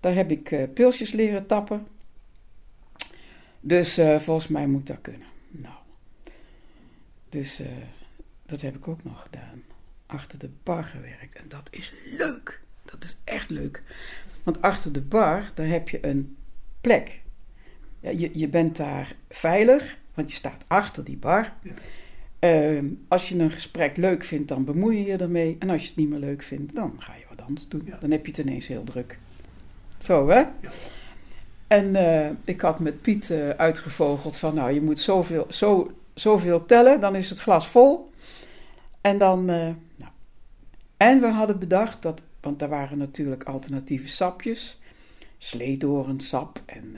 Daar 0.00 0.14
heb 0.14 0.30
ik 0.30 0.50
eh, 0.50 0.62
pilsjes 0.74 1.12
leren 1.12 1.46
tappen. 1.46 1.86
Dus 3.60 4.00
volgens 4.16 4.48
mij 4.48 4.66
moet 4.66 4.86
dat 4.86 5.00
kunnen. 5.00 5.26
Nou, 5.50 5.74
dus 7.28 7.62
dat 8.46 8.60
heb 8.60 8.76
ik 8.76 8.88
ook 8.88 9.04
nog 9.04 9.22
gedaan. 9.22 9.62
Achter 10.06 10.38
de 10.38 10.50
bar 10.62 10.84
gewerkt. 10.84 11.34
En 11.34 11.48
dat 11.48 11.68
is 11.70 11.92
leuk. 12.04 12.60
Dat 12.84 13.04
is 13.04 13.16
echt 13.24 13.50
leuk. 13.50 13.82
Want 14.42 14.62
achter 14.62 14.92
de 14.92 15.00
bar, 15.00 15.50
daar 15.54 15.66
heb 15.66 15.88
je 15.88 16.06
een 16.06 16.36
plek. 16.80 17.20
Ja, 18.06 18.12
je, 18.12 18.30
je 18.32 18.48
bent 18.48 18.76
daar 18.76 19.14
veilig, 19.28 19.98
want 20.14 20.30
je 20.30 20.36
staat 20.36 20.64
achter 20.68 21.04
die 21.04 21.16
bar. 21.16 21.52
Ehm, 22.38 22.86
als 23.08 23.28
je 23.28 23.38
een 23.38 23.50
gesprek 23.50 23.96
leuk 23.96 24.24
vindt, 24.24 24.48
dan 24.48 24.64
bemoei 24.64 24.98
je 24.98 25.04
je 25.04 25.16
ermee. 25.16 25.56
En 25.58 25.70
als 25.70 25.82
je 25.82 25.88
het 25.88 25.96
niet 25.96 26.08
meer 26.08 26.18
leuk 26.18 26.42
vindt, 26.42 26.74
dan 26.74 26.96
ga 26.98 27.14
je 27.14 27.24
wat 27.28 27.46
anders 27.46 27.68
doen. 27.68 27.82
Ja. 27.84 27.98
Dan 28.00 28.10
heb 28.10 28.26
je 28.26 28.32
het 28.32 28.40
ineens 28.40 28.66
heel 28.66 28.84
druk. 28.84 29.18
Zo, 29.98 30.28
hè? 30.28 30.42
En 31.66 31.96
eh, 31.96 32.30
ik 32.44 32.60
had 32.60 32.80
met 32.80 33.02
Piet 33.02 33.30
eh, 33.30 33.48
uitgevogeld 33.48 34.36
van, 34.36 34.54
nou, 34.54 34.72
je 34.72 34.82
moet 34.82 35.00
zoveel, 35.00 35.46
zo, 35.48 35.92
zoveel 36.14 36.66
tellen, 36.66 37.00
dan 37.00 37.16
is 37.16 37.30
het 37.30 37.38
glas 37.38 37.68
vol. 37.68 38.10
En 39.00 39.18
dan, 39.18 39.50
eh, 39.50 39.70
nou. 39.96 40.12
En 40.96 41.20
we 41.20 41.26
hadden 41.26 41.58
bedacht 41.58 42.02
dat, 42.02 42.22
want 42.40 42.58
daar 42.58 42.68
waren 42.68 42.98
natuurlijk 42.98 43.44
alternatieve 43.44 44.08
sapjes. 44.08 44.80
Sleedorensap 45.38 46.62
en 46.66 46.96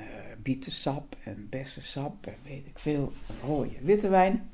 bietensap 0.48 1.16
en 1.24 1.46
bessensap 1.50 2.26
en 2.26 2.36
weet 2.44 2.66
ik 2.66 2.78
veel, 2.78 3.12
rode 3.42 3.70
witte 3.82 4.08
wijn. 4.08 4.50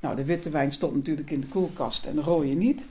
Nou, 0.00 0.16
de 0.16 0.24
witte 0.24 0.50
wijn 0.50 0.72
stond 0.72 0.94
natuurlijk 0.94 1.30
in 1.30 1.40
de 1.40 1.46
koelkast 1.46 2.06
en 2.06 2.14
de 2.14 2.20
rode 2.20 2.46
niet. 2.46 2.84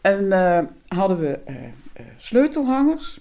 En 0.00 0.32
eh, 0.32 0.64
hadden 0.86 1.18
we 1.18 1.32
eh, 1.32 1.64
eh, 1.64 1.72
sleutelhangers 2.16 3.20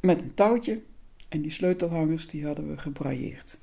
met 0.00 0.22
een 0.22 0.34
touwtje. 0.34 0.82
En 1.28 1.42
die 1.42 1.50
sleutelhangers 1.50 2.26
die 2.26 2.46
hadden 2.46 2.70
we 2.70 2.78
gebrailleerd. 2.78 3.58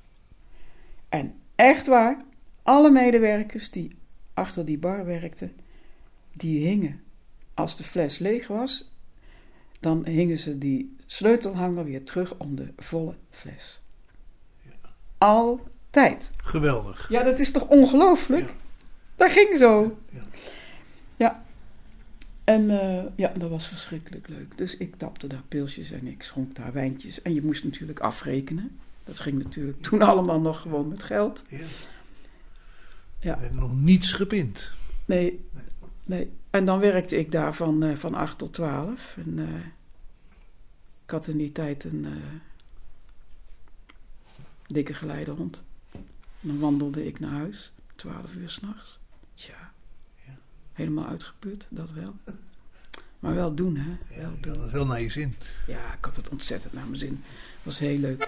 En 1.08 1.34
echt 1.54 1.86
waar, 1.86 2.24
alle 2.62 2.90
medewerkers 2.90 3.70
die 3.70 3.96
achter 4.34 4.64
die 4.64 4.78
bar 4.78 5.04
werkten, 5.04 5.52
die 6.32 6.66
hingen. 6.66 7.00
Als 7.54 7.76
de 7.76 7.84
fles 7.84 8.18
leeg 8.18 8.46
was, 8.46 8.93
dan 9.84 10.06
hingen 10.06 10.38
ze 10.38 10.58
die 10.58 10.96
sleutelhanger 11.06 11.84
weer 11.84 12.04
terug 12.04 12.34
om 12.36 12.56
de 12.56 12.72
volle 12.76 13.14
fles. 13.30 13.80
Altijd. 15.18 16.30
Geweldig. 16.36 17.08
Ja, 17.08 17.22
dat 17.22 17.38
is 17.38 17.50
toch 17.50 17.68
ongelooflijk? 17.68 18.48
Ja. 18.48 18.54
Dat 19.16 19.30
ging 19.30 19.58
zo. 19.58 19.98
Ja. 20.10 20.22
Ja. 21.16 21.44
En 22.44 22.70
eh, 22.80 23.04
ja, 23.16 23.32
dat 23.38 23.50
was 23.50 23.66
verschrikkelijk 23.66 24.28
leuk. 24.28 24.56
Dus 24.56 24.76
ik 24.76 24.96
tapte 24.96 25.26
daar 25.26 25.42
pilsjes 25.48 25.90
en 25.90 26.06
ik 26.06 26.22
schonk 26.22 26.54
daar 26.54 26.72
wijntjes. 26.72 27.22
En 27.22 27.34
je 27.34 27.42
moest 27.42 27.64
natuurlijk 27.64 28.00
afrekenen. 28.00 28.78
Dat 29.04 29.18
ging 29.18 29.42
natuurlijk 29.42 29.82
toen 29.82 30.02
allemaal 30.02 30.40
nog 30.40 30.60
gewoon 30.60 30.88
met 30.88 31.02
geld. 31.02 31.44
Ja. 31.48 31.58
Ja. 33.20 33.36
We 33.36 33.42
hebben 33.42 33.60
nog 33.60 33.74
niets 33.74 34.12
gepind. 34.12 34.72
Nee, 35.04 35.44
nee. 36.04 36.32
En 36.50 36.64
dan 36.64 36.78
werkte 36.78 37.16
ik 37.18 37.32
daar 37.32 37.54
van, 37.54 37.82
eh, 37.82 37.96
van 37.96 38.14
8 38.14 38.38
tot 38.38 38.52
12. 38.52 39.16
En 39.16 39.38
eh, 39.38 39.54
ik 41.04 41.10
had 41.10 41.26
in 41.26 41.36
die 41.38 41.52
tijd 41.52 41.84
een 41.84 42.04
eh, 42.04 42.12
dikke 44.66 44.94
geleidehond. 44.94 45.62
En 45.92 46.00
dan 46.40 46.58
wandelde 46.58 47.06
ik 47.06 47.20
naar 47.20 47.30
huis, 47.30 47.72
12 47.94 48.34
uur 48.34 48.50
s'nachts. 48.50 48.98
Tja, 49.34 49.72
Ja. 50.26 50.32
helemaal 50.72 51.06
uitgeput, 51.06 51.66
dat 51.68 51.90
wel. 51.90 52.14
Maar 53.18 53.34
wel 53.34 53.54
doen, 53.54 53.76
hè? 53.76 53.96
Ja, 54.20 54.30
wel 54.40 54.54
doen. 54.56 54.70
wel 54.70 54.86
naar 54.86 55.00
je 55.00 55.10
zin. 55.10 55.34
Ja, 55.66 55.92
ik 55.94 56.04
had 56.04 56.16
het 56.16 56.28
ontzettend 56.28 56.72
naar 56.72 56.84
mijn 56.84 56.96
zin. 56.96 57.22
Het 57.54 57.64
was 57.64 57.78
heel 57.78 57.98
leuk. 57.98 58.22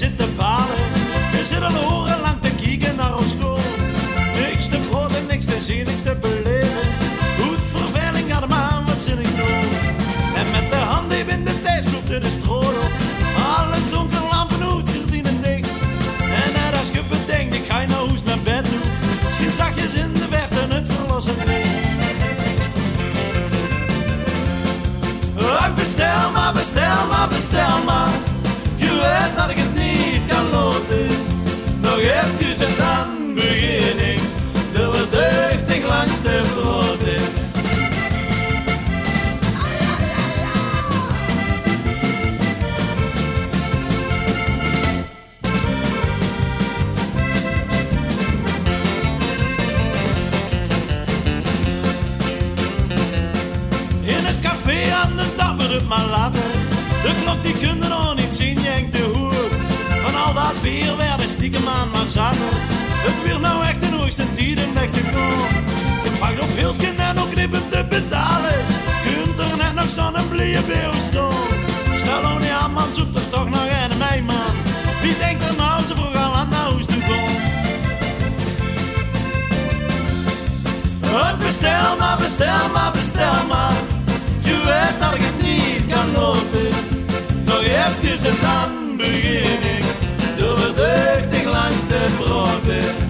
Is 0.00 0.06
it 0.06 0.16
the 0.16 0.26
bottle? 0.38 0.74
Is 1.38 1.52
er 1.52 1.56
it 1.56 1.62
alone? 1.62 1.99
Zaten. 62.10 62.50
Het 63.06 63.22
weer 63.24 63.40
nou 63.40 63.64
echt 63.64 63.82
een 63.82 63.92
hoogste 63.92 64.32
tijd 64.32 64.64
om 64.64 64.74
weg 64.74 64.90
te 64.90 65.00
komen. 65.00 65.48
Ik 66.04 66.18
pak 66.18 66.42
op 66.42 66.56
Hilsken 66.56 66.98
en 66.98 67.18
ook 67.18 67.30
knippen 67.30 67.68
te 67.68 67.84
betalen. 67.88 68.58
Kunt 69.04 69.38
er 69.38 69.56
net 69.56 69.74
nog 69.74 69.90
zo'n 69.90 70.28
blije 70.28 70.62
beeuw 70.62 70.98
staan. 70.98 71.46
Stel 71.94 72.22
nou 72.22 72.40
niet 72.40 72.54
aan, 72.62 72.72
man, 72.72 72.92
zoekt 72.92 73.14
er 73.14 73.28
toch 73.28 73.50
nog 73.50 73.62
een 73.62 73.98
mij, 73.98 74.22
man. 74.22 74.54
Wie 75.02 75.16
denkt 75.18 75.44
er 75.44 75.54
nou 75.56 75.84
zo 75.84 75.94
vroeg 75.94 76.14
al 76.14 76.34
aan 76.34 76.48
toe 76.92 77.02
komen? 77.08 77.42
Oh, 81.12 81.38
bestel 81.38 81.96
maar, 81.98 82.16
bestel 82.18 82.68
maar, 82.72 82.92
bestel 82.92 83.46
maar. 83.48 83.72
Je 84.40 84.56
weet 84.66 85.00
dat 85.00 85.14
ik 85.14 85.22
het 85.28 85.42
niet 85.42 85.92
kan 85.94 86.12
loten. 86.12 86.70
Nog 87.44 87.62
even 87.62 88.28
en 88.28 88.36
dan 88.40 88.96
begin 88.96 89.62
ik. 89.76 89.79
Door 89.79 89.79
de 91.88 92.06
broden. 92.18 93.08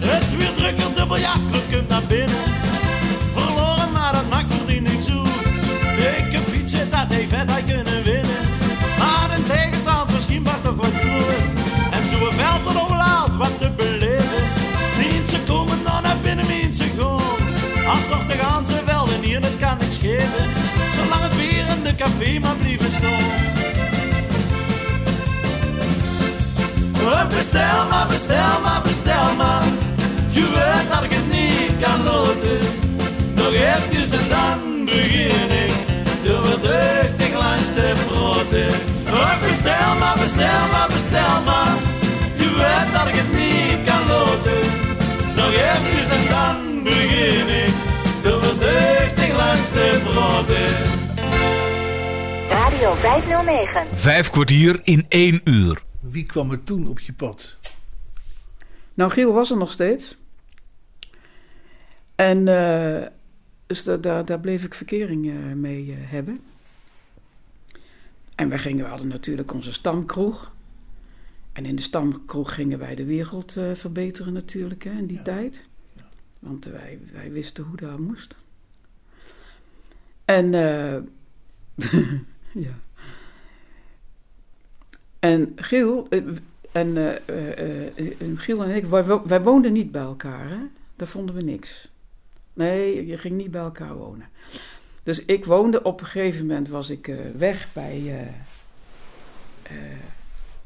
Het 0.00 0.36
weer 0.36 0.52
drukker, 0.52 0.94
de 0.94 1.06
biljartclub 1.08 1.62
komt 1.70 1.88
naar 1.88 2.02
binnen. 2.08 2.49
Zolang 20.94 21.22
het 21.22 21.36
bier 21.36 21.66
in 21.76 21.82
de 21.82 21.94
café 21.94 22.38
maar 22.38 22.56
blijven 22.56 22.92
staan. 22.92 23.58
Bestel 27.28 27.86
maar, 27.90 28.06
bestel 28.08 28.60
maar, 28.62 28.82
bestel 28.82 29.34
maar. 29.36 29.62
Je 30.28 30.40
weet 30.40 30.90
dat 30.92 31.04
ik 31.04 31.10
het 31.10 31.28
niet 31.30 31.82
kan 31.82 32.02
loten. 32.04 32.58
Nog 33.34 33.52
even 33.52 34.18
en 34.18 34.28
dan 34.28 34.84
begin 34.84 35.50
ik. 35.66 35.72
Door 36.24 36.44
verdeugdig 36.44 37.32
langs 37.32 37.68
de 37.74 37.92
broden. 38.06 38.72
Oh, 39.12 39.40
bestel 39.42 39.94
maar, 40.00 40.16
bestel 40.22 40.64
maar, 40.72 40.88
bestel 40.92 41.42
maar. 41.44 41.74
Je 42.36 42.48
weet 42.60 42.92
dat 42.92 43.06
ik 43.08 43.14
het 43.22 43.32
niet 43.32 43.78
kan 43.88 44.02
loten. 44.08 44.62
Nog 45.36 45.52
even 45.52 46.16
en 46.16 46.24
dan 46.28 46.82
begin 46.82 47.48
ik. 47.64 47.89
De 49.60 50.00
broden. 50.04 50.74
Radio 52.50 52.94
509. 52.94 53.86
Vijf 53.96 54.30
kwartier 54.30 54.80
in 54.84 55.06
één 55.08 55.40
uur. 55.44 55.82
Wie 56.00 56.26
kwam 56.26 56.50
er 56.50 56.64
toen 56.64 56.88
op 56.88 57.00
je 57.00 57.12
pad? 57.12 57.56
Nou, 58.94 59.10
Giel 59.10 59.32
was 59.32 59.50
er 59.50 59.56
nog 59.56 59.70
steeds. 59.72 60.16
En 62.14 62.48
eh, 62.48 63.06
dus 63.66 63.84
da- 63.84 63.96
da- 63.96 64.22
daar 64.22 64.40
bleef 64.40 64.64
ik 64.64 64.74
verkering 64.74 65.28
eh, 65.30 65.34
mee 65.54 65.90
eh, 65.92 65.96
hebben. 66.10 66.40
En 68.34 68.48
wij 68.48 68.58
gingen, 68.58 68.84
we 68.84 68.90
hadden 68.90 69.08
natuurlijk 69.08 69.52
onze 69.52 69.72
stamkroeg. 69.72 70.52
En 71.52 71.66
in 71.66 71.76
de 71.76 71.82
stamkroeg 71.82 72.54
gingen 72.54 72.78
wij 72.78 72.94
de 72.94 73.04
wereld 73.04 73.56
eh, 73.56 73.64
verbeteren 73.74 74.32
natuurlijk 74.32 74.84
hè, 74.84 74.90
in 74.90 75.06
die 75.06 75.22
tijd. 75.22 75.60
Want 76.38 76.64
wij, 76.64 76.98
wij 77.12 77.32
wisten 77.32 77.64
hoe 77.64 77.76
dat 77.76 77.98
moest. 77.98 78.34
En 80.30 80.54
eh, 80.54 80.96
ja. 82.66 82.78
En 85.18 85.52
Giel, 85.56 86.06
eh, 86.08 86.22
en, 86.72 86.96
eh, 87.26 88.20
en 88.20 88.74
ik, 88.74 88.86
wij, 88.86 89.04
wo- 89.04 89.26
wij 89.26 89.42
woonden 89.42 89.72
niet 89.72 89.90
bij 89.92 90.02
elkaar. 90.02 90.48
Hè? 90.48 90.58
Daar 90.96 91.08
vonden 91.08 91.34
we 91.34 91.42
niks. 91.42 91.88
Nee, 92.52 93.06
je 93.06 93.18
ging 93.18 93.36
niet 93.36 93.50
bij 93.50 93.60
elkaar 93.60 93.94
wonen. 93.94 94.28
Dus 95.02 95.24
ik 95.24 95.44
woonde 95.44 95.82
op 95.82 96.00
een 96.00 96.06
gegeven 96.06 96.46
moment, 96.46 96.68
was 96.68 96.90
ik 96.90 97.14
weg 97.36 97.68
bij, 97.72 98.28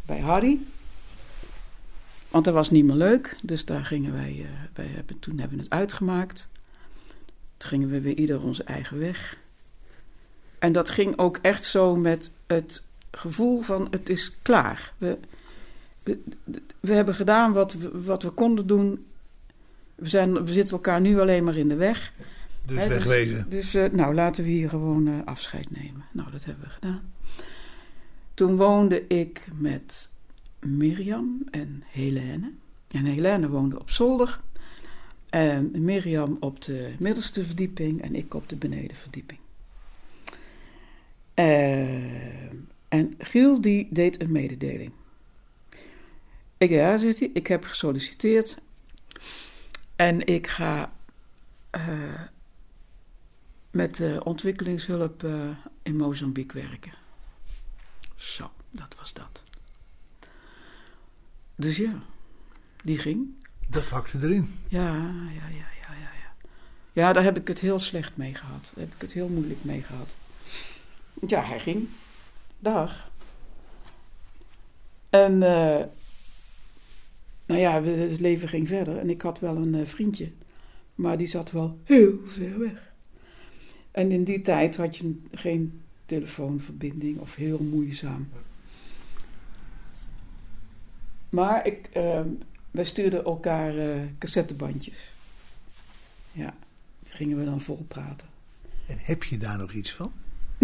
bij 0.07 0.21
Harry. 0.21 0.59
Want 2.29 2.45
dat 2.45 2.55
was 2.55 2.71
niet 2.71 2.85
meer 2.85 2.97
leuk. 2.97 3.37
Dus 3.43 3.65
daar 3.65 3.85
gingen 3.85 4.13
wij, 4.13 4.47
wij 4.75 4.87
hebben, 4.87 5.19
toen 5.19 5.39
hebben 5.39 5.57
we 5.59 5.63
het 5.65 5.73
uitgemaakt. 5.73 6.49
Toen 7.57 7.69
gingen 7.69 7.89
we 7.89 8.01
weer 8.01 8.17
ieder 8.17 8.43
onze 8.43 8.65
eigen 8.65 8.99
weg. 8.99 9.37
En 10.65 10.73
dat 10.73 10.91
ging 10.91 11.19
ook 11.19 11.39
echt 11.43 11.65
zo 11.65 11.97
met 11.97 12.31
het 12.47 12.83
gevoel 13.11 13.61
van 13.61 13.87
het 13.91 14.09
is 14.09 14.39
klaar. 14.43 14.93
We, 14.99 15.19
we, 16.03 16.19
we 16.81 16.95
hebben 16.95 17.15
gedaan 17.15 17.53
wat 17.53 17.73
we, 17.73 18.03
wat 18.03 18.23
we 18.23 18.31
konden 18.31 18.67
doen. 18.67 19.07
We, 19.95 20.09
zijn, 20.09 20.45
we 20.45 20.53
zitten 20.53 20.75
elkaar 20.75 21.01
nu 21.01 21.21
alleen 21.21 21.45
maar 21.45 21.57
in 21.57 21.69
de 21.69 21.75
weg. 21.75 22.13
Dus 22.67 22.79
Hè, 22.79 22.89
wegwezen. 22.89 23.47
Dus, 23.49 23.75
eh, 23.75 23.91
nou, 23.93 24.15
laten 24.15 24.45
we 24.45 24.51
hier 24.51 24.69
gewoon 24.69 25.09
eh, 25.09 25.15
afscheid 25.25 25.71
nemen. 25.71 26.05
Nou, 26.13 26.31
dat 26.31 26.45
hebben 26.45 26.65
we 26.65 26.71
gedaan. 26.71 27.13
Toen 28.35 28.57
woonde 28.57 29.07
ik 29.07 29.41
met 29.55 30.09
Mirjam 30.61 31.43
en 31.51 31.83
Helene. 31.87 32.51
En 32.91 33.05
Helene 33.05 33.49
woonde 33.49 33.81
op 33.81 33.91
zolder. 33.91 34.41
En 35.31 35.71
Mirjam 35.75 36.37
op 36.41 36.63
de 36.63 36.93
middelste 36.99 37.45
verdieping 37.45 38.03
en 38.03 38.15
ik 38.15 38.35
op 38.35 38.49
de 38.49 38.57
benedenverdieping. 38.57 39.43
Eh, 41.35 42.53
en 42.89 43.15
Giel 43.19 43.61
die 43.61 43.89
deed 43.91 44.21
een 44.21 44.33
mededeling. 44.33 44.93
Ik, 46.57 46.71
ja, 46.71 46.97
zegt 46.97 47.19
hij, 47.19 47.31
ik 47.33 47.47
heb 47.47 47.65
gesolliciteerd. 47.65 48.59
En 49.97 50.27
ik 50.27 50.47
ga 50.47 50.93
eh, 51.71 52.21
met 53.71 54.03
ontwikkelingshulp 54.23 55.25
eh, 55.25 55.49
in 55.83 55.97
Mozambique 55.97 56.61
werken. 56.61 56.93
Zo, 58.17 58.51
dat 58.71 58.95
was 58.99 59.13
dat. 59.13 59.43
Dus 61.57 61.77
ja, 61.77 62.03
die 62.83 62.99
ging. 62.99 63.29
Dat 63.69 63.89
hakte 63.89 64.19
erin. 64.23 64.59
Ja, 64.69 64.95
ja, 64.95 65.49
ja, 65.49 65.69
ja, 65.81 65.95
ja, 65.95 66.11
ja. 66.23 66.33
Ja, 66.93 67.13
daar 67.13 67.25
heb 67.25 67.37
ik 67.37 67.49
het 67.49 67.61
heel 67.61 67.79
slecht 67.79 68.17
mee 68.17 68.35
gehad. 68.35 68.73
Daar 68.75 68.85
heb 68.85 68.95
ik 68.95 69.01
het 69.01 69.13
heel 69.13 69.29
moeilijk 69.29 69.65
mee 69.65 69.83
gehad. 69.83 70.17
Ja, 71.27 71.43
hij 71.43 71.61
ging. 71.61 71.89
Dag. 72.59 73.11
En, 75.11 75.43
eh, 75.43 75.85
nou 77.47 77.61
ja, 77.61 77.83
het 77.83 78.21
leven 78.21 78.49
ging 78.49 78.69
verder. 78.69 78.99
En 78.99 79.11
ik 79.11 79.23
had 79.23 79.39
wel 79.39 79.57
een 79.57 79.75
eh, 79.75 79.87
vriendje. 79.87 80.31
Maar 80.95 81.17
die 81.17 81.27
zat 81.27 81.51
wel 81.51 81.79
heel 81.85 82.19
ver 82.27 82.59
weg. 82.59 82.93
En 83.91 84.13
in 84.13 84.25
die 84.25 84.41
tijd 84.41 84.77
had 84.77 84.97
je 84.97 85.21
geen 85.33 85.81
telefoonverbinding 86.07 87.19
of 87.19 87.35
heel 87.35 87.59
moeizaam. 87.59 88.29
Maar 91.29 91.67
ik, 91.67 91.89
ehm, 91.93 92.29
wij 92.71 92.85
stuurden 92.85 93.25
elkaar 93.25 93.79
eh, 93.79 94.01
cassettebandjes. 94.19 95.15
Ja, 96.33 96.55
die 97.03 97.13
gingen 97.13 97.39
we 97.39 97.45
dan 97.45 97.61
vol 97.61 97.85
praten. 97.89 98.29
En 98.87 98.99
heb 99.01 99.23
je 99.23 99.37
daar 99.37 99.59
nog 99.59 99.73
iets 99.73 99.93
van? 99.93 100.13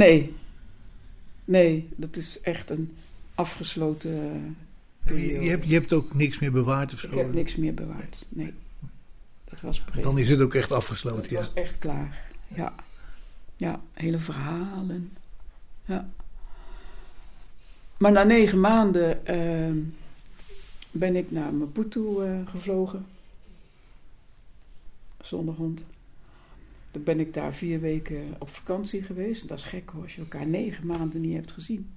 Nee. 0.00 0.34
Nee, 1.44 1.88
dat 1.96 2.16
is 2.16 2.40
echt 2.40 2.70
een 2.70 2.96
afgesloten 3.34 4.54
eh, 5.04 5.22
Je, 5.22 5.42
je 5.42 5.50
hebt, 5.50 5.66
je 5.66 5.74
hebt 5.74 5.92
ook 5.92 6.14
niks 6.14 6.38
meer 6.38 6.52
bewaard 6.52 6.94
of 6.94 7.02
Ik 7.04 7.10
zo? 7.10 7.18
heb 7.18 7.32
niks 7.32 7.56
meer 7.56 7.74
bewaard. 7.74 8.26
Nee. 8.28 8.54
Dat 9.44 9.60
was. 9.60 9.82
Dan 10.00 10.18
is 10.18 10.28
het 10.28 10.40
ook 10.40 10.54
echt 10.54 10.72
afgesloten, 10.72 11.32
ja. 11.32 11.38
was 11.38 11.52
echt 11.54 11.78
klaar. 11.78 12.30
Ja. 12.48 12.74
Ja, 13.56 13.80
hele 13.94 14.18
verhalen. 14.18 15.12
Ja. 15.84 16.08
Maar 17.96 18.12
na 18.12 18.22
negen 18.22 18.60
maanden 18.60 19.26
ehm, 19.26 19.78
ben 20.90 21.16
ik 21.16 21.30
naar 21.30 21.54
Maputo 21.54 22.20
eh, 22.20 22.48
gevlogen. 22.48 23.06
Zonder 25.20 25.54
hond. 25.54 25.84
Dan 26.90 27.02
ben 27.02 27.20
ik 27.20 27.34
daar 27.34 27.54
vier 27.54 27.80
weken 27.80 28.36
op 28.38 28.48
vakantie 28.50 29.02
geweest. 29.02 29.48
Dat 29.48 29.58
is 29.58 29.64
gek 29.64 29.90
hoor, 29.90 30.02
als 30.02 30.14
je 30.14 30.20
elkaar 30.20 30.46
negen 30.46 30.86
maanden 30.86 31.20
niet 31.20 31.34
hebt 31.34 31.52
gezien. 31.52 31.90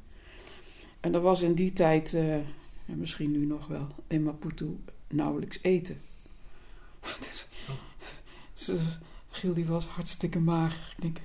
En 1.00 1.14
er 1.14 1.22
was 1.22 1.42
in 1.42 1.54
die 1.54 1.74
tijd, 1.74 2.14
eh, 2.14 2.34
en 2.36 2.46
misschien 3.00 3.32
nu 3.32 3.46
nog 3.46 3.68
wel, 3.68 3.88
in 4.08 4.24
Maputo 4.24 4.80
nauwelijks 5.08 5.60
eten. 5.62 5.98
dus, 7.30 7.48
ze- 8.54 8.80
Giel 9.30 9.54
die 9.54 9.66
was 9.66 9.86
hartstikke 9.86 10.40
mager. 10.40 10.94
Ik 10.96 11.02
denk, 11.02 11.18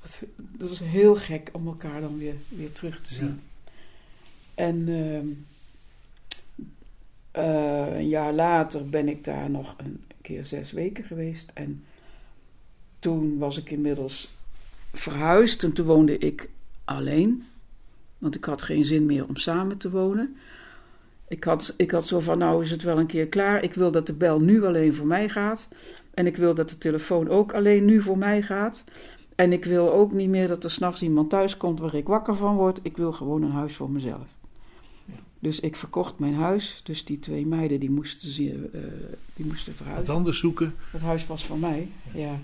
wat, 0.00 0.22
dat 0.36 0.68
was 0.68 0.80
heel 0.80 1.14
gek 1.16 1.48
om 1.52 1.66
elkaar 1.66 2.00
dan 2.00 2.18
weer, 2.18 2.34
weer 2.48 2.72
terug 2.72 3.00
te 3.00 3.14
zien. 3.14 3.40
En 4.54 4.88
ehm, 4.88 5.26
eh, 7.30 7.96
een 7.98 8.08
jaar 8.08 8.32
later 8.32 8.88
ben 8.88 9.08
ik 9.08 9.24
daar 9.24 9.50
nog 9.50 9.74
een 9.78 10.04
keer 10.20 10.44
zes 10.44 10.72
weken 10.72 11.04
geweest. 11.04 11.50
En 11.54 11.84
toen 13.02 13.38
was 13.38 13.58
ik 13.58 13.70
inmiddels 13.70 14.32
verhuisd. 14.92 15.62
En 15.62 15.72
toen 15.72 15.86
woonde 15.86 16.18
ik 16.18 16.48
alleen. 16.84 17.44
Want 18.18 18.34
ik 18.34 18.44
had 18.44 18.62
geen 18.62 18.84
zin 18.84 19.06
meer 19.06 19.28
om 19.28 19.36
samen 19.36 19.78
te 19.78 19.90
wonen. 19.90 20.36
Ik 21.28 21.44
had, 21.44 21.74
ik 21.76 21.90
had 21.90 22.06
zo 22.06 22.20
van, 22.20 22.38
nou 22.38 22.62
is 22.64 22.70
het 22.70 22.82
wel 22.82 22.98
een 22.98 23.06
keer 23.06 23.26
klaar. 23.26 23.62
Ik 23.62 23.74
wil 23.74 23.90
dat 23.90 24.06
de 24.06 24.12
bel 24.12 24.40
nu 24.40 24.64
alleen 24.64 24.94
voor 24.94 25.06
mij 25.06 25.28
gaat. 25.28 25.68
En 26.14 26.26
ik 26.26 26.36
wil 26.36 26.54
dat 26.54 26.68
de 26.68 26.78
telefoon 26.78 27.28
ook 27.28 27.54
alleen 27.54 27.84
nu 27.84 28.02
voor 28.02 28.18
mij 28.18 28.42
gaat. 28.42 28.84
En 29.34 29.52
ik 29.52 29.64
wil 29.64 29.92
ook 29.92 30.12
niet 30.12 30.28
meer 30.28 30.48
dat 30.48 30.64
er 30.64 30.70
s'nachts 30.70 31.02
iemand 31.02 31.30
thuis 31.30 31.56
komt 31.56 31.80
waar 31.80 31.94
ik 31.94 32.06
wakker 32.06 32.36
van 32.36 32.56
word. 32.56 32.78
Ik 32.82 32.96
wil 32.96 33.12
gewoon 33.12 33.42
een 33.42 33.50
huis 33.50 33.74
voor 33.74 33.90
mezelf. 33.90 34.26
Dus 35.38 35.60
ik 35.60 35.76
verkocht 35.76 36.18
mijn 36.18 36.34
huis. 36.34 36.80
Dus 36.82 37.04
die 37.04 37.18
twee 37.18 37.46
meiden 37.46 37.80
die 37.80 37.90
moesten, 37.90 38.28
eh, 38.72 38.80
die 39.34 39.46
moesten 39.46 39.72
Wat 39.72 39.82
verhuizen. 39.86 40.14
anders 40.14 40.38
zoeken. 40.38 40.74
Het 40.90 41.00
huis 41.00 41.26
was 41.26 41.46
van 41.46 41.58
mij, 41.58 41.88
ja. 42.14 42.38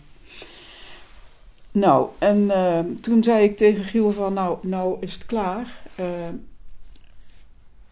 Nou, 1.79 2.09
en 2.18 2.51
eh, 2.51 2.81
toen 3.01 3.22
zei 3.22 3.45
ik 3.45 3.57
tegen 3.57 3.85
Giel 3.85 4.11
van, 4.11 4.33
nou, 4.33 4.59
nou 4.66 4.97
is 5.01 5.14
het 5.14 5.26
klaar. 5.26 5.79
Eh, 5.95 6.29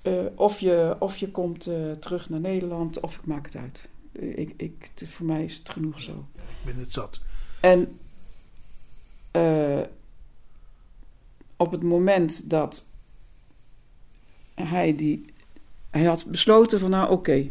eh, 0.02 0.26
of, 0.34 0.60
je, 0.60 0.96
of 0.98 1.16
je 1.16 1.30
komt 1.30 1.66
eh, 1.66 1.90
terug 1.92 2.28
naar 2.28 2.40
Nederland, 2.40 3.00
of 3.00 3.16
ik 3.16 3.26
maak 3.26 3.44
het 3.46 3.56
uit. 3.56 3.88
Eh, 4.12 4.38
Ik, 4.38 4.52
ik, 4.56 4.90
het- 4.94 5.08
voor 5.08 5.26
mij 5.26 5.44
is 5.44 5.56
het 5.58 5.70
genoeg 5.70 6.00
zo. 6.00 6.26
Ik 6.34 6.64
ben 6.64 6.76
het 6.78 6.92
zat. 6.92 7.20
En 7.60 7.98
op 11.56 11.70
het 11.70 11.82
moment 11.82 12.50
dat 12.50 12.84
hij 14.54 14.96
die. 14.96 15.24
Hij 15.90 16.04
had 16.04 16.24
besloten 16.26 16.80
van 16.80 16.90
nou 16.90 17.10
oké. 17.10 17.48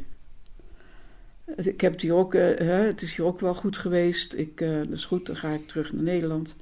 Ik 1.55 1.81
heb 1.81 1.91
het 1.91 2.01
hier 2.01 2.13
ook, 2.13 2.33
eh, 2.33 2.41
hè, 2.41 2.85
het 2.85 3.01
is 3.01 3.15
hier 3.15 3.25
ook 3.25 3.39
wel 3.39 3.55
goed 3.55 3.77
geweest. 3.77 4.33
Ik, 4.33 4.61
eh, 4.61 4.77
dat 4.77 4.89
is 4.89 5.05
goed, 5.05 5.25
dan 5.25 5.35
ga 5.35 5.49
ik 5.49 5.67
terug 5.67 5.93
naar 5.93 6.03
Nederland. 6.03 6.55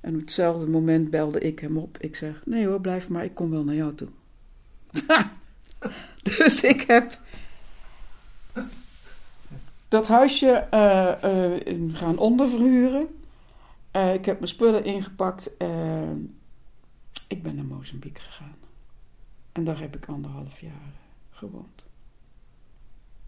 En 0.00 0.14
op 0.14 0.20
hetzelfde 0.20 0.66
moment 0.66 1.10
belde 1.10 1.40
ik 1.40 1.58
hem 1.58 1.76
op. 1.76 1.98
Ik 1.98 2.16
zeg, 2.16 2.42
nee 2.44 2.66
hoor, 2.66 2.80
blijf 2.80 3.08
maar, 3.08 3.24
ik 3.24 3.34
kom 3.34 3.50
wel 3.50 3.64
naar 3.64 3.74
jou 3.74 3.94
toe. 3.94 4.08
dus 6.36 6.62
ik 6.62 6.80
heb 6.80 7.18
dat 9.88 10.06
huisje 10.06 10.50
eh, 10.50 11.14
gaan 11.92 12.18
onderverhuren. 12.18 13.06
Eh, 13.90 14.14
ik 14.14 14.24
heb 14.24 14.36
mijn 14.36 14.48
spullen 14.48 14.84
ingepakt. 14.84 15.50
ik 17.28 17.42
ben 17.42 17.54
naar 17.54 17.64
Mozambique 17.64 18.22
gegaan. 18.22 18.56
En 19.52 19.64
daar 19.64 19.80
heb 19.80 19.96
ik 19.96 20.06
anderhalf 20.06 20.60
jaar 20.60 20.92
gewoond. 21.30 21.82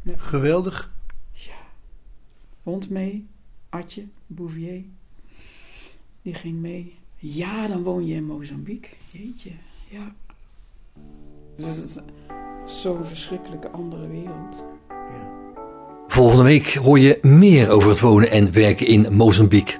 Met 0.04 0.22
Geweldig. 0.22 0.92
ja, 1.32 1.52
hond 2.62 2.90
mee, 2.90 3.26
Atje, 3.68 4.04
Bouvier. 4.26 4.82
Die 6.22 6.34
ging 6.34 6.60
mee. 6.60 6.94
Ja, 7.16 7.66
dan 7.66 7.82
woon 7.82 8.06
je 8.06 8.14
in 8.14 8.24
Mozambique. 8.24 8.90
Jeetje, 9.10 9.50
ja. 9.90 10.14
Dus 11.56 11.76
het 11.76 11.84
is 11.84 11.96
zo'n 12.80 13.04
verschrikkelijke 13.04 13.70
andere 13.70 14.06
wereld. 14.06 14.64
Volgende 16.08 16.44
week 16.44 16.74
hoor 16.74 16.98
je 16.98 17.18
meer 17.22 17.70
over 17.70 17.88
het 17.88 18.00
wonen 18.00 18.30
en 18.30 18.52
werken 18.52 18.86
in 18.86 19.06
Mozambique. 19.12 19.78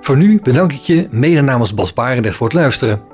Voor 0.00 0.16
nu 0.16 0.40
bedank 0.40 0.72
ik 0.72 0.80
je 0.80 1.08
mede 1.10 1.40
namens 1.40 1.74
Bas 1.74 1.92
Barendrecht 1.92 2.36
voor 2.36 2.46
het 2.46 2.56
luisteren. 2.56 3.11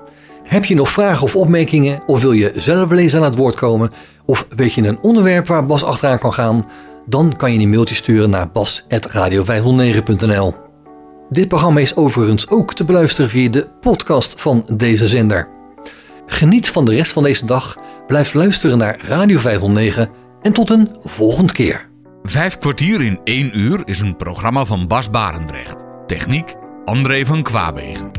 Heb 0.49 0.65
je 0.65 0.75
nog 0.75 0.91
vragen 0.91 1.23
of 1.23 1.37
opmerkingen 1.37 2.01
of 2.07 2.21
wil 2.21 2.33
je 2.33 2.53
zelf 2.55 2.91
eens 2.91 3.17
aan 3.17 3.23
het 3.23 3.37
woord 3.37 3.55
komen 3.55 3.93
of 4.25 4.47
weet 4.57 4.73
je 4.73 4.83
een 4.83 4.99
onderwerp 5.01 5.47
waar 5.47 5.67
Bas 5.67 5.85
achteraan 5.85 6.19
kan 6.19 6.33
gaan, 6.33 6.65
dan 7.07 7.37
kan 7.37 7.53
je 7.53 7.59
een 7.59 7.71
mailtje 7.71 7.95
sturen 7.95 8.31
naar 8.31 8.51
bas.radio509.nl. 8.51 10.55
Dit 11.31 11.49
programma 11.49 11.81
is 11.81 11.97
overigens 11.97 12.49
ook 12.49 12.75
te 12.75 12.85
beluisteren 12.85 13.31
via 13.31 13.51
de 13.51 13.69
podcast 13.81 14.41
van 14.41 14.65
deze 14.77 15.09
zender. 15.09 15.49
Geniet 16.27 16.69
van 16.69 16.85
de 16.85 16.95
rest 16.95 17.13
van 17.13 17.23
deze 17.23 17.47
dag, 17.47 17.77
blijf 18.07 18.35
luisteren 18.35 18.79
naar 18.79 18.99
Radio 19.03 19.39
509 19.39 20.11
en 20.43 20.53
tot 20.53 20.71
een 20.71 20.89
volgende 21.01 21.53
keer. 21.53 21.89
Vijf 22.23 22.59
kwartier 22.59 23.03
in 23.03 23.21
één 23.25 23.59
uur 23.59 23.83
is 23.85 24.01
een 24.01 24.17
programma 24.17 24.65
van 24.65 24.87
Bas 24.87 25.11
Barendrecht. 25.11 25.85
Techniek 26.07 26.55
André 26.85 27.27
van 27.27 27.43
Kwaabegen. 27.43 28.11